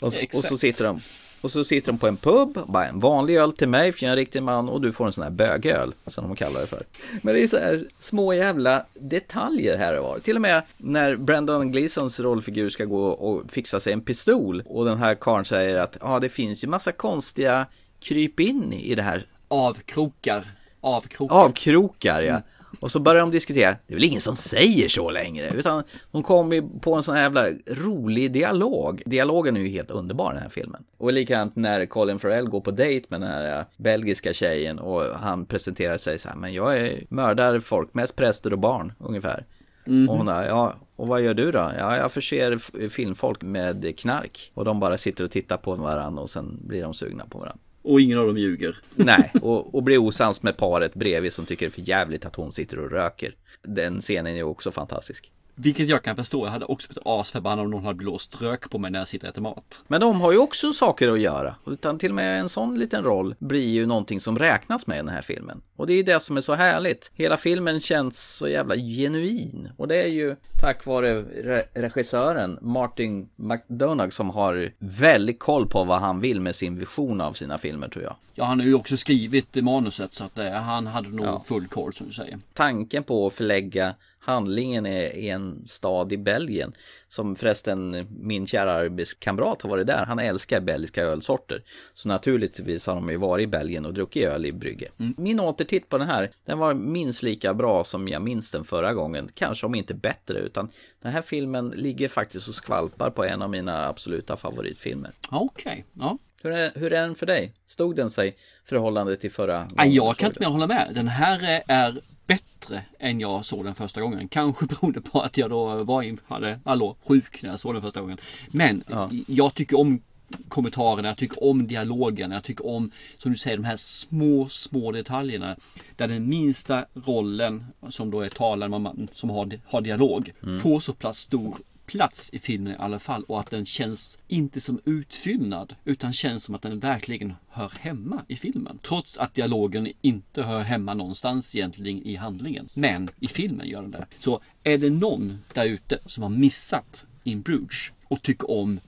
[0.00, 1.00] Och, så- och så sitter de
[1.40, 4.08] och så sitter de på en pub, bara en vanlig öl till mig för jag
[4.08, 6.66] är en riktig man och du får en sån här bögöl som de kallar det
[6.66, 6.82] för.
[7.22, 10.18] Men det är så här små jävla detaljer här och var.
[10.18, 14.84] Till och med när Brandon Gleesons rollfigur ska gå och fixa sig en pistol och
[14.84, 17.66] den här karln säger att ja, det finns ju massa konstiga
[18.00, 20.50] kryp in i det här Avkrokar.
[20.80, 21.36] Avkrokar.
[21.36, 22.42] avkrokar ja.
[22.80, 26.22] Och så börjar de diskutera, det är väl ingen som säger så längre, utan de
[26.22, 29.02] kommer på en sån här jävla rolig dialog.
[29.06, 30.84] Dialogen är ju helt underbar i den här filmen.
[30.98, 35.02] Och likadant när Colin Farrell går på dejt med den här eh, belgiska tjejen och
[35.02, 39.46] han presenterar sig så här, men jag är mördar folk, mest präster och barn ungefär.
[39.86, 40.08] Mhm.
[40.08, 41.72] Och hon där, ja, och vad gör du då?
[41.78, 44.52] Ja, jag förser filmfolk med knark.
[44.54, 47.60] Och de bara sitter och tittar på varandra och sen blir de sugna på varandra.
[47.82, 48.76] Och ingen av dem ljuger.
[48.94, 52.36] Nej, och, och blir osams med paret bredvid som tycker det är för jävligt att
[52.36, 53.34] hon sitter och röker.
[53.62, 55.30] Den scenen är också fantastisk.
[55.62, 56.46] Vilket jag kan förstå.
[56.46, 59.26] Jag hade också blivit asförbannad om någon hade blåst rök på mig när jag sitter
[59.26, 59.84] och äter mat.
[59.88, 61.54] Men de har ju också saker att göra.
[61.66, 64.98] Utan till och med en sån liten roll blir ju någonting som räknas med i
[64.98, 65.62] den här filmen.
[65.76, 67.10] Och det är ju det som är så härligt.
[67.14, 69.68] Hela filmen känns så jävla genuin.
[69.76, 75.84] Och det är ju tack vare re- regissören Martin McDonagh som har väldigt koll på
[75.84, 78.14] vad han vill med sin vision av sina filmer tror jag.
[78.34, 81.92] Ja, han har ju också skrivit manuset så att eh, han hade nog full koll
[81.94, 82.38] som du säger.
[82.52, 86.72] tanken på att förlägga handlingen i i en stad i Belgien.
[87.08, 90.04] Som förresten min kära arbetskamrat har varit där.
[90.04, 91.62] Han älskar belgiska ölsorter.
[91.94, 94.88] Så naturligtvis har de ju varit i Belgien och druckit öl i brygge.
[95.16, 98.94] Min återtitt på den här, den var minst lika bra som jag minns den förra
[98.94, 99.30] gången.
[99.34, 100.68] Kanske om inte bättre, utan
[101.02, 105.10] den här filmen ligger faktiskt och skvalpar på en av mina absoluta favoritfilmer.
[105.30, 106.18] Okej, ja.
[106.42, 107.52] Hur är, hur är den för dig?
[107.66, 109.94] Stod den sig förhållande till förra gången?
[109.94, 110.90] Jag kan inte mer hålla med.
[110.94, 112.00] Den här är
[112.34, 114.28] bättre än jag såg den första gången.
[114.28, 117.82] Kanske beroende på att jag då var in, hade, hallå, sjuk när jag såg den
[117.82, 118.18] första gången.
[118.50, 118.84] Men
[119.26, 120.00] jag tycker om
[120.48, 124.92] kommentarerna, jag tycker om dialogen, jag tycker om, som du säger, de här små, små
[124.92, 125.56] detaljerna.
[125.96, 130.60] Där den minsta rollen, som då är talaren, som har, har dialog, Mm.
[130.60, 131.56] får så pass stor
[131.90, 136.44] plats i filmen i alla fall och att den känns inte som utfyllnad utan känns
[136.44, 138.78] som att den verkligen hör hemma i filmen.
[138.82, 142.68] Trots att dialogen inte hör hemma någonstans egentligen i handlingen.
[142.74, 144.06] Men i filmen gör den det.
[144.18, 148.80] Så är det någon där ute som har missat In Bruges och tycker om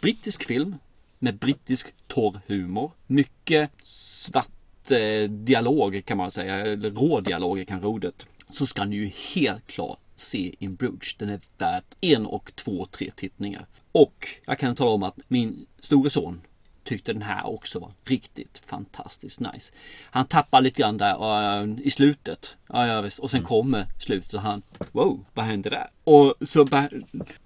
[0.00, 0.74] brittisk film
[1.18, 7.64] med brittisk torr humor, mycket svart eh, dialog kan man säga, eller rå dialog är
[7.64, 11.14] kanske ordet, så ska ni ju helt klart se In Bruges.
[11.14, 13.66] Den är värd en och två, tre tittningar.
[13.92, 16.40] Och jag kan tala om att min store son
[16.84, 19.72] tyckte den här också var riktigt fantastiskt nice.
[20.04, 22.56] Han tappar lite grann där eh, i slutet.
[22.68, 23.18] Ja, ja, visst.
[23.18, 25.90] Och sen kommer slutet och han, wow, vad hände där?
[26.04, 26.64] Och så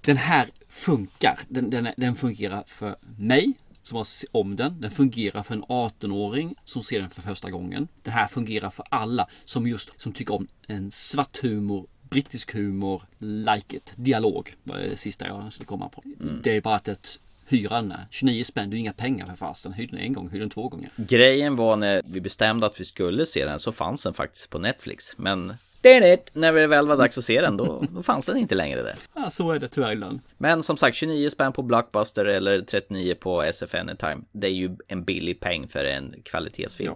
[0.01, 1.41] den här funkar.
[1.49, 4.81] Den, den, den fungerar för mig som har se om den.
[4.81, 7.89] Den fungerar för en 18-åring som ser den för första gången.
[8.03, 13.03] Den här fungerar för alla som just som tycker om en svart humor brittisk humor,
[13.19, 16.03] like it, dialog var det sista jag skulle komma på.
[16.43, 19.73] Det är bara att ett hyran är 29 spänn, det är inga pengar för fasen.
[19.73, 20.91] Hyr den en gång, hyr den två gånger.
[20.97, 24.59] Grejen var när vi bestämde att vi skulle se den så fanns den faktiskt på
[24.59, 25.19] Netflix.
[25.19, 28.55] Men det när det väl var dags att se den då, då fanns den inte
[28.55, 28.95] längre där.
[29.15, 30.21] Ja, så är det tyvärr ibland.
[30.39, 34.23] Men som sagt 29 spänn på Blockbuster eller 39 på SF Anytime.
[34.33, 36.95] Det är ju en billig peng för en kvalitetsfilm.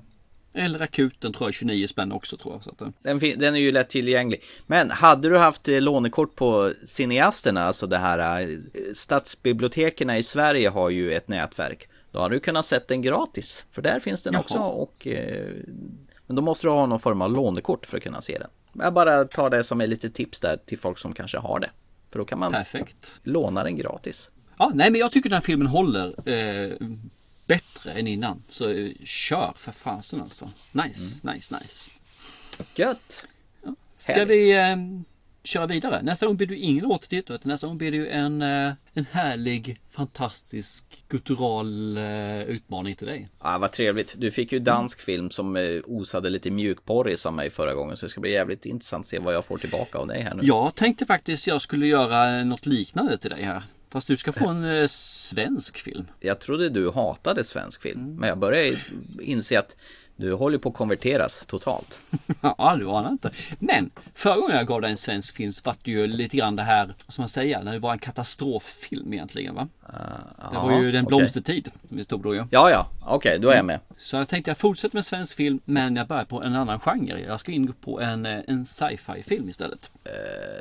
[0.59, 2.65] Eller akuten tror jag 29 spänn också tror jag.
[2.65, 4.43] Så att, eh, Den, den är ju lätt tillgänglig.
[4.67, 8.59] Men hade du haft eh, lånekort på Cineasterna, alltså det här eh,
[8.95, 11.89] stadsbiblioteken i Sverige har ju ett nätverk.
[12.13, 13.65] Då hade du kunnat sett den gratis.
[13.73, 14.41] För där finns den Jaha.
[14.43, 15.53] också och eh,
[16.27, 18.49] Men då måste du ha någon form av lånekort för att kunna se den.
[18.85, 21.71] Jag bara tar det som är lite tips där till folk som kanske har det.
[22.11, 23.21] För då kan man Perfekt.
[23.23, 24.31] låna den gratis.
[24.59, 26.73] Ja, nej men jag tycker den här filmen håller eh,
[27.49, 28.43] bättre än innan.
[28.49, 30.51] Så eh, kör för fasen alltså.
[30.73, 31.91] Nice, nice, nice.
[32.75, 33.27] Gött!
[33.97, 34.31] Ska Härligt.
[34.31, 34.77] vi eh,
[35.49, 36.03] köra vidare?
[36.03, 39.07] Nästa gång blir det ingen återtitt utan nästa gång blir det ju en, eh, en
[39.11, 43.29] härlig, fantastisk, guttural eh, utmaning till dig.
[43.43, 44.15] Ja, vad trevligt.
[44.19, 47.97] Du fick ju dansk film som eh, osade lite mjukporris av mig förra gången.
[47.97, 50.35] Så det ska bli jävligt intressant att se vad jag får tillbaka av dig här
[50.35, 50.43] nu.
[50.45, 53.63] Jag tänkte faktiskt jag skulle göra något liknande till dig här.
[53.91, 56.07] Fast du ska få en eh, svensk film.
[56.21, 58.01] Jag trodde du hatade svensk film.
[58.01, 58.17] Mm.
[58.17, 58.79] Men jag börjar
[59.21, 59.77] inse att
[60.19, 61.99] du håller på att konverteras totalt.
[62.41, 63.31] Ja, du anar inte.
[63.59, 66.57] Men förra gången jag gav dig en svensk film så var det ju lite grann
[66.57, 69.69] det här, ska man säga, när det var en katastroffilm egentligen va?
[70.53, 72.45] det var ju Den blomstertid vi stod då ju.
[72.51, 73.81] Ja, ja, okej, då är jag med.
[73.99, 77.21] Så jag tänkte jag fortsätter med svensk film men jag börjar på en annan genre.
[77.27, 79.91] Jag ska in på en, eh, en sci-fi film istället.
[80.05, 80.11] Eh,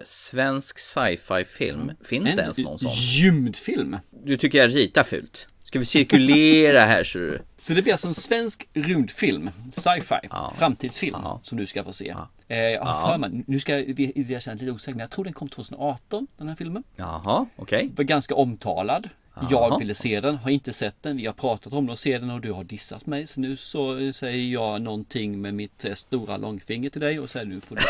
[0.05, 1.91] svensk sci-fi film.
[2.03, 2.91] Finns det ens någon sån?
[2.93, 3.97] Gymdfilm.
[4.23, 5.47] Du tycker jag ritar fult.
[5.67, 7.41] Ska vi cirkulera här så du...
[7.61, 12.15] Så det blir alltså en svensk rymdfilm, sci-fi, framtidsfilm som du ska få se.
[12.47, 13.11] Eh, jag har Ja.
[13.11, 15.49] för mig, nu ska jag vi- vi erkänna lite osäker, men jag tror den kom
[15.49, 16.83] 2018, den här filmen.
[16.95, 17.89] Jaha, okej.
[17.95, 19.09] Var ganska omtalad.
[19.35, 19.47] Jaha.
[19.51, 21.17] Jag ville se den, har inte sett den.
[21.17, 23.27] Vi har pratat om den och se den och du har dissat mig.
[23.27, 27.45] Så nu så säger jag någonting med mitt eh, stora långfinger till dig och säger
[27.45, 27.81] nu får du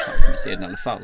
[0.44, 1.02] se den i alla fall.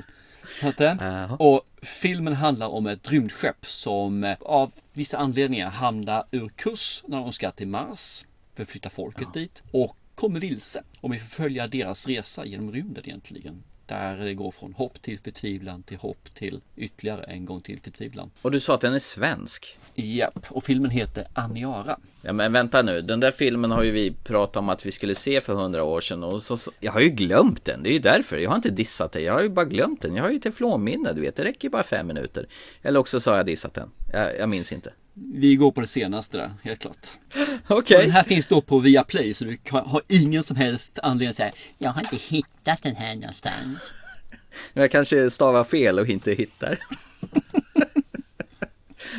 [0.64, 0.98] Inte?
[1.40, 7.18] Och filmen handlar om ett rymdskepp som eh, av vissa anledningar hamnar ur kurs när
[7.18, 8.26] de ska till Mars.
[8.56, 9.64] För att flytta folket dit.
[9.72, 10.84] Och kommer vilse.
[11.02, 13.64] Och vi får följa deras resa genom rymden egentligen.
[13.86, 18.32] Där det går från hopp till förtvivlan till hopp till ytterligare en gång till förtvivlan.
[18.42, 19.78] Och du sa att den är svensk.
[19.96, 21.98] Japp, och filmen heter Aniara.
[22.22, 25.16] Ja men vänta nu, den där filmen har ju vi pratat om att vi skulle
[25.16, 27.94] se för hundra år sedan och så, så Jag har ju glömt den, det är
[27.94, 28.38] ju därför.
[28.38, 30.16] Jag har inte dissat den, jag har ju bara glömt den.
[30.16, 32.48] Jag har ju teflonminne, du vet, det räcker ju bara fem minuter.
[32.82, 33.90] Eller också så har jag dissat den.
[34.14, 34.94] Jag, jag minns inte.
[35.14, 37.08] Vi går på det senaste där, helt klart.
[37.68, 37.98] Okej.
[37.98, 41.36] Och Den här finns då på Viaplay så du har ingen som helst anledning att
[41.36, 43.94] säga Jag har inte hittat den här någonstans.
[44.74, 46.80] Jag kanske stavar fel och inte hittar.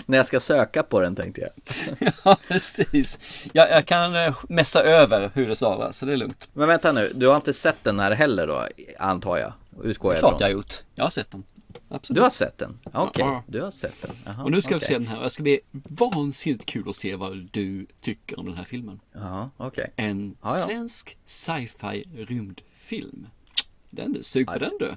[0.06, 1.50] När jag ska söka på den tänkte jag.
[2.24, 3.18] ja, precis.
[3.52, 6.48] Jag, jag kan eh, mässa över hur det stavas, så det är lugnt.
[6.52, 8.68] Men vänta nu, du har inte sett den här heller då,
[8.98, 9.52] antar jag?
[9.82, 10.40] Utgår jag Klart ifrån.
[10.40, 10.74] jag har gjort.
[10.94, 11.44] Jag har sett den.
[11.94, 12.16] Absolut.
[12.16, 12.78] Du har sett den?
[12.92, 13.42] Okej, Ja.
[13.46, 14.10] du har sett den.
[14.26, 14.88] Jaha, och nu ska vi okej.
[14.88, 15.22] se den här.
[15.22, 19.00] Det ska bli vansinnigt kul att se vad du tycker om den här filmen.
[19.12, 19.92] Ja, okej.
[19.96, 20.66] En Ja, ja.
[20.66, 23.26] svensk sci-fi rymdfilm.
[23.90, 24.92] Den du, sug på den du.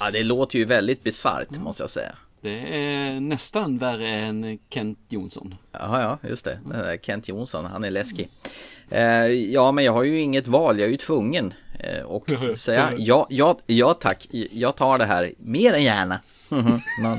[0.00, 2.16] Ja, det låter ju väldigt bisarrt måste jag säga.
[2.40, 5.54] Det är nästan värre än Kent Jonsson.
[5.72, 6.60] Ja, ja, just det.
[6.66, 8.28] Där Kent Jonsson, han är läskig.
[8.90, 11.54] Eh, ja, men jag har ju inget val, jag är ju tvungen.
[11.84, 16.20] Eh, och säga ja, ja, ja tack, jag tar det här mer än gärna.
[16.48, 17.18] Mhm, men,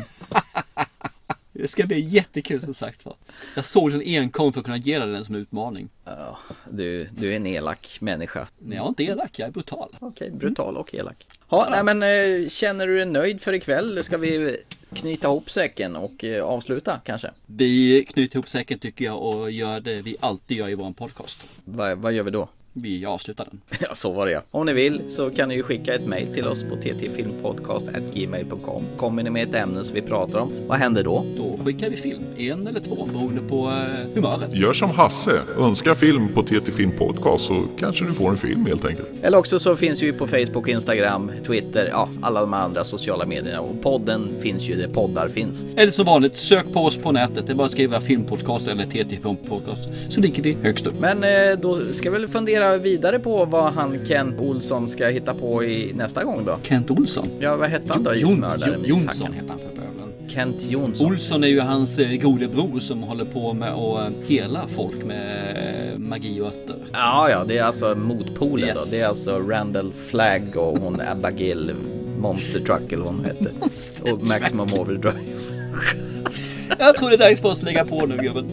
[1.53, 3.07] Det ska bli jättekul som sagt.
[3.55, 5.89] Jag såg den enkom för att kunna ge dig den som utmaning.
[6.05, 6.37] ja,
[6.69, 8.47] du, du är en elak människa.
[8.59, 9.89] Men jag är inte elak, jag är brutal.
[9.99, 11.27] Okej, brutal och elak.
[11.49, 14.03] Ja, nej men eh, känner du dig nöjd för ikväll?
[14.03, 14.57] Ska vi
[14.93, 17.31] knyta ihop säcken och eh, avsluta kanske?
[17.45, 21.47] Vi knyter ihop säcken tycker jag och gör det vi alltid gör i vår podcast.
[21.65, 22.49] Va, vad gör vi då?
[22.73, 23.61] Vi avslutar den.
[23.79, 24.41] Ja, så var det ja.
[24.51, 28.83] Om ni vill så kan ni ju skicka ett mejl till oss på ttfilmpodcast.gmail.com.
[28.97, 31.25] Kommer ni med ett ämne som vi pratar om, vad händer då?
[31.37, 33.73] Då skickar vi film, en eller två beroende på eh,
[34.15, 34.55] humöret.
[34.55, 38.65] Gör som Hasse, önska film på TT Film Podcast så kanske du får en film
[38.65, 39.07] helt enkelt.
[39.21, 43.61] Eller också så finns vi på Facebook, Instagram, Twitter, ja, alla de andra sociala medierna.
[43.61, 45.65] Och podden finns ju där poddar finns.
[45.75, 47.47] Eller som vanligt, sök på oss på nätet.
[47.47, 50.99] Det är bara att skriva filmpodcast eller TT Filmpodcast så ligger vi högst upp.
[50.99, 51.29] Men eh,
[51.61, 55.93] då ska vi väl fundera vidare på vad han Kent Olsson ska hitta på i
[55.95, 56.57] nästa gång då?
[56.63, 57.27] Kent Olsson?
[57.39, 58.11] Ja, vad hette han då?
[58.13, 58.97] Jon- Ismördare, Jon- Mishackan?
[59.07, 60.29] Jonsson heter han för bövelen.
[60.29, 61.07] Kent Jonsson.
[61.07, 65.05] Olsson är ju hans eh, gode bror som håller på med att eh, hela folk
[65.05, 65.55] med
[65.93, 66.75] eh, magi och örter.
[66.93, 68.85] Ja, ja, det är alltså motpolen Yes.
[68.91, 68.95] då.
[68.97, 71.71] Det är alltså Randall Flagg och hon Abigail
[72.19, 73.45] Monster Truck eller vad hon hette.
[74.11, 75.19] och Maximum Overdrive.
[76.79, 78.45] Jag tror det är dags för oss att lägga på nu gubben.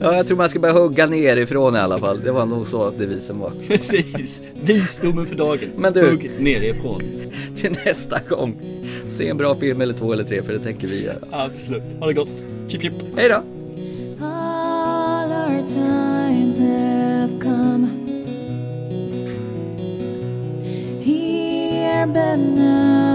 [0.00, 2.20] Ja, jag tror man ska börja hugga nerifrån i alla fall.
[2.24, 3.52] Det var nog så att devisen var.
[3.68, 5.68] Precis, visdomen för dagen.
[5.76, 7.02] Men du- Hugg nerifrån.
[7.56, 8.54] Till nästa gång.
[9.08, 11.16] Se en bra film eller två eller tre, för det tänker vi göra.
[11.30, 11.82] Absolut.
[12.00, 12.44] Ha det gott.
[12.68, 12.92] Chip chip.
[13.16, 13.42] Hej då!
[14.26, 17.88] All our times have come
[21.04, 23.07] here, but now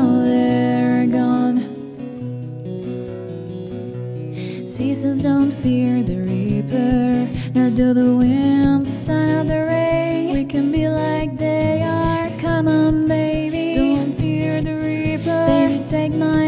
[4.73, 10.33] Seasons don't fear the reaper, nor do the winds, sun or the rain.
[10.33, 12.27] We can be like they are.
[12.39, 15.45] Come, on, baby, don't fear the reaper.
[15.45, 16.42] Baby, take my